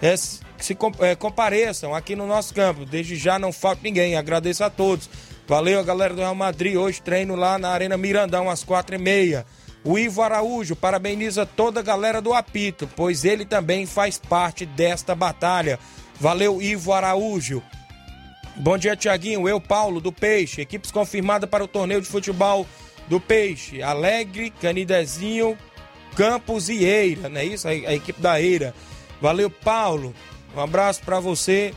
é, 0.00 0.16
se 0.16 0.74
é, 1.00 1.14
compareçam 1.14 1.94
aqui 1.94 2.16
no 2.16 2.26
nosso 2.26 2.54
campo. 2.54 2.86
Desde 2.86 3.14
já 3.14 3.38
não 3.38 3.52
falta 3.52 3.82
ninguém. 3.84 4.16
Agradeço 4.16 4.64
a 4.64 4.70
todos. 4.70 5.10
Valeu, 5.46 5.84
galera 5.84 6.14
do 6.14 6.20
Real 6.20 6.34
Madrid. 6.34 6.76
Hoje 6.76 7.02
treino 7.02 7.36
lá 7.36 7.58
na 7.58 7.68
Arena 7.68 7.98
Mirandão 7.98 8.48
às 8.48 8.64
quatro 8.64 8.94
e 8.94 8.98
meia. 8.98 9.44
O 9.84 9.98
Ivo 9.98 10.22
Araújo 10.22 10.74
parabeniza 10.74 11.44
toda 11.44 11.80
a 11.80 11.82
galera 11.82 12.22
do 12.22 12.32
apito, 12.32 12.88
pois 12.96 13.22
ele 13.22 13.44
também 13.44 13.84
faz 13.84 14.16
parte 14.18 14.64
desta 14.64 15.14
batalha. 15.14 15.78
Valeu, 16.18 16.62
Ivo 16.62 16.92
Araújo. 16.94 17.62
Bom 18.56 18.78
dia, 18.78 18.96
Tiaguinho. 18.96 19.46
Eu, 19.46 19.60
Paulo, 19.60 20.00
do 20.00 20.10
Peixe. 20.10 20.62
Equipes 20.62 20.90
confirmadas 20.90 21.50
para 21.50 21.62
o 21.62 21.68
torneio 21.68 22.00
de 22.00 22.08
futebol 22.08 22.66
do 23.08 23.20
Peixe. 23.20 23.82
Alegre, 23.82 24.50
Canidezinho, 24.50 25.58
Campos 26.16 26.70
e 26.70 26.84
Eira, 26.84 27.28
não 27.28 27.40
é 27.40 27.44
isso? 27.44 27.68
A, 27.68 27.74
equipe 27.74 28.20
da 28.22 28.40
Eira. 28.40 28.74
Valeu, 29.20 29.50
Paulo. 29.50 30.14
Um 30.56 30.60
abraço 30.60 31.02
para 31.02 31.20
você 31.20 31.74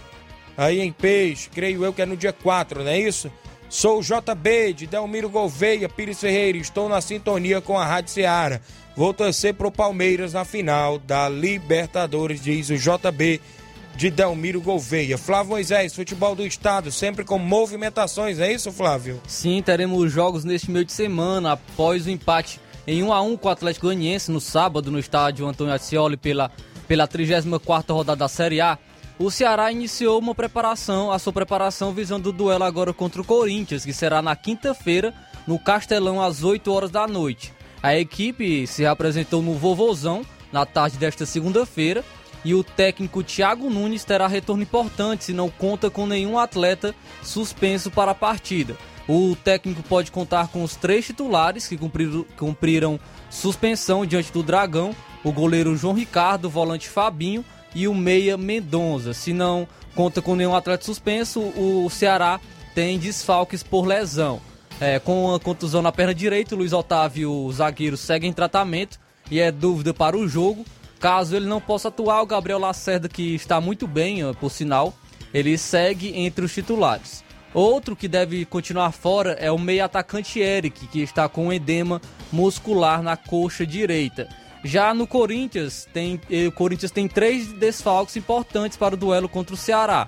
aí 0.55 0.79
em 0.79 0.93
Peixe. 0.93 1.49
Creio 1.49 1.83
eu 1.83 1.91
que 1.91 2.01
é 2.01 2.05
no 2.05 2.15
dia 2.15 2.31
4, 2.31 2.83
não 2.83 2.91
é 2.91 2.99
isso? 2.99 3.29
Sou 3.69 3.99
o 3.99 4.01
JB 4.01 4.73
de 4.73 4.87
Delmiro 4.87 5.29
Gouveia, 5.29 5.89
Pires 5.89 6.19
Ferreira. 6.19 6.57
Estou 6.57 6.87
na 6.87 7.01
sintonia 7.01 7.59
com 7.59 7.77
a 7.77 7.85
Rádio 7.85 8.11
Ceará. 8.11 8.61
Vou 8.95 9.13
torcer 9.13 9.53
pro 9.53 9.71
Palmeiras 9.71 10.33
na 10.33 10.45
final 10.45 10.97
da 10.97 11.27
Libertadores, 11.27 12.41
diz 12.41 12.69
o 12.69 12.77
JB 12.77 13.41
de 13.95 14.09
Delmiro 14.09 14.61
Gouveia. 14.61 15.17
Flávio 15.17 15.51
Moisés, 15.51 15.93
futebol 15.93 16.33
do 16.33 16.45
estado, 16.45 16.91
sempre 16.91 17.25
com 17.25 17.37
movimentações, 17.37 18.39
é 18.39 18.51
isso, 18.51 18.71
Flávio? 18.71 19.21
Sim, 19.27 19.61
teremos 19.61 20.11
jogos 20.11 20.43
neste 20.45 20.71
meio 20.71 20.85
de 20.85 20.93
semana 20.93 21.53
após 21.53 22.05
o 22.05 22.09
empate 22.09 22.59
em 22.87 23.03
1 23.03 23.11
a 23.11 23.21
1 23.21 23.37
com 23.37 23.49
o 23.49 23.51
Atlético 23.51 23.87
Goianiense 23.87 24.31
no 24.31 24.39
sábado 24.39 24.89
no 24.89 24.97
estádio 24.97 25.45
Antônio 25.45 25.73
Ascioli 25.73 26.15
pela 26.15 26.51
pela 26.87 27.07
34ª 27.07 27.93
rodada 27.93 28.19
da 28.19 28.27
Série 28.27 28.61
A. 28.61 28.77
O 29.19 29.31
Ceará 29.31 29.71
iniciou 29.71 30.19
uma 30.19 30.35
preparação, 30.35 31.11
a 31.11 31.17
sua 31.17 31.33
preparação 31.33 31.91
visando 31.91 32.29
o 32.29 32.31
duelo 32.31 32.63
agora 32.63 32.93
contra 32.93 33.19
o 33.19 33.25
Corinthians, 33.25 33.83
que 33.83 33.91
será 33.91 34.21
na 34.21 34.35
quinta-feira 34.35 35.11
no 35.47 35.57
Castelão 35.57 36.21
às 36.21 36.43
8 36.43 36.71
horas 36.71 36.91
da 36.91 37.07
noite. 37.07 37.51
A 37.81 37.97
equipe 37.97 38.67
se 38.67 38.85
apresentou 38.85 39.41
no 39.41 39.55
Vovozão 39.55 40.23
na 40.51 40.67
tarde 40.67 40.97
desta 40.97 41.25
segunda-feira 41.25 42.05
e 42.45 42.53
o 42.53 42.63
técnico 42.63 43.23
Thiago 43.23 43.71
Nunes 43.71 44.03
terá 44.03 44.27
retorno 44.27 44.61
importante 44.61 45.23
se 45.23 45.33
não 45.33 45.49
conta 45.49 45.89
com 45.89 46.05
nenhum 46.05 46.37
atleta 46.37 46.93
suspenso 47.23 47.89
para 47.89 48.11
a 48.11 48.15
partida. 48.15 48.77
O 49.07 49.35
técnico 49.35 49.81
pode 49.81 50.11
contar 50.11 50.49
com 50.49 50.63
os 50.63 50.75
três 50.75 51.07
titulares 51.07 51.67
que 51.67 51.75
cumpriram, 51.75 52.25
cumpriram 52.37 52.99
suspensão 53.31 54.05
diante 54.05 54.31
do 54.31 54.43
Dragão: 54.43 54.95
o 55.23 55.31
goleiro 55.31 55.75
João 55.75 55.95
Ricardo, 55.95 56.45
o 56.45 56.51
volante 56.51 56.87
Fabinho 56.87 57.43
e 57.77 57.87
o 57.87 57.93
meia 57.93 58.35
Mendonça. 58.35 59.13
Se 59.13 59.31
não 59.31 59.67
conta 59.93 60.19
com 60.19 60.35
nenhum 60.35 60.55
atleta 60.55 60.83
suspenso, 60.83 61.39
o 61.39 61.87
Ceará 61.91 62.39
tem 62.73 62.97
desfalques 62.97 63.61
por 63.61 63.85
lesão. 63.85 64.41
É, 64.81 64.97
com 64.97 65.33
a 65.35 65.39
contusão 65.39 65.83
na 65.83 65.91
perna 65.91 66.13
direita, 66.13 66.55
Luiz 66.55 66.73
Otávio, 66.73 67.31
o 67.31 67.53
zagueiro, 67.53 67.95
segue 67.95 68.25
em 68.25 68.33
tratamento 68.33 68.99
e 69.29 69.39
é 69.39 69.51
dúvida 69.51 69.93
para 69.93 70.17
o 70.17 70.27
jogo. 70.27 70.65
Caso 70.99 71.35
ele 71.35 71.45
não 71.45 71.61
possa 71.61 71.89
atuar, 71.89 72.23
o 72.23 72.25
Gabriel 72.25 72.57
Lacerda, 72.57 73.07
que 73.07 73.35
está 73.35 73.61
muito 73.61 73.85
bem, 73.85 74.21
por 74.39 74.49
sinal, 74.49 74.91
ele 75.31 75.55
segue 75.55 76.17
entre 76.17 76.43
os 76.45 76.53
titulares. 76.53 77.23
Outro 77.53 77.95
que 77.95 78.07
deve 78.07 78.43
continuar 78.43 78.91
fora 78.91 79.33
é 79.33 79.51
o 79.51 79.59
meio 79.59 79.85
atacante 79.85 80.39
Eric, 80.39 80.87
que 80.87 81.01
está 81.01 81.29
com 81.29 81.53
edema 81.53 82.01
muscular 82.31 83.03
na 83.03 83.15
coxa 83.15 83.67
direita. 83.67 84.27
Já 84.63 84.93
no 84.93 85.05
Corinthians, 85.05 85.87
tem, 85.93 86.19
eh, 86.29 86.47
o 86.47 86.51
Corinthians 86.51 86.91
tem 86.91 87.07
três 87.07 87.47
desfalques 87.53 88.17
importantes 88.17 88.77
para 88.77 88.95
o 88.95 88.97
duelo 88.97 89.29
contra 89.29 89.53
o 89.53 89.57
Ceará. 89.57 90.07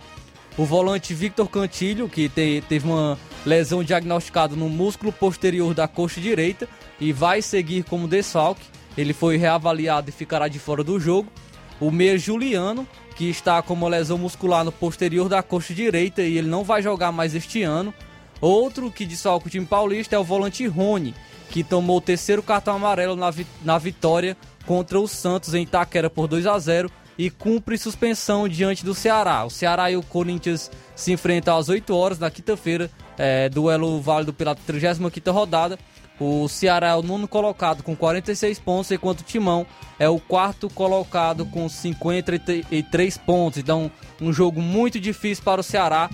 O 0.57 0.65
volante 0.65 1.13
Victor 1.13 1.47
Cantilho, 1.49 2.09
que 2.09 2.27
te, 2.27 2.61
teve 2.67 2.87
uma 2.87 3.17
lesão 3.45 3.83
diagnosticada 3.83 4.55
no 4.55 4.67
músculo 4.67 5.11
posterior 5.11 5.73
da 5.73 5.87
coxa 5.87 6.19
direita 6.19 6.67
e 6.99 7.13
vai 7.13 7.41
seguir 7.41 7.83
como 7.83 8.07
desfalque. 8.07 8.65
Ele 8.97 9.13
foi 9.13 9.37
reavaliado 9.37 10.09
e 10.09 10.11
ficará 10.11 10.47
de 10.47 10.59
fora 10.59 10.83
do 10.83 10.99
jogo. 10.99 11.31
O 11.79 11.91
meia 11.91 12.17
Juliano, 12.17 12.85
que 13.15 13.29
está 13.29 13.61
com 13.61 13.73
uma 13.73 13.87
lesão 13.87 14.17
muscular 14.17 14.65
no 14.65 14.71
posterior 14.71 15.29
da 15.29 15.41
coxa 15.41 15.73
direita 15.73 16.21
e 16.21 16.37
ele 16.37 16.49
não 16.49 16.63
vai 16.63 16.81
jogar 16.81 17.11
mais 17.11 17.33
este 17.33 17.63
ano. 17.63 17.93
Outro 18.41 18.91
que 18.91 19.05
desfalca 19.05 19.47
o 19.47 19.49
time 19.49 19.65
paulista 19.65 20.15
é 20.15 20.19
o 20.19 20.23
volante 20.23 20.65
Rony, 20.65 21.13
que 21.49 21.63
tomou 21.63 21.97
o 21.97 22.01
terceiro 22.01 22.41
cartão 22.41 22.75
amarelo 22.75 23.15
na, 23.15 23.31
vi 23.31 23.45
na 23.63 23.77
vitória 23.77 24.37
contra 24.65 24.99
o 24.99 25.07
Santos 25.07 25.53
em 25.53 25.63
Itaquera 25.63 26.09
por 26.09 26.27
2 26.27 26.45
a 26.45 26.57
0 26.57 26.91
e 27.17 27.29
cumpre 27.29 27.77
suspensão 27.77 28.47
diante 28.47 28.85
do 28.85 28.95
Ceará. 28.95 29.43
O 29.43 29.49
Ceará 29.49 29.91
e 29.91 29.97
o 29.97 30.01
Corinthians 30.01 30.71
se 30.95 31.11
enfrentam 31.11 31.57
às 31.57 31.67
8 31.67 31.93
horas 31.93 32.17
na 32.17 32.31
quinta-feira, 32.31 32.89
é, 33.17 33.49
duelo 33.49 33.99
válido 33.99 34.31
pela 34.31 34.55
35ª 34.55 35.31
rodada. 35.33 35.77
O 36.17 36.47
Ceará 36.47 36.89
é 36.89 36.95
o 36.95 37.01
nono 37.01 37.27
colocado 37.27 37.83
com 37.83 37.95
46 37.95 38.59
pontos, 38.59 38.91
enquanto 38.91 39.21
o 39.21 39.23
Timão 39.23 39.65
é 39.97 40.07
o 40.07 40.19
quarto 40.19 40.69
colocado 40.69 41.45
com 41.45 41.67
53 41.67 43.17
pontos. 43.17 43.57
Então, 43.59 43.91
um 44.21 44.31
jogo 44.31 44.61
muito 44.61 44.99
difícil 44.99 45.43
para 45.43 45.61
o 45.61 45.63
Ceará, 45.63 46.09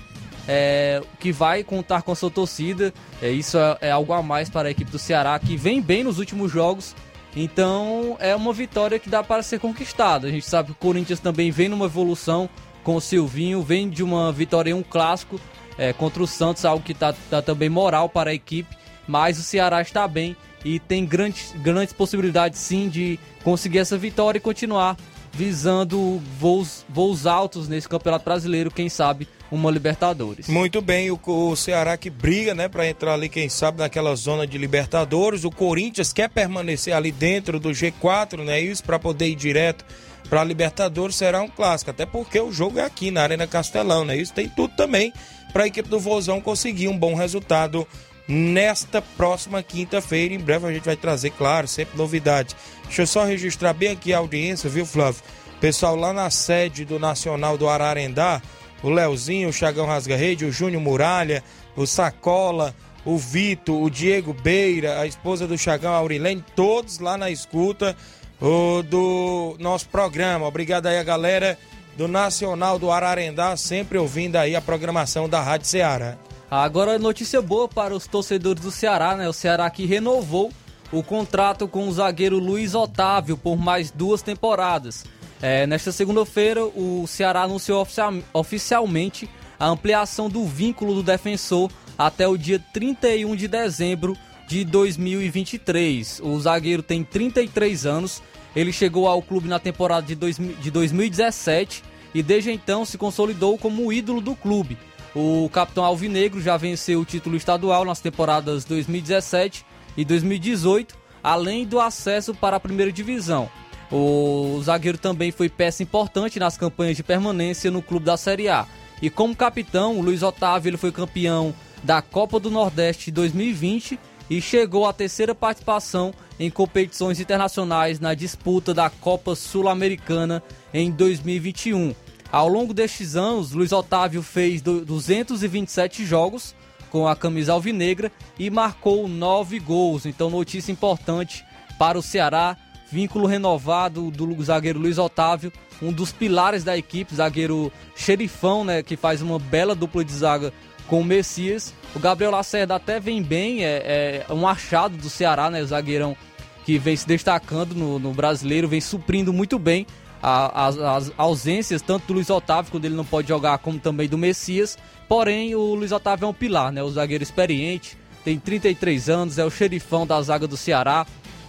é, 0.48 1.02
que 1.20 1.32
vai 1.32 1.64
contar 1.64 2.02
com 2.02 2.12
a 2.12 2.16
sua 2.16 2.30
torcida. 2.30 2.94
É, 3.22 3.30
isso 3.30 3.58
é, 3.58 3.78
é 3.82 3.92
algo 3.92 4.14
a 4.14 4.22
mais 4.22 4.50
para 4.50 4.68
a 4.68 4.72
equipe 4.72 4.92
do 4.92 5.00
Ceará, 5.00 5.38
que 5.40 5.56
vem 5.56 5.82
bem 5.82 6.04
nos 6.04 6.20
últimos 6.20 6.52
jogos. 6.52 6.96
Então, 7.36 8.16
é 8.20 8.36
uma 8.36 8.54
vitória 8.54 8.98
que 8.98 9.10
dá 9.10 9.22
para 9.22 9.44
ser 9.44 9.60
conquistada. 9.60 10.28
A 10.28 10.32
gente 10.32 10.46
sabe 10.46 10.68
que 10.68 10.72
o 10.74 10.76
Corinthians 10.76 11.20
também 11.20 11.52
vem 11.52 11.68
numa 11.68 11.86
evolução 11.86 12.50
com 12.84 12.96
o 12.96 13.02
Silvinho, 13.02 13.62
vem 13.62 13.90
de 13.90 14.04
uma 14.04 14.32
vitória 14.32 14.72
em 14.72 14.74
um 14.74 14.84
clássico 14.84 15.40
é, 15.78 15.92
contra 15.92 16.24
o 16.24 16.28
Santos, 16.28 16.64
algo 16.64 16.84
que 16.84 16.94
está 16.94 17.14
tá 17.30 17.42
também 17.42 17.68
moral 17.68 18.08
para 18.08 18.30
a 18.30 18.34
equipe 18.34 18.76
mas 19.08 19.38
o 19.40 19.44
Ceará 19.44 19.82
está 19.82 20.08
bem 20.08 20.36
e 20.64 20.80
tem 20.80 21.06
grandes, 21.06 21.54
grandes 21.58 21.94
possibilidades 21.94 22.60
sim 22.60 22.90
de 22.90 23.20
conseguir 23.44 23.80
essa 23.80 23.98
vitória 23.98 24.38
e 24.38 24.42
continuar 24.42 24.98
visando 25.32 26.22
voos, 26.40 26.86
voos 26.88 27.28
altos 27.28 27.68
nesse 27.68 27.90
Campeonato 27.90 28.24
Brasileiro, 28.24 28.72
quem 28.72 28.88
sabe 28.90 29.28
uma 29.52 29.72
Libertadores. 29.72 30.48
Muito 30.48 30.82
bem, 30.82 31.12
o, 31.12 31.20
o 31.26 31.56
Ceará 31.56 31.98
que 31.98 32.10
briga, 32.10 32.54
né, 32.54 32.68
para 32.68 32.88
entrar 32.88 33.14
ali, 33.14 33.30
quem 33.30 33.50
sabe, 33.50 33.80
naquela 33.80 34.16
zona 34.16 34.46
de 34.46 34.58
Libertadores. 34.58 35.44
O 35.44 35.52
Corinthians 35.52 36.12
quer 36.12 36.30
permanecer 36.30 36.94
ali 36.94 37.12
dentro 37.12 37.60
do 37.60 37.70
G4, 37.70 38.44
né, 38.44 38.60
isso 38.60 38.84
para 38.84 39.00
poder 39.00 39.28
ir 39.28 39.36
direto 39.36 39.86
para 40.30 40.44
Libertadores 40.44 41.16
será 41.16 41.42
um 41.42 41.48
clássico, 41.48 41.92
até 41.92 42.06
porque 42.06 42.40
o 42.40 42.52
jogo 42.52 42.80
é 42.80 42.84
aqui 42.84 43.12
na 43.12 43.22
Arena 43.22 43.46
Castelão, 43.46 44.04
né? 44.04 44.18
Isso 44.18 44.34
tem 44.34 44.50
tudo 44.50 44.76
também 44.76 45.14
para 45.54 45.64
a 45.64 45.68
equipe 45.68 45.88
do 45.88 46.00
Vozão 46.00 46.42
conseguir 46.42 46.88
um 46.88 46.98
bom 46.98 47.14
resultado 47.14 47.88
nesta 48.28 49.02
próxima 49.02 49.62
quinta-feira. 49.62 50.34
Em 50.34 50.40
breve 50.40 50.68
a 50.68 50.72
gente 50.74 50.84
vai 50.84 50.96
trazer, 50.96 51.30
claro, 51.32 51.68
sempre 51.68 51.98
novidades. 51.98 52.56
Deixa 52.86 53.04
eu 53.04 53.08
só 53.08 53.24
registrar 53.24 53.74
bem 53.74 53.90
aqui 53.90 54.14
a 54.14 54.18
audiência, 54.18 54.70
viu, 54.70 54.86
Flávio? 54.86 55.22
Pessoal 55.62 55.96
lá 55.96 56.12
na 56.12 56.30
sede 56.30 56.84
do 56.86 57.00
Nacional 57.00 57.58
do 57.58 57.70
Ararendá, 57.70 58.42
o 58.84 58.90
Leozinho, 58.90 59.50
o 59.50 59.54
Chagão 59.54 59.86
Rasga-Rede, 59.86 60.46
o 60.46 60.52
Júnior 60.52 60.82
Muralha, 60.82 61.44
o 61.76 61.86
Sacola, 61.86 62.76
o 63.06 63.18
Vito, 63.18 63.82
o 63.82 63.90
Diego 63.90 64.34
Beira, 64.34 65.00
a 65.00 65.08
esposa 65.08 65.48
do 65.48 65.58
Chagão, 65.58 65.94
Aurilene, 65.94 66.44
todos 66.56 67.00
lá 67.00 67.18
na 67.18 67.30
escuta 67.30 67.96
o, 68.42 68.82
do 68.84 69.56
nosso 69.60 69.88
programa. 69.90 70.48
Obrigado 70.48 70.88
aí 70.88 70.98
a 70.98 71.04
galera 71.04 71.58
do 71.96 72.08
Nacional 72.08 72.78
do 72.78 72.92
Ararendá, 72.92 73.56
sempre 73.56 73.98
ouvindo 73.98 74.36
aí 74.36 74.56
a 74.56 74.62
programação 74.62 75.30
da 75.30 75.42
Rádio 75.42 75.68
Ceará. 75.68 76.18
Agora, 76.50 77.00
notícia 77.00 77.42
boa 77.42 77.68
para 77.68 77.96
os 77.96 78.08
torcedores 78.08 78.62
do 78.62 78.72
Ceará, 78.72 79.16
né? 79.16 79.28
O 79.28 79.34
Ceará 79.34 79.70
que 79.70 79.86
renovou 79.86 80.52
o 80.92 81.02
contrato 81.02 81.68
com 81.68 81.88
o 81.88 81.92
zagueiro 81.92 82.38
Luiz 82.38 82.76
Otávio 82.76 83.36
por 83.38 83.58
mais 83.58 83.92
duas 83.92 84.22
temporadas. 84.22 85.04
É, 85.42 85.68
nesta 85.68 85.92
segunda-feira, 85.92 86.64
o 86.66 87.06
Ceará 87.08 87.44
anunciou 87.44 87.82
oficial, 87.82 88.14
oficialmente 88.34 89.30
a 89.60 89.68
ampliação 89.68 90.30
do 90.30 90.46
vínculo 90.46 90.96
do 90.96 91.04
defensor 91.04 91.72
até 91.98 92.28
o 92.28 92.38
dia 92.38 92.60
31 92.74 93.36
de 93.36 93.48
dezembro 93.48 94.18
de 94.48 94.64
2023. 94.64 96.22
O 96.24 96.40
zagueiro 96.40 96.84
tem 96.84 97.04
33 97.04 97.86
anos, 97.86 98.22
ele 98.56 98.72
chegou 98.72 99.08
ao 99.08 99.22
clube 99.22 99.48
na 99.48 99.60
temporada 99.60 100.06
de, 100.06 100.16
dois, 100.16 100.38
de 100.38 100.72
2017 100.72 101.84
e 102.14 102.24
desde 102.24 102.52
então 102.52 102.86
se 102.86 102.98
consolidou 102.98 103.58
como 103.58 103.92
ídolo 103.92 104.22
do 104.22 104.36
clube. 104.36 104.78
O 105.14 105.50
capitão 105.52 105.84
Alvinegro 105.84 106.42
já 106.42 106.58
venceu 106.58 107.00
o 107.00 107.06
título 107.06 107.36
estadual 107.36 107.86
nas 107.86 108.02
temporadas 108.02 108.66
2017 108.66 109.66
e 109.96 110.04
2018, 110.04 110.96
além 111.24 111.66
do 111.66 111.80
acesso 111.80 112.34
para 112.34 112.58
a 112.58 112.60
primeira 112.60 112.92
divisão. 112.92 113.50
O 113.92 114.60
zagueiro 114.64 114.98
também 114.98 115.32
foi 115.32 115.50
peça 115.50 115.84
importante 115.84 116.40
nas 116.40 116.58
campanhas 116.58 116.98
de 116.98 117.04
permanência 117.04 117.70
no 117.70 117.82
clube 117.82 118.06
da 118.06 118.18
Série 118.18 118.50
A. 118.50 118.66
E 119.02 119.10
como 119.10 119.36
capitão, 119.36 119.98
o 119.98 120.02
Luiz 120.02 120.24
Otávio 120.24 120.70
ele 120.70 120.78
foi 120.78 120.92
campeão 120.92 121.54
da 121.84 122.02
Copa 122.02 122.40
do 122.40 122.50
Nordeste 122.50 123.12
2020 123.12 124.00
e 124.30 124.42
chegou 124.42 124.88
à 124.88 124.94
terceira 124.94 125.36
participação 125.36 126.14
em 126.40 126.50
competições 126.50 127.20
internacionais 127.20 128.00
na 128.00 128.14
disputa 128.14 128.74
da 128.74 128.90
Copa 128.90 129.36
Sul-Americana 129.36 130.42
em 130.74 130.90
2021. 130.92 131.94
Ao 132.32 132.48
longo 132.48 132.74
destes 132.74 133.16
anos, 133.16 133.52
Luiz 133.52 133.72
Otávio 133.72 134.24
fez 134.24 134.62
227 134.62 136.04
jogos 136.06 136.56
com 136.90 137.08
a 137.08 137.16
camisa 137.16 137.54
alvinegra 137.54 138.12
e 138.40 138.50
marcou 138.50 139.08
9 139.08 139.60
gols. 139.60 140.06
Então, 140.06 140.30
notícia 140.30 140.72
importante 140.72 141.46
para 141.78 141.98
o 141.98 142.02
Ceará. 142.02 142.58
Vínculo 142.92 143.26
renovado 143.26 144.12
do 144.12 144.44
zagueiro 144.44 144.80
Luiz 144.80 144.98
Otávio, 144.98 145.52
um 145.82 145.92
dos 145.92 146.12
pilares 146.12 146.64
da 146.64 146.78
equipe, 146.78 147.16
zagueiro 147.16 147.72
xerifão, 147.96 148.64
né, 148.64 148.84
que 148.84 148.96
faz 148.96 149.22
uma 149.22 149.40
bela 149.40 149.76
dupla 149.76 150.04
de 150.04 150.14
zaga 150.14 150.54
com 150.88 151.02
o 151.02 151.06
Messias. 151.06 151.74
O 151.96 152.00
Gabriel 152.00 152.32
Lacerda 152.32 152.76
até 152.76 153.00
vem 153.00 153.22
bem, 153.22 153.66
é, 153.66 154.26
é 154.28 154.34
um 154.34 154.48
achado 154.48 154.96
do 154.98 155.10
Ceará, 155.10 155.50
né, 155.50 155.62
o 155.62 155.68
zagueirão 155.68 156.16
que 156.64 156.78
vem 156.78 156.96
se 156.96 157.08
destacando 157.08 157.76
no, 157.76 158.00
no 158.00 158.14
brasileiro, 158.14 158.68
vem 158.68 158.82
suprindo 158.82 159.34
muito 159.34 159.60
bem 159.60 159.86
as, 160.22 160.78
as 160.78 161.12
ausências 161.18 161.82
tanto 161.82 162.08
do 162.08 162.14
Luiz 162.14 162.30
Otávio, 162.30 162.72
quando 162.72 162.86
ele 162.86 162.96
não 162.96 163.06
pode 163.06 163.28
jogar, 163.28 163.60
como 163.60 163.80
também 163.80 164.10
do 164.10 164.18
Messias. 164.18 164.78
Porém, 165.08 165.54
o 165.54 165.76
Luiz 165.76 165.92
Otávio 165.92 166.26
é 166.26 166.28
um 166.28 166.34
pilar, 166.34 166.72
né? 166.72 166.82
O 166.82 166.90
zagueiro 166.90 167.24
experiente, 167.24 167.96
tem 168.24 168.40
33 168.40 169.08
anos, 169.08 169.38
é 169.38 169.46
o 169.46 169.52
xerifão 169.52 170.08
da 170.08 170.20
zaga 170.24 170.48
do 170.48 170.58
Ceará 170.58 171.06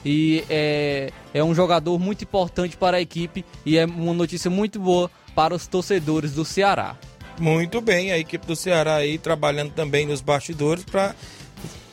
e 0.06 0.44
é, 0.48 1.10
é 1.34 1.42
um 1.42 1.52
jogador 1.52 1.98
muito 1.98 2.22
importante 2.22 2.76
para 2.76 2.98
a 2.98 3.00
equipe 3.00 3.44
e 3.64 3.76
é 3.76 3.84
uma 3.84 4.14
notícia 4.14 4.48
muito 4.48 4.78
boa 4.78 5.10
para 5.34 5.52
os 5.52 5.66
torcedores 5.66 6.32
do 6.32 6.44
Ceará. 6.44 6.96
Muito 7.40 7.80
bem, 7.80 8.12
a 8.12 8.18
equipe 8.18 8.46
do 8.46 8.54
Ceará 8.54 8.94
aí 8.94 9.18
trabalhando 9.18 9.72
também 9.72 10.06
nos 10.06 10.20
bastidores 10.20 10.84
para 10.84 11.12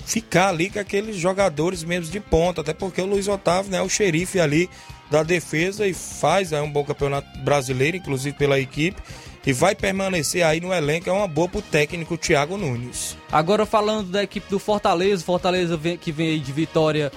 ficar 0.05 0.49
ali 0.49 0.69
com 0.69 0.77
aqueles 0.77 1.15
jogadores 1.15 1.83
mesmo 1.83 2.11
de 2.11 2.19
ponta, 2.19 2.61
até 2.61 2.71
porque 2.71 3.01
o 3.01 3.05
Luiz 3.07 3.27
Otávio 3.27 3.71
né, 3.71 3.79
é 3.79 3.81
o 3.81 3.89
xerife 3.89 4.39
ali 4.39 4.69
da 5.09 5.23
defesa 5.23 5.87
e 5.87 5.93
faz 5.93 6.51
é, 6.51 6.61
um 6.61 6.71
bom 6.71 6.83
campeonato 6.83 7.27
brasileiro, 7.39 7.97
inclusive 7.97 8.37
pela 8.37 8.59
equipe, 8.59 9.01
e 9.45 9.51
vai 9.51 9.73
permanecer 9.73 10.45
aí 10.45 10.61
no 10.61 10.71
elenco, 10.71 11.09
é 11.09 11.13
uma 11.13 11.27
boa 11.27 11.49
pro 11.49 11.61
técnico 11.63 12.15
Thiago 12.15 12.57
Nunes. 12.57 13.17
Agora 13.31 13.65
falando 13.65 14.11
da 14.11 14.23
equipe 14.23 14.49
do 14.49 14.59
Fortaleza, 14.59 15.23
Fortaleza 15.23 15.75
vem, 15.75 15.97
que 15.97 16.11
vem 16.11 16.29
aí 16.29 16.39
de 16.39 16.51
vitória 16.51 17.11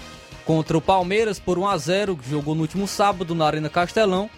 contra 0.47 0.79
o 0.79 0.81
Palmeiras 0.81 1.41
por 1.41 1.59
1 1.59 1.67
a 1.67 1.77
0 1.77 2.17
que 2.17 2.31
jogou 2.31 2.55
no 2.55 2.63
último 2.63 2.87
sábado 2.87 3.35
na 3.35 3.45
Arena 3.45 3.69
Castelão. 3.69 4.31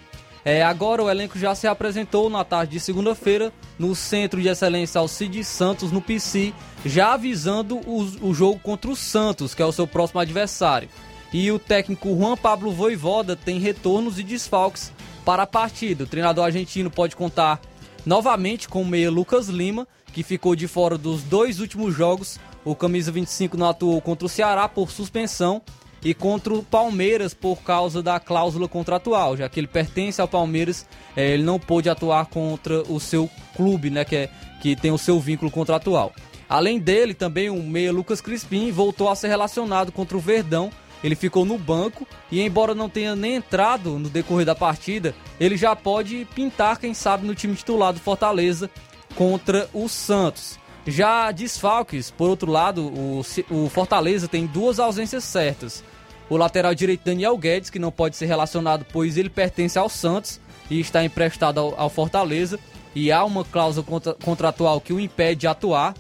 É, 0.45 0.63
agora 0.63 1.03
o 1.03 1.11
elenco 1.11 1.39
já 1.39 1.55
se 1.55 1.67
apresentou 1.67 2.31
na 2.31 2.43
tarde 2.43 2.73
de 2.73 2.81
segunda-feira 2.81 3.53
no 3.79 3.95
Centro 3.95 4.41
de 4.41 4.49
Excelência 4.49 4.99
Alcides 4.99 5.47
Santos, 5.47 5.93
no 5.93 6.01
PC, 6.01 6.55
já 6.87 7.13
avisando 7.13 7.77
o, 7.77 8.01
o 8.23 8.33
jogo 8.33 8.59
contra 8.59 8.91
o 8.91 8.97
Santos, 8.97 9.55
que 9.55 9.61
é 9.61 9.67
o 9.67 9.73
seu 9.73 9.87
próximo 9.87 10.21
adversário. 10.21 10.89
E 11.31 11.53
o 11.53 11.59
técnico 11.59 12.17
Juan 12.17 12.37
Pablo 12.37 12.73
Voivoda 12.73 13.37
tem 13.37 13.59
retornos 13.59 14.19
e 14.19 14.23
desfalques 14.23 14.91
para 15.27 15.43
a 15.43 15.47
partida. 15.47 16.05
O 16.05 16.07
treinador 16.07 16.47
argentino 16.47 16.91
pode 16.91 17.15
contar 17.15 17.61
novamente 18.07 18.67
com 18.67 18.81
o 18.81 18.87
meia 18.87 19.11
Lucas 19.11 19.49
Lima, 19.49 19.87
que 20.15 20.23
ficou 20.23 20.57
de 20.57 20.67
fora 20.67 20.97
dos 20.97 21.23
dois 21.23 21.61
últimos 21.61 21.95
jogos. 21.95 22.41
O 22.65 22.75
camisa 22.75 23.13
25 23.13 23.59
não 23.59 23.69
atuou 23.69 24.01
contra 24.01 24.25
o 24.25 24.29
Ceará 24.29 24.67
por 24.67 24.91
suspensão 24.91 25.61
e 26.05 26.15
contra 26.15 26.55
o 26.55 26.63
Palmeiras 26.63 27.35
por 27.35 27.63
causa 27.63 28.03
da 28.03 28.21
cláusula 28.21 28.69
contratual, 28.69 29.37
já 29.37 29.49
que 29.49 29.61
ele 29.61 29.67
pertence 29.67 30.21
ao 30.21 30.29
Palmeiras, 30.29 30.87
é, 31.17 31.33
ele 31.33 31.43
não 31.43 31.59
pôde 31.59 31.89
atuar 31.89 32.27
contra 32.27 32.83
o 32.83 33.01
seu 33.01 33.29
clube, 33.57 33.91
né, 33.91 34.05
que, 34.05 34.17
é, 34.17 34.31
que 34.61 34.77
tem 34.77 34.91
o 34.93 34.99
seu 34.99 35.19
vínculo 35.19 35.51
contratual. 35.51 36.13
Além 36.49 36.79
dele, 36.79 37.13
também 37.13 37.51
o 37.51 37.63
meia 37.63 37.93
Lucas 37.93 38.21
Crispim 38.21 38.71
voltou 38.71 39.09
a 39.11 39.15
ser 39.15 39.29
relacionado 39.29 39.93
contra 39.93 40.17
o 40.17 40.21
Verdão. 40.21 40.71
Ele 41.05 41.15
ficou 41.15 41.45
no 41.45 41.59
banco 41.59 42.09
e, 42.33 42.41
embora 42.41 42.75
não 42.75 42.89
tenha 42.89 43.15
nem 43.15 43.37
entrado 43.37 43.99
no 43.99 44.09
decorrer 44.09 44.47
da 44.47 44.55
partida, 44.55 45.15
ele 45.39 45.57
já 45.57 45.77
pode 45.77 46.27
pintar, 46.35 46.79
quem 46.79 46.95
sabe, 46.95 47.27
no 47.27 47.35
time 47.35 47.55
titular 47.55 47.93
do 47.93 48.01
Fortaleza 48.01 48.71
contra 49.15 49.69
o 49.73 49.89
Santos. 49.89 50.59
Já 50.89 51.31
desfalques, 51.31 52.11
por 52.11 52.31
outro 52.31 52.51
lado, 52.51 52.87
o, 52.87 53.21
o 53.51 53.69
Fortaleza 53.69 54.27
tem 54.27 54.47
duas 54.47 54.81
ausências 54.81 55.23
certas. 55.23 55.85
O 56.31 56.37
lateral 56.37 56.75
direito 56.75 57.05
Daniel 57.05 57.37
Guedes, 57.37 57.69
que 57.69 57.79
não 57.79 57.93
pode 57.93 58.17
ser 58.17 58.25
relacionado, 58.25 58.87
pois 58.91 59.19
ele 59.19 59.29
pertence 59.29 59.79
ao 59.79 59.91
Santos 59.91 60.41
e 60.71 60.81
está 60.81 61.05
emprestado 61.05 61.61
ao, 61.61 61.79
ao 61.79 61.91
Fortaleza. 61.91 62.59
E 62.95 63.13
há 63.13 63.23
uma 63.23 63.45
cláusula 63.45 63.85
contra, 63.85 64.15
contratual 64.15 64.81
que 64.81 64.95
o 64.95 64.99
impede 64.99 65.43
de 65.43 65.47
atuar. 65.47 65.95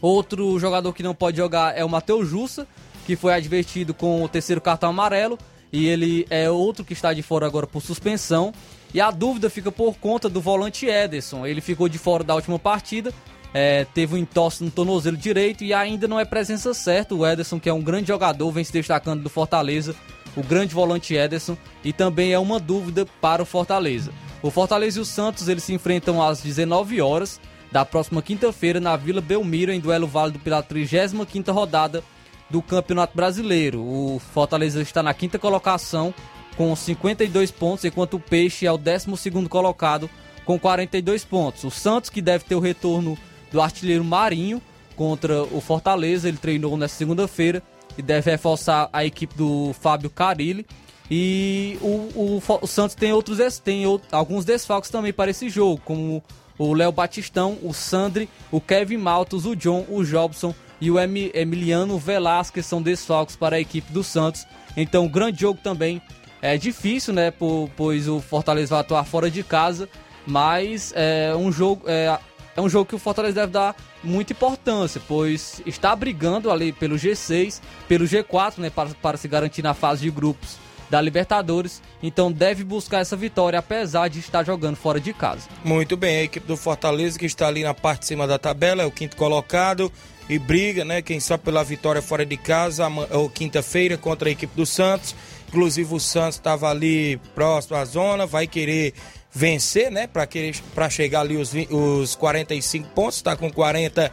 Outro 0.00 0.58
jogador 0.58 0.92
que 0.92 1.02
não 1.02 1.14
pode 1.14 1.36
jogar 1.36 1.78
é 1.78 1.84
o 1.84 1.88
Matheus 1.88 2.28
Jussa, 2.28 2.66
que 3.06 3.14
foi 3.14 3.32
advertido 3.32 3.94
com 3.94 4.24
o 4.24 4.28
terceiro 4.28 4.60
cartão 4.60 4.90
amarelo. 4.90 5.38
E 5.72 5.86
ele 5.86 6.26
é 6.28 6.50
outro 6.50 6.84
que 6.84 6.92
está 6.92 7.14
de 7.14 7.22
fora 7.22 7.46
agora 7.46 7.68
por 7.68 7.80
suspensão. 7.80 8.52
E 8.92 9.00
a 9.00 9.12
dúvida 9.12 9.48
fica 9.48 9.70
por 9.70 9.94
conta 9.94 10.28
do 10.28 10.40
volante 10.40 10.86
Ederson. 10.86 11.46
Ele 11.46 11.60
ficou 11.60 11.88
de 11.88 11.98
fora 11.98 12.24
da 12.24 12.34
última 12.34 12.58
partida 12.58 13.14
é, 13.54 13.84
teve 13.84 14.14
um 14.14 14.18
entorse 14.18 14.64
no 14.64 14.70
tornozelo 14.70 15.16
direito 15.16 15.62
e 15.62 15.74
ainda 15.74 16.08
não 16.08 16.18
é 16.18 16.24
presença 16.24 16.72
certa. 16.72 17.14
O 17.14 17.26
Ederson, 17.26 17.60
que 17.60 17.68
é 17.68 17.72
um 17.72 17.82
grande 17.82 18.08
jogador, 18.08 18.50
vem 18.50 18.64
se 18.64 18.72
destacando 18.72 19.22
do 19.22 19.28
Fortaleza, 19.28 19.94
o 20.36 20.42
grande 20.42 20.74
volante 20.74 21.14
Ederson, 21.14 21.56
e 21.84 21.92
também 21.92 22.32
é 22.32 22.38
uma 22.38 22.58
dúvida 22.58 23.06
para 23.20 23.42
o 23.42 23.46
Fortaleza. 23.46 24.10
O 24.42 24.50
Fortaleza 24.50 24.98
e 24.98 25.02
o 25.02 25.04
Santos 25.04 25.48
eles 25.48 25.64
se 25.64 25.74
enfrentam 25.74 26.22
às 26.22 26.40
19 26.40 27.00
horas 27.00 27.40
da 27.70 27.84
próxima 27.84 28.20
quinta-feira 28.20 28.80
na 28.80 28.96
Vila 28.96 29.20
Belmiro, 29.20 29.72
em 29.72 29.80
duelo 29.80 30.06
válido 30.06 30.38
pela 30.38 30.62
35 30.62 31.52
rodada 31.52 32.02
do 32.50 32.60
Campeonato 32.60 33.16
Brasileiro. 33.16 33.80
O 33.80 34.20
Fortaleza 34.32 34.82
está 34.82 35.02
na 35.02 35.14
quinta 35.14 35.38
colocação 35.38 36.12
com 36.56 36.74
52 36.74 37.50
pontos, 37.50 37.84
enquanto 37.84 38.14
o 38.14 38.20
Peixe 38.20 38.66
é 38.66 38.72
o 38.72 38.76
12 38.76 39.08
colocado 39.48 40.08
com 40.44 40.58
42 40.58 41.24
pontos. 41.24 41.64
O 41.64 41.70
Santos, 41.70 42.10
que 42.10 42.20
deve 42.20 42.44
ter 42.44 42.54
o 42.54 42.60
retorno 42.60 43.16
do 43.52 43.60
artilheiro 43.60 44.04
Marinho 44.04 44.60
contra 44.96 45.42
o 45.42 45.60
Fortaleza. 45.60 46.28
Ele 46.28 46.36
treinou 46.36 46.76
nessa 46.76 46.96
segunda-feira 46.96 47.62
e 47.96 48.02
deve 48.02 48.30
reforçar 48.30 48.88
a 48.92 49.04
equipe 49.04 49.36
do 49.36 49.74
Fábio 49.80 50.10
Carilli. 50.10 50.66
E 51.10 51.78
o, 51.82 52.38
o, 52.40 52.42
o 52.62 52.66
Santos 52.66 52.94
tem 52.94 53.12
outros 53.12 53.58
tem 53.58 53.84
alguns 54.10 54.44
desfalques 54.44 54.90
também 54.90 55.12
para 55.12 55.30
esse 55.30 55.50
jogo, 55.50 55.80
como 55.84 56.22
o 56.58 56.72
Léo 56.72 56.92
Batistão, 56.92 57.58
o 57.62 57.74
Sandri, 57.74 58.28
o 58.50 58.60
Kevin 58.60 58.96
Maltos, 58.96 59.44
o 59.44 59.54
John, 59.54 59.84
o 59.90 60.04
Jobson 60.04 60.54
e 60.80 60.90
o 60.90 60.98
Emiliano 60.98 61.98
Velasquez 61.98 62.66
são 62.66 62.80
desfalques 62.80 63.36
para 63.36 63.56
a 63.56 63.60
equipe 63.60 63.92
do 63.92 64.02
Santos. 64.02 64.46
Então, 64.76 65.06
grande 65.06 65.40
jogo 65.40 65.60
também. 65.62 66.00
É 66.40 66.56
difícil, 66.56 67.14
né? 67.14 67.32
pois 67.76 68.08
o 68.08 68.20
Fortaleza 68.20 68.70
vai 68.70 68.80
atuar 68.80 69.04
fora 69.04 69.30
de 69.30 69.44
casa. 69.44 69.88
Mas 70.26 70.92
é 70.96 71.34
um 71.36 71.52
jogo. 71.52 71.84
É, 71.86 72.18
é 72.56 72.60
um 72.60 72.68
jogo 72.68 72.86
que 72.86 72.94
o 72.94 72.98
Fortaleza 72.98 73.34
deve 73.34 73.52
dar 73.52 73.74
muita 74.02 74.32
importância, 74.32 75.00
pois 75.06 75.62
está 75.64 75.94
brigando 75.94 76.50
ali 76.50 76.72
pelo 76.72 76.96
G6, 76.96 77.60
pelo 77.88 78.04
G4, 78.04 78.58
né, 78.58 78.70
para, 78.70 78.90
para 79.00 79.16
se 79.16 79.28
garantir 79.28 79.62
na 79.62 79.74
fase 79.74 80.02
de 80.02 80.10
grupos 80.10 80.56
da 80.90 81.00
Libertadores, 81.00 81.80
então 82.02 82.30
deve 82.30 82.62
buscar 82.62 83.00
essa 83.00 83.16
vitória, 83.16 83.58
apesar 83.58 84.08
de 84.08 84.18
estar 84.18 84.44
jogando 84.44 84.76
fora 84.76 85.00
de 85.00 85.14
casa. 85.14 85.48
Muito 85.64 85.96
bem, 85.96 86.18
a 86.18 86.22
equipe 86.24 86.46
do 86.46 86.54
Fortaleza 86.54 87.18
que 87.18 87.24
está 87.24 87.48
ali 87.48 87.62
na 87.62 87.72
parte 87.72 88.00
de 88.00 88.06
cima 88.08 88.26
da 88.26 88.38
tabela, 88.38 88.82
é 88.82 88.86
o 88.86 88.90
quinto 88.90 89.16
colocado 89.16 89.90
e 90.28 90.38
briga, 90.38 90.84
né, 90.84 91.00
quem 91.00 91.18
sabe 91.18 91.44
pela 91.44 91.64
vitória 91.64 92.02
fora 92.02 92.26
de 92.26 92.36
casa, 92.36 92.86
ou 93.10 93.30
quinta-feira 93.30 93.96
contra 93.96 94.28
a 94.28 94.32
equipe 94.32 94.54
do 94.54 94.66
Santos. 94.66 95.14
Inclusive 95.48 95.94
o 95.94 96.00
Santos 96.00 96.36
estava 96.36 96.70
ali 96.70 97.18
próximo 97.34 97.76
à 97.76 97.84
zona, 97.86 98.26
vai 98.26 98.46
querer 98.46 98.92
vencer, 99.32 99.90
né? 99.90 100.06
Para 100.06 100.90
chegar 100.90 101.20
ali 101.20 101.36
os, 101.36 101.52
os 101.70 102.14
45 102.14 102.88
pontos, 102.90 103.16
está 103.16 103.34
com 103.36 103.50
40, 103.50 104.10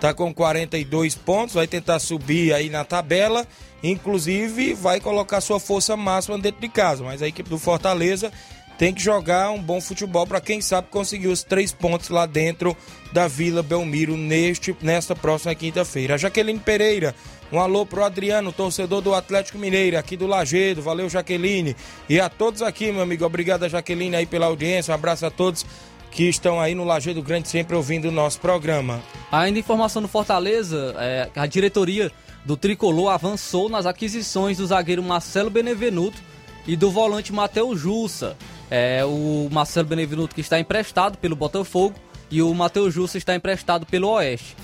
tá 0.00 0.12
com 0.12 0.32
42 0.32 1.14
pontos, 1.14 1.54
vai 1.54 1.66
tentar 1.66 1.98
subir 1.98 2.52
aí 2.52 2.68
na 2.68 2.84
tabela, 2.84 3.46
inclusive 3.82 4.74
vai 4.74 5.00
colocar 5.00 5.40
sua 5.40 5.58
força 5.58 5.96
máxima 5.96 6.38
dentro 6.38 6.60
de 6.60 6.68
casa, 6.68 7.02
mas 7.02 7.22
a 7.22 7.28
equipe 7.28 7.48
do 7.48 7.58
Fortaleza 7.58 8.30
tem 8.78 8.94
que 8.94 9.02
jogar 9.02 9.50
um 9.50 9.60
bom 9.60 9.80
futebol 9.80 10.24
para 10.24 10.40
quem 10.40 10.60
sabe 10.60 10.86
conseguir 10.88 11.26
os 11.26 11.42
três 11.42 11.72
pontos 11.72 12.10
lá 12.10 12.26
dentro 12.26 12.76
da 13.12 13.26
Vila 13.26 13.60
Belmiro 13.60 14.16
neste 14.16 14.74
nesta 14.80 15.16
próxima 15.16 15.52
quinta-feira. 15.52 16.14
A 16.14 16.16
Jaqueline 16.16 16.60
Pereira 16.60 17.12
um 17.52 17.58
alô 17.60 17.86
pro 17.86 18.04
Adriano, 18.04 18.52
torcedor 18.52 19.00
do 19.00 19.14
Atlético 19.14 19.58
Mineiro, 19.58 19.98
aqui 19.98 20.16
do 20.16 20.26
Lagedo. 20.26 20.82
Valeu, 20.82 21.08
Jaqueline. 21.08 21.74
E 22.08 22.20
a 22.20 22.28
todos 22.28 22.62
aqui, 22.62 22.92
meu 22.92 23.02
amigo. 23.02 23.24
Obrigado, 23.24 23.68
Jaqueline, 23.68 24.16
aí 24.16 24.26
pela 24.26 24.46
audiência. 24.46 24.92
Um 24.92 24.94
abraço 24.94 25.24
a 25.24 25.30
todos 25.30 25.64
que 26.10 26.24
estão 26.28 26.60
aí 26.60 26.74
no 26.74 26.84
Lagedo 26.84 27.22
Grande, 27.22 27.48
sempre 27.48 27.76
ouvindo 27.76 28.08
o 28.08 28.12
nosso 28.12 28.40
programa. 28.40 29.00
Ainda 29.30 29.58
informação 29.58 30.00
do 30.02 30.08
Fortaleza, 30.08 30.94
é, 30.98 31.28
a 31.34 31.46
diretoria 31.46 32.10
do 32.44 32.56
Tricolor 32.56 33.10
avançou 33.10 33.68
nas 33.68 33.86
aquisições 33.86 34.58
do 34.58 34.66
zagueiro 34.66 35.02
Marcelo 35.02 35.50
Benevenuto 35.50 36.18
e 36.66 36.76
do 36.76 36.90
volante 36.90 37.32
Matheus 37.32 37.80
Jussa. 37.80 38.36
É, 38.70 39.04
o 39.04 39.48
Marcelo 39.50 39.88
Benevenuto 39.88 40.34
que 40.34 40.40
está 40.40 40.58
emprestado 40.58 41.16
pelo 41.18 41.36
Botafogo 41.36 41.94
e 42.30 42.42
o 42.42 42.52
Matheus 42.52 42.92
Jussa 42.92 43.16
está 43.16 43.34
emprestado 43.34 43.86
pelo 43.86 44.08
Oeste. 44.08 44.56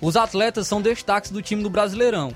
Os 0.00 0.16
atletas 0.16 0.66
são 0.66 0.80
destaques 0.80 1.30
do 1.30 1.42
time 1.42 1.62
do 1.62 1.68
Brasileirão. 1.68 2.34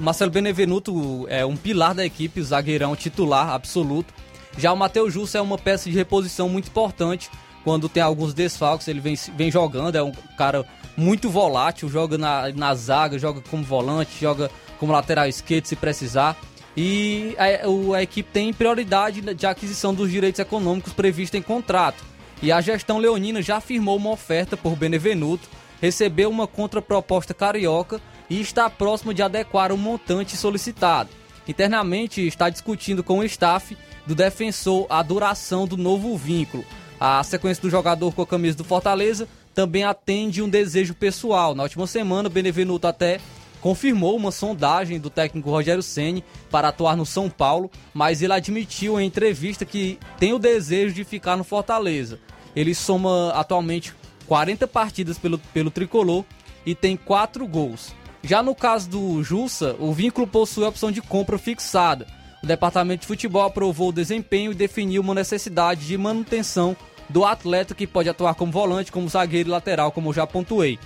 Marcelo 0.00 0.30
Benevenuto 0.30 1.26
é 1.28 1.46
um 1.46 1.56
pilar 1.56 1.94
da 1.94 2.04
equipe, 2.04 2.42
zagueirão 2.42 2.96
titular 2.96 3.50
absoluto. 3.50 4.12
Já 4.56 4.72
o 4.72 4.76
Matheus 4.76 5.12
Justo 5.12 5.38
é 5.38 5.40
uma 5.40 5.56
peça 5.56 5.88
de 5.88 5.96
reposição 5.96 6.48
muito 6.48 6.68
importante. 6.68 7.30
Quando 7.62 7.88
tem 7.88 8.02
alguns 8.02 8.34
desfalques, 8.34 8.88
ele 8.88 9.00
vem, 9.00 9.14
vem 9.36 9.50
jogando, 9.50 9.94
é 9.94 10.02
um 10.02 10.12
cara 10.36 10.64
muito 10.96 11.30
volátil, 11.30 11.88
joga 11.88 12.18
na, 12.18 12.48
na 12.52 12.74
zaga, 12.74 13.18
joga 13.18 13.40
como 13.42 13.62
volante, 13.62 14.20
joga 14.20 14.50
como 14.78 14.92
lateral 14.92 15.28
esquerdo 15.28 15.66
se 15.66 15.76
precisar. 15.76 16.36
E 16.76 17.36
a, 17.38 17.96
a 17.96 18.02
equipe 18.02 18.28
tem 18.32 18.52
prioridade 18.52 19.20
de 19.20 19.46
aquisição 19.46 19.94
dos 19.94 20.10
direitos 20.10 20.40
econômicos 20.40 20.92
previstos 20.92 21.38
em 21.38 21.42
contrato. 21.42 22.02
E 22.42 22.50
a 22.50 22.60
gestão 22.60 22.98
leonina 22.98 23.42
já 23.42 23.60
firmou 23.60 23.96
uma 23.96 24.10
oferta 24.10 24.56
por 24.56 24.74
Benevenuto 24.74 25.48
recebeu 25.80 26.30
uma 26.30 26.46
contraproposta 26.46 27.34
carioca 27.34 28.00
e 28.28 28.40
está 28.40 28.68
próximo 28.68 29.14
de 29.14 29.22
adequar 29.22 29.72
o 29.72 29.78
montante 29.78 30.36
solicitado. 30.36 31.10
Internamente 31.46 32.26
está 32.26 32.50
discutindo 32.50 33.02
com 33.02 33.18
o 33.18 33.24
staff 33.24 33.76
do 34.06 34.14
defensor 34.14 34.86
a 34.90 35.02
duração 35.02 35.66
do 35.66 35.76
novo 35.76 36.16
vínculo. 36.16 36.64
A 37.00 37.22
sequência 37.22 37.62
do 37.62 37.70
jogador 37.70 38.12
com 38.12 38.22
a 38.22 38.26
camisa 38.26 38.56
do 38.56 38.64
Fortaleza 38.64 39.28
também 39.54 39.84
atende 39.84 40.42
um 40.42 40.48
desejo 40.48 40.94
pessoal. 40.94 41.54
Na 41.54 41.62
última 41.62 41.86
semana, 41.86 42.28
Benevenuto 42.28 42.86
até 42.86 43.20
confirmou 43.60 44.16
uma 44.16 44.30
sondagem 44.30 45.00
do 45.00 45.10
técnico 45.10 45.50
Rogério 45.50 45.82
Ceni 45.82 46.22
para 46.50 46.68
atuar 46.68 46.96
no 46.96 47.06
São 47.06 47.28
Paulo, 47.28 47.70
mas 47.92 48.22
ele 48.22 48.32
admitiu 48.32 49.00
em 49.00 49.06
entrevista 49.06 49.64
que 49.64 49.98
tem 50.18 50.32
o 50.32 50.38
desejo 50.38 50.94
de 50.94 51.04
ficar 51.04 51.36
no 51.36 51.44
Fortaleza. 51.44 52.20
Ele 52.54 52.74
soma 52.74 53.32
atualmente 53.34 53.92
40 54.28 54.68
partidas 54.68 55.18
pelo, 55.18 55.38
pelo 55.38 55.70
tricolor 55.70 56.24
e 56.64 56.74
tem 56.74 56.96
4 56.96 57.46
gols. 57.46 57.94
Já 58.22 58.42
no 58.42 58.54
caso 58.54 58.90
do 58.90 59.22
Jussa, 59.22 59.74
o 59.78 59.92
vínculo 59.92 60.26
possui 60.26 60.64
a 60.64 60.68
opção 60.68 60.92
de 60.92 61.00
compra 61.00 61.38
fixada. 61.38 62.06
O 62.42 62.46
departamento 62.46 63.00
de 63.00 63.06
futebol 63.06 63.42
aprovou 63.42 63.88
o 63.88 63.92
desempenho 63.92 64.52
e 64.52 64.54
definiu 64.54 65.02
uma 65.02 65.14
necessidade 65.14 65.86
de 65.86 65.96
manutenção 65.96 66.76
do 67.08 67.24
atleta 67.24 67.74
que 67.74 67.86
pode 67.86 68.08
atuar 68.08 68.34
como 68.34 68.52
volante, 68.52 68.92
como 68.92 69.08
zagueiro 69.08 69.48
e 69.48 69.52
lateral, 69.52 69.90
como 69.90 70.10
eu 70.10 70.14
já 70.14 70.26
pontuei. 70.26 70.78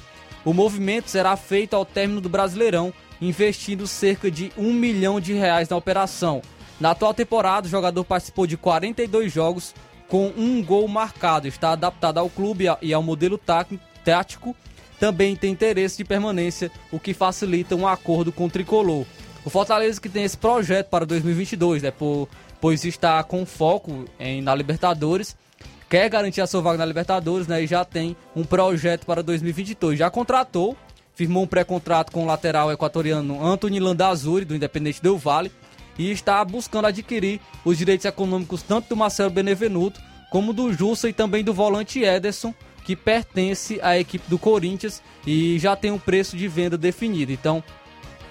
O 0.45 0.55
movimento 0.55 1.11
será 1.11 1.37
feito 1.37 1.75
ao 1.75 1.85
término 1.85 2.21
do 2.21 2.29
Brasileirão, 2.29 2.93
investindo 3.21 3.87
cerca 3.87 4.31
de 4.31 4.53
um 4.57 4.73
milhão 4.73 5.21
de 5.21 5.33
reais 5.33 5.69
na 5.69 5.77
operação. 5.77 6.43
Na 6.81 6.93
atual 6.93 7.15
temporada, 7.15 7.67
o 7.67 7.71
jogador 7.71 8.05
participou 8.05 8.47
de 8.47 8.57
42 8.57 9.33
jogos 9.33 9.75
com 10.13 10.31
um 10.37 10.63
gol 10.63 10.87
marcado. 10.87 11.49
Está 11.49 11.73
adaptado 11.73 12.19
ao 12.19 12.29
clube 12.29 12.67
e 12.83 12.93
ao 12.93 13.03
modelo 13.03 13.41
tático. 14.05 14.55
Também 15.01 15.35
tem 15.35 15.51
interesse 15.51 15.97
de 15.97 16.05
permanência, 16.05 16.71
o 16.93 17.01
que 17.01 17.15
facilita 17.15 17.75
um 17.75 17.89
acordo 17.89 18.31
com 18.31 18.45
o 18.45 18.51
tricolor. 18.51 19.07
O 19.43 19.49
Fortaleza 19.49 19.99
que 19.99 20.11
tem 20.11 20.25
esse 20.25 20.37
projeto 20.37 20.91
para 20.91 21.07
2022, 21.07 21.83
né, 21.83 21.93
pois 22.61 22.85
está 22.85 23.25
com 23.25 23.47
foco 23.47 24.05
em, 24.21 24.43
na 24.43 24.55
Libertadores 24.55 25.35
quer 25.89 26.09
garantir 26.09 26.41
a 26.41 26.47
sua 26.47 26.63
vaga 26.63 26.79
na 26.79 26.87
Libertadores, 26.87 27.47
né? 27.47 27.63
E 27.63 27.67
já 27.67 27.85
tem 27.85 28.17
um 28.35 28.45
projeto 28.45 29.05
para 29.05 29.23
2022. 29.23 29.99
Já 29.99 30.11
contratou, 30.11 30.75
firmou 31.15 31.43
um 31.43 31.47
pré-contrato 31.47 32.11
com 32.11 32.23
o 32.23 32.27
lateral 32.27 32.73
equatoriano 32.73 33.45
Anthony 33.45 33.79
Landazuri, 33.79 34.47
do 34.47 34.57
Independente 34.57 35.03
Del 35.03 35.19
Vale, 35.19 35.53
e 35.99 36.11
está 36.11 36.45
buscando 36.45 36.87
adquirir 36.87 37.41
os 37.65 37.79
direitos 37.79 38.05
econômicos 38.05 38.63
tanto 38.63 38.89
do 38.89 38.97
Marcelo 38.97 39.31
Benevenuto 39.31 40.01
como 40.31 40.53
do 40.53 40.73
Jussa 40.73 41.09
e 41.09 41.13
também 41.13 41.45
do 41.45 41.53
volante 41.53 42.03
Ederson, 42.03 42.55
que 42.85 42.97
pertence 42.97 43.79
à 43.83 43.99
equipe 43.99 44.29
do 44.29 44.39
Corinthians 44.39 45.03
e 45.27 45.59
já 45.59 45.77
tem 45.77 45.91
um 45.91 45.99
preço 45.99 46.37
de 46.37 46.49
venda 46.49 46.79
definido. 46.79 47.31
Então, 47.31 47.63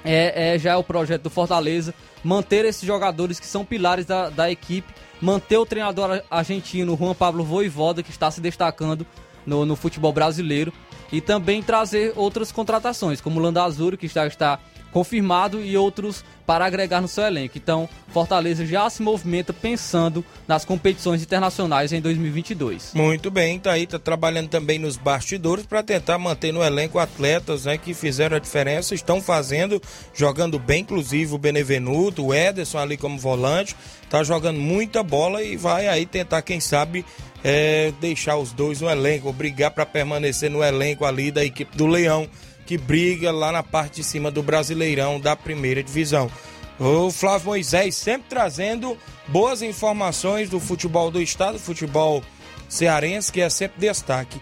é, 0.03 0.55
é 0.55 0.59
já 0.59 0.72
é 0.72 0.76
o 0.76 0.84
projeto 0.84 1.24
do 1.24 1.30
Fortaleza 1.30 1.93
manter 2.24 2.66
esses 2.66 2.84
jogadores 2.84 3.39
que 3.39 3.45
são 3.45 3.64
pilares 3.64 4.05
da, 4.05 4.30
da 4.30 4.51
equipe 4.51 4.91
manter 5.22 5.57
o 5.57 5.66
treinador 5.66 6.24
argentino 6.30 6.97
Juan 6.97 7.14
Pablo 7.14 7.43
Voivoda, 7.43 8.01
que 8.01 8.09
está 8.09 8.32
se 8.32 8.41
destacando 8.41 9.05
no, 9.45 9.66
no 9.66 9.76
futebol 9.76 10.12
brasileiro, 10.12 10.74
e 11.12 11.22
também 11.22 11.62
trazer 11.62 12.14
outras 12.16 12.51
contratações, 12.51 13.22
como 13.22 13.39
o 13.39 13.43
Landazuri, 13.43 13.97
que 13.97 14.07
já 14.07 14.26
está 14.26 14.59
confirmado, 14.91 15.63
e 15.63 15.77
outros 15.77 16.23
para 16.45 16.65
agregar 16.65 16.99
no 16.99 17.07
seu 17.07 17.23
elenco. 17.23 17.57
Então, 17.57 17.87
Fortaleza 18.09 18.65
já 18.65 18.89
se 18.89 19.01
movimenta 19.01 19.53
pensando 19.53 20.23
nas 20.47 20.65
competições 20.65 21.21
internacionais 21.21 21.93
em 21.93 22.01
2022. 22.01 22.91
Muito 22.93 23.31
bem, 23.31 23.57
tá 23.57 23.71
aí, 23.71 23.87
tá 23.87 23.97
trabalhando 23.97 24.49
também 24.49 24.77
nos 24.77 24.97
bastidores 24.97 25.65
para 25.65 25.81
tentar 25.81 26.17
manter 26.17 26.51
no 26.51 26.61
elenco 26.61 26.99
atletas 26.99 27.65
né, 27.65 27.77
que 27.77 27.93
fizeram 27.93 28.35
a 28.35 28.39
diferença, 28.39 28.93
estão 28.93 29.21
fazendo, 29.21 29.81
jogando 30.13 30.59
bem, 30.59 30.81
inclusive 30.81 31.33
o 31.33 31.37
Benevenuto, 31.37 32.25
o 32.25 32.33
Ederson 32.33 32.79
ali 32.79 32.97
como 32.97 33.17
volante, 33.17 33.75
tá 34.09 34.23
jogando 34.23 34.59
muita 34.59 35.01
bola 35.01 35.41
e 35.41 35.55
vai 35.55 35.87
aí 35.87 36.05
tentar, 36.05 36.41
quem 36.41 36.59
sabe, 36.59 37.05
é, 37.43 37.93
deixar 38.01 38.35
os 38.37 38.51
dois 38.51 38.81
no 38.81 38.89
elenco, 38.89 39.31
brigar 39.31 39.71
para 39.71 39.85
permanecer 39.85 40.49
no 40.49 40.61
elenco 40.61 41.05
ali 41.05 41.31
da 41.31 41.45
equipe 41.45 41.77
do 41.77 41.87
Leão 41.87 42.27
que 42.72 42.78
briga 42.78 43.34
lá 43.34 43.51
na 43.51 43.61
parte 43.61 43.95
de 43.95 44.03
cima 44.05 44.32
do 44.32 44.41
Brasileirão 44.41 45.19
da 45.19 45.36
primeira 45.36 45.84
divisão. 45.84 46.32
O 46.80 47.11
Flávio 47.11 47.47
Moisés 47.47 47.97
sempre 47.97 48.28
trazendo 48.30 48.97
boas 49.28 49.61
informações 49.61 50.49
do 50.49 50.57
futebol 50.57 51.11
do 51.11 51.22
estado, 51.22 51.59
futebol 51.59 52.24
cearense, 52.69 53.30
que 53.30 53.41
é 53.41 53.49
sempre 53.49 53.82
destaque. 53.82 54.39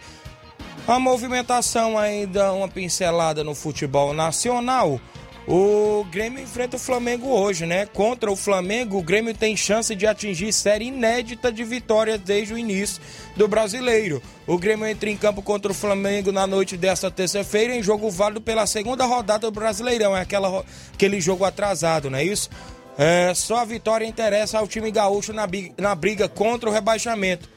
A 0.88 1.00
movimentação 1.00 1.98
ainda, 1.98 2.54
uma 2.54 2.68
pincelada 2.68 3.44
no 3.44 3.56
futebol 3.56 4.14
nacional. 4.14 5.02
O 5.48 6.06
Grêmio 6.12 6.44
enfrenta 6.44 6.76
o 6.76 6.80
Flamengo 6.80 7.28
hoje, 7.28 7.66
né? 7.66 7.86
Contra 7.88 8.32
o 8.32 8.36
Flamengo, 8.36 8.98
o 8.98 9.02
Grêmio 9.02 9.34
tem 9.34 9.58
chance 9.58 9.96
de 9.96 10.06
atingir 10.06 10.54
série 10.54 10.86
inédita 10.86 11.52
de 11.52 11.64
vitórias 11.64 12.20
desde 12.20 12.54
o 12.54 12.58
início 12.58 13.02
do 13.36 13.48
brasileiro. 13.48 14.22
O 14.46 14.58
Grêmio 14.58 14.86
entra 14.86 15.10
em 15.10 15.18
campo 15.18 15.42
contra 15.42 15.72
o 15.72 15.76
Flamengo 15.76 16.32
na 16.32 16.46
noite 16.46 16.78
desta 16.78 17.10
terça-feira 17.10 17.76
em 17.76 17.82
jogo 17.82 18.12
válido 18.12 18.42
pela 18.42 18.68
segunda 18.68 19.06
rodada 19.06 19.48
do 19.48 19.52
Brasileirão. 19.52 20.16
É 20.16 20.22
aquela, 20.22 20.64
aquele 20.94 21.20
jogo 21.20 21.44
atrasado, 21.44 22.10
não 22.10 22.20
é 22.20 22.24
isso? 22.24 22.50
É, 22.98 23.34
só 23.34 23.58
a 23.58 23.66
vitória 23.66 24.06
interessa 24.06 24.60
ao 24.60 24.68
time 24.68 24.92
gaúcho 24.92 25.34
na, 25.34 25.48
na 25.78 25.96
briga 25.96 26.28
contra 26.28 26.70
o 26.70 26.74
rebaixamento. 26.74 27.50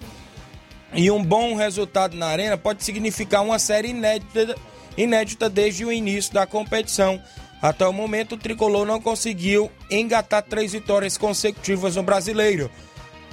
E 0.95 1.11
um 1.11 1.23
bom 1.23 1.57
resultado 1.57 2.17
na 2.17 2.27
arena 2.27 2.57
pode 2.57 2.85
significar 2.85 3.43
uma 3.43 3.59
série 3.59 3.89
inédita, 3.89 4.55
inédita 4.97 5.51
desde 5.51 5.85
o 5.85 5.93
início 5.93 6.33
da 6.33 6.47
competição. 6.47 7.21
Até 7.63 7.87
o 7.87 7.93
momento, 7.93 8.35
o 8.35 8.39
tricolor 8.39 8.85
não 8.85 9.01
conseguiu 9.01 9.71
engatar 9.89 10.43
três 10.43 10.73
vitórias 10.73 11.17
consecutivas 11.17 11.95
no 11.95 12.03
brasileiro. 12.03 12.69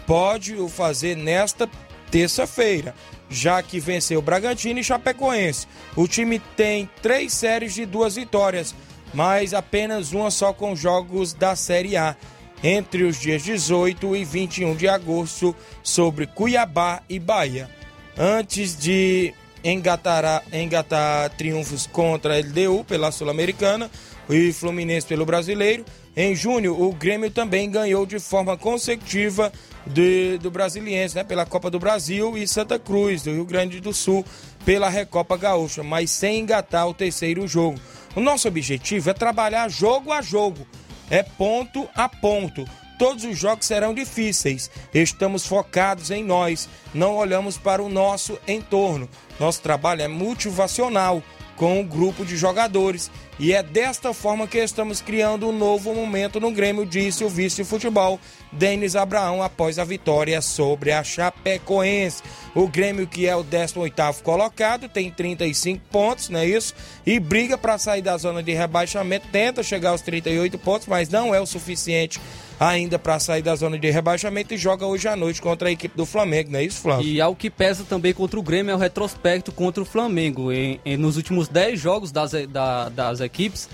Pode 0.06 0.54
o 0.56 0.70
fazer 0.70 1.18
nesta 1.18 1.68
terça-feira, 2.12 2.94
já 3.28 3.62
que 3.64 3.80
venceu 3.80 4.22
Bragantino 4.22 4.80
e 4.80 4.84
Chapecoense. 4.84 5.68
O 5.96 6.08
time 6.08 6.40
tem 6.56 6.88
três 7.02 7.34
séries 7.34 7.74
de 7.74 7.88
duas 7.88 8.16
vitórias, 8.16 8.76
mas 9.14 9.52
apenas 9.52 10.14
uma 10.14 10.30
só 10.30 10.54
com 10.54 10.76
jogos 10.76 11.34
da 11.34 11.56
Série 11.56 11.98
A. 11.98 12.16
Entre 12.62 13.04
os 13.04 13.20
dias 13.20 13.42
18 13.42 14.16
e 14.16 14.26
21 14.26 14.76
de 14.76 14.88
agosto, 14.88 15.56
sobre 15.82 16.28
Cuiabá 16.28 17.02
e 17.10 17.18
Bahia. 17.18 17.70
Antes 18.18 18.78
de 18.78 19.34
engatar, 19.64 20.44
engatar 20.52 21.30
triunfos 21.32 21.88
contra 21.88 22.36
a 22.36 22.40
LDU 22.40 22.84
pela 22.84 23.12
Sul-Americana, 23.12 23.90
e 24.30 24.54
Fluminense 24.54 25.08
pelo 25.08 25.26
Brasileiro. 25.26 25.84
Em 26.16 26.36
junho, 26.36 26.80
o 26.80 26.94
Grêmio 26.94 27.32
também 27.32 27.70
ganhou 27.70 28.06
de 28.06 28.20
forma 28.20 28.58
consecutiva 28.58 29.52
de, 29.86 30.38
do 30.38 30.52
Brasiliense, 30.52 31.16
né, 31.16 31.24
pela 31.24 31.46
Copa 31.46 31.70
do 31.70 31.80
Brasil 31.80 32.38
e 32.38 32.48
Santa 32.48 32.78
Cruz, 32.78 33.24
do 33.24 33.32
Rio 33.32 33.46
Grande 33.46 33.80
do 33.80 33.94
Sul, 33.94 34.26
pela 34.66 34.90
Recopa 34.90 35.38
Gaúcha, 35.38 35.84
mas 35.84 36.12
sem 36.12 36.40
engatar 36.40 36.88
o 36.88 36.94
terceiro 36.94 37.48
jogo. 37.48 37.80
O 38.16 38.20
nosso 38.20 38.48
objetivo 38.48 39.10
é 39.10 39.14
trabalhar 39.14 39.70
jogo 39.70 40.12
a 40.12 40.22
jogo, 40.22 40.66
é 41.10 41.24
ponto 41.24 41.88
a 41.96 42.08
ponto. 42.08 42.66
Todos 43.00 43.24
os 43.24 43.38
jogos 43.38 43.66
serão 43.66 43.94
difíceis. 43.94 44.70
Estamos 44.94 45.46
focados 45.46 46.12
em 46.12 46.22
nós, 46.22 46.68
não 46.94 47.16
olhamos 47.16 47.58
para 47.58 47.82
o 47.82 47.88
nosso 47.88 48.38
entorno. 48.46 49.08
Nosso 49.40 49.62
trabalho 49.62 50.02
é 50.02 50.08
motivacional 50.10 51.24
com 51.56 51.80
um 51.80 51.84
grupo 51.84 52.26
de 52.26 52.36
jogadores. 52.36 53.10
E 53.40 53.54
é 53.54 53.64
desta 53.64 54.14
forma 54.14 54.46
que 54.46 54.58
estamos 54.58 55.02
criando 55.02 55.48
um 55.48 55.58
novo 55.58 55.94
momento 55.94 56.42
no 56.42 56.52
Grêmio, 56.52 56.86
disse 56.86 57.24
o 57.24 57.30
vice 57.30 57.56
de 57.56 57.64
futebol 57.64 58.20
Denis 58.52 58.96
Abraão 58.96 59.44
após 59.44 59.78
a 59.78 59.84
vitória 59.84 60.42
sobre 60.42 60.92
a 60.92 61.04
Chapecoense. 61.04 62.24
O 62.56 62.68
Grêmio, 62.68 63.08
que 63.08 63.28
é 63.28 63.36
o 63.36 63.44
18º 63.44 64.22
colocado, 64.22 64.90
tem 64.90 65.12
35 65.12 65.82
pontos, 65.92 66.30
não 66.30 66.40
é 66.40 66.46
isso? 66.46 66.74
E 67.06 67.20
briga 67.20 67.58
para 67.58 67.78
sair 67.78 68.02
da 68.02 68.18
zona 68.18 68.42
de 68.42 68.54
rebaixamento, 68.54 69.28
tenta 69.32 69.62
chegar 69.62 69.92
aos 69.92 70.02
38 70.02 70.58
pontos, 70.58 70.88
mas 70.88 71.10
não 71.10 71.34
é 71.34 71.40
o 71.40 71.46
suficiente 71.46 72.20
ainda 72.60 73.00
para 73.00 73.20
sair 73.20 73.42
da 73.42 73.56
zona 73.56 73.80
de 73.80 73.90
rebaixamento 73.90 74.54
e 74.54 74.58
joga 74.58 74.86
hoje 74.86 75.08
à 75.08 75.16
noite 75.16 75.42
contra 75.42 75.70
a 75.70 75.72
equipe 75.72 75.96
do 75.96 76.06
Flamengo, 76.06 76.52
não 76.52 76.60
é 76.60 76.64
isso, 76.64 76.82
Flávio? 76.82 77.08
E 77.08 77.22
algo 77.22 77.40
que 77.40 77.50
pesa 77.50 77.86
também 77.86 78.14
contra 78.14 78.38
o 78.38 78.44
Grêmio 78.44 78.72
é 78.72 78.76
o 78.76 78.78
retrospecto 78.78 79.52
contra 79.52 79.82
o 79.82 79.86
Flamengo. 79.86 80.52
Em, 80.52 80.80
nos 80.98 81.16
últimos 81.16 81.48
10 81.48 81.80
jogos 81.80 82.12
das, 82.12 82.32
da, 82.50 82.90
das 82.90 83.22
equipes, 83.22 83.70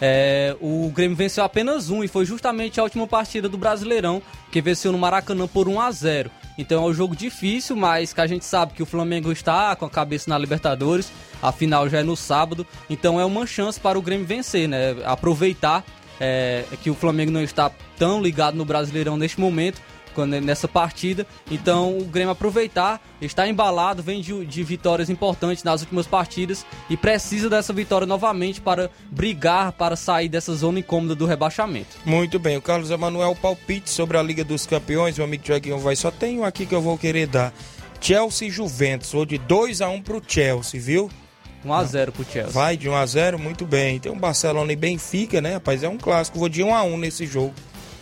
é, 0.00 0.56
o 0.60 0.90
Grêmio 0.94 1.16
venceu 1.16 1.44
apenas 1.44 1.90
um 1.90 2.02
e 2.02 2.08
foi 2.08 2.24
justamente 2.24 2.80
a 2.80 2.82
última 2.82 3.06
partida 3.06 3.48
do 3.48 3.58
Brasileirão, 3.58 4.22
que 4.50 4.62
venceu 4.62 4.90
no 4.90 4.98
Maracanã 4.98 5.46
por 5.46 5.68
1 5.68 5.80
a 5.80 5.90
0 5.90 6.30
Então 6.56 6.82
é 6.82 6.86
um 6.86 6.94
jogo 6.94 7.14
difícil, 7.14 7.76
mas 7.76 8.12
que 8.12 8.20
a 8.20 8.26
gente 8.26 8.44
sabe 8.44 8.72
que 8.72 8.82
o 8.82 8.86
Flamengo 8.86 9.30
está 9.30 9.76
com 9.76 9.84
a 9.84 9.90
cabeça 9.90 10.30
na 10.30 10.38
Libertadores, 10.38 11.12
a 11.42 11.52
final 11.52 11.88
já 11.88 11.98
é 11.98 12.02
no 12.02 12.16
sábado, 12.16 12.66
então 12.88 13.20
é 13.20 13.24
uma 13.24 13.46
chance 13.46 13.78
para 13.78 13.98
o 13.98 14.02
Grêmio 14.02 14.26
vencer, 14.26 14.68
né? 14.68 14.96
Aproveitar 15.04 15.84
é, 16.18 16.64
que 16.82 16.90
o 16.90 16.94
Flamengo 16.94 17.30
não 17.30 17.42
está 17.42 17.70
tão 17.98 18.22
ligado 18.22 18.54
no 18.54 18.64
Brasileirão 18.64 19.16
neste 19.16 19.38
momento, 19.38 19.80
nessa 20.26 20.68
partida. 20.68 21.26
Então 21.50 21.98
o 21.98 22.04
Grêmio 22.04 22.32
aproveitar, 22.32 23.00
está 23.20 23.48
embalado, 23.48 24.02
vem 24.02 24.20
de, 24.20 24.44
de, 24.44 24.62
vitórias 24.62 25.10
importantes 25.10 25.64
nas 25.64 25.80
últimas 25.80 26.06
partidas 26.06 26.64
e 26.88 26.96
precisa 26.96 27.48
dessa 27.48 27.72
vitória 27.72 28.06
novamente 28.06 28.60
para 28.60 28.90
brigar, 29.10 29.72
para 29.72 29.96
sair 29.96 30.28
dessa 30.28 30.54
zona 30.54 30.80
incômoda 30.80 31.14
do 31.14 31.26
rebaixamento. 31.26 31.96
Muito 32.04 32.38
bem, 32.38 32.56
o 32.56 32.62
Carlos 32.62 32.90
Emanuel 32.90 33.34
palpite 33.34 33.90
sobre 33.90 34.16
a 34.16 34.22
Liga 34.22 34.44
dos 34.44 34.66
Campeões, 34.66 35.18
o 35.18 35.22
amigo 35.22 35.42
Tiaguinho 35.42 35.78
vai, 35.78 35.96
só 35.96 36.10
tem 36.10 36.40
um 36.40 36.44
aqui 36.44 36.66
que 36.66 36.74
eu 36.74 36.82
vou 36.82 36.96
querer 36.96 37.26
dar. 37.26 37.52
Chelsea 38.00 38.48
e 38.48 38.50
Juventus, 38.50 39.12
ou 39.12 39.26
de 39.26 39.36
2 39.36 39.82
a 39.82 39.88
1 39.88 39.94
um 39.94 40.02
pro 40.02 40.22
Chelsea, 40.26 40.80
viu? 40.80 41.10
1x0 41.64 42.12
pro 42.12 42.24
Chelsea. 42.24 42.52
Vai 42.52 42.76
de 42.76 42.88
1x0, 42.88 43.36
muito 43.36 43.66
bem. 43.66 44.00
Tem 44.00 44.10
um 44.10 44.18
Barcelona 44.18 44.72
e 44.72 44.76
Benfica, 44.76 45.40
né, 45.40 45.54
rapaz? 45.54 45.82
É 45.82 45.88
um 45.88 45.98
clássico. 45.98 46.38
Vou 46.38 46.48
de 46.48 46.62
1x1 46.62 46.98
nesse 46.98 47.26
jogo. 47.26 47.54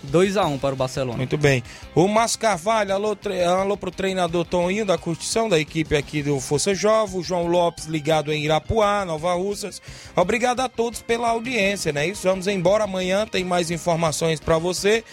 2x1 0.09 0.59
para 0.59 0.75
o 0.75 0.77
Barcelona. 0.77 1.17
Muito 1.17 1.37
bem. 1.37 1.63
O 1.95 2.09
Márcio 2.09 2.39
Carvalho, 2.39 2.93
alô, 2.93 3.15
tre... 3.15 3.43
alô 3.45 3.77
treinador 3.77 4.45
Toninho 4.45 4.85
da 4.85 4.99
curtição 4.99 5.49
da 5.49 5.59
equipe 5.59 5.97
aqui 5.97 6.23
do 6.23 6.39
Força 6.41 6.75
Jovem, 6.75 7.21
o 7.21 7.23
João 7.23 7.47
Lopes 7.47 7.87
ligado 7.87 8.33
em 8.33 8.45
Irapuá, 8.45 9.05
Nova 9.05 9.35
Russas. 9.35 9.81
Obrigado 10.15 10.61
a 10.61 10.69
todos 10.69 11.03
pela 11.03 11.29
audiência, 11.29 11.93
né? 11.93 12.07
Isso, 12.07 12.23
vamos 12.29 12.47
embora 12.47 12.85
amanhã, 12.85 13.27
tem 13.27 13.45
mais 13.45 13.71
informações 13.71 14.41
para 14.41 14.59
você 14.59 15.05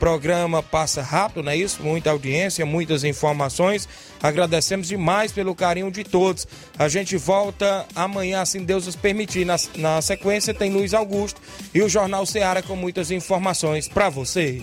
programa 0.00 0.62
passa 0.62 1.02
rápido, 1.02 1.42
não 1.44 1.52
é 1.52 1.56
isso? 1.56 1.82
Muita 1.82 2.10
audiência, 2.10 2.64
muitas 2.64 3.04
informações. 3.04 3.86
Agradecemos 4.22 4.88
demais 4.88 5.30
pelo 5.30 5.54
carinho 5.54 5.90
de 5.90 6.02
todos. 6.02 6.48
A 6.78 6.88
gente 6.88 7.18
volta 7.18 7.86
amanhã, 7.94 8.40
assim 8.40 8.64
Deus 8.64 8.86
nos 8.86 8.96
permitir. 8.96 9.44
Na, 9.44 9.56
na 9.76 10.00
sequência 10.00 10.54
tem 10.54 10.72
Luiz 10.72 10.94
Augusto 10.94 11.40
e 11.74 11.82
o 11.82 11.88
Jornal 11.88 12.24
Ceará 12.24 12.62
com 12.62 12.74
muitas 12.74 13.10
informações 13.10 13.86
para 13.86 14.08
você. 14.08 14.62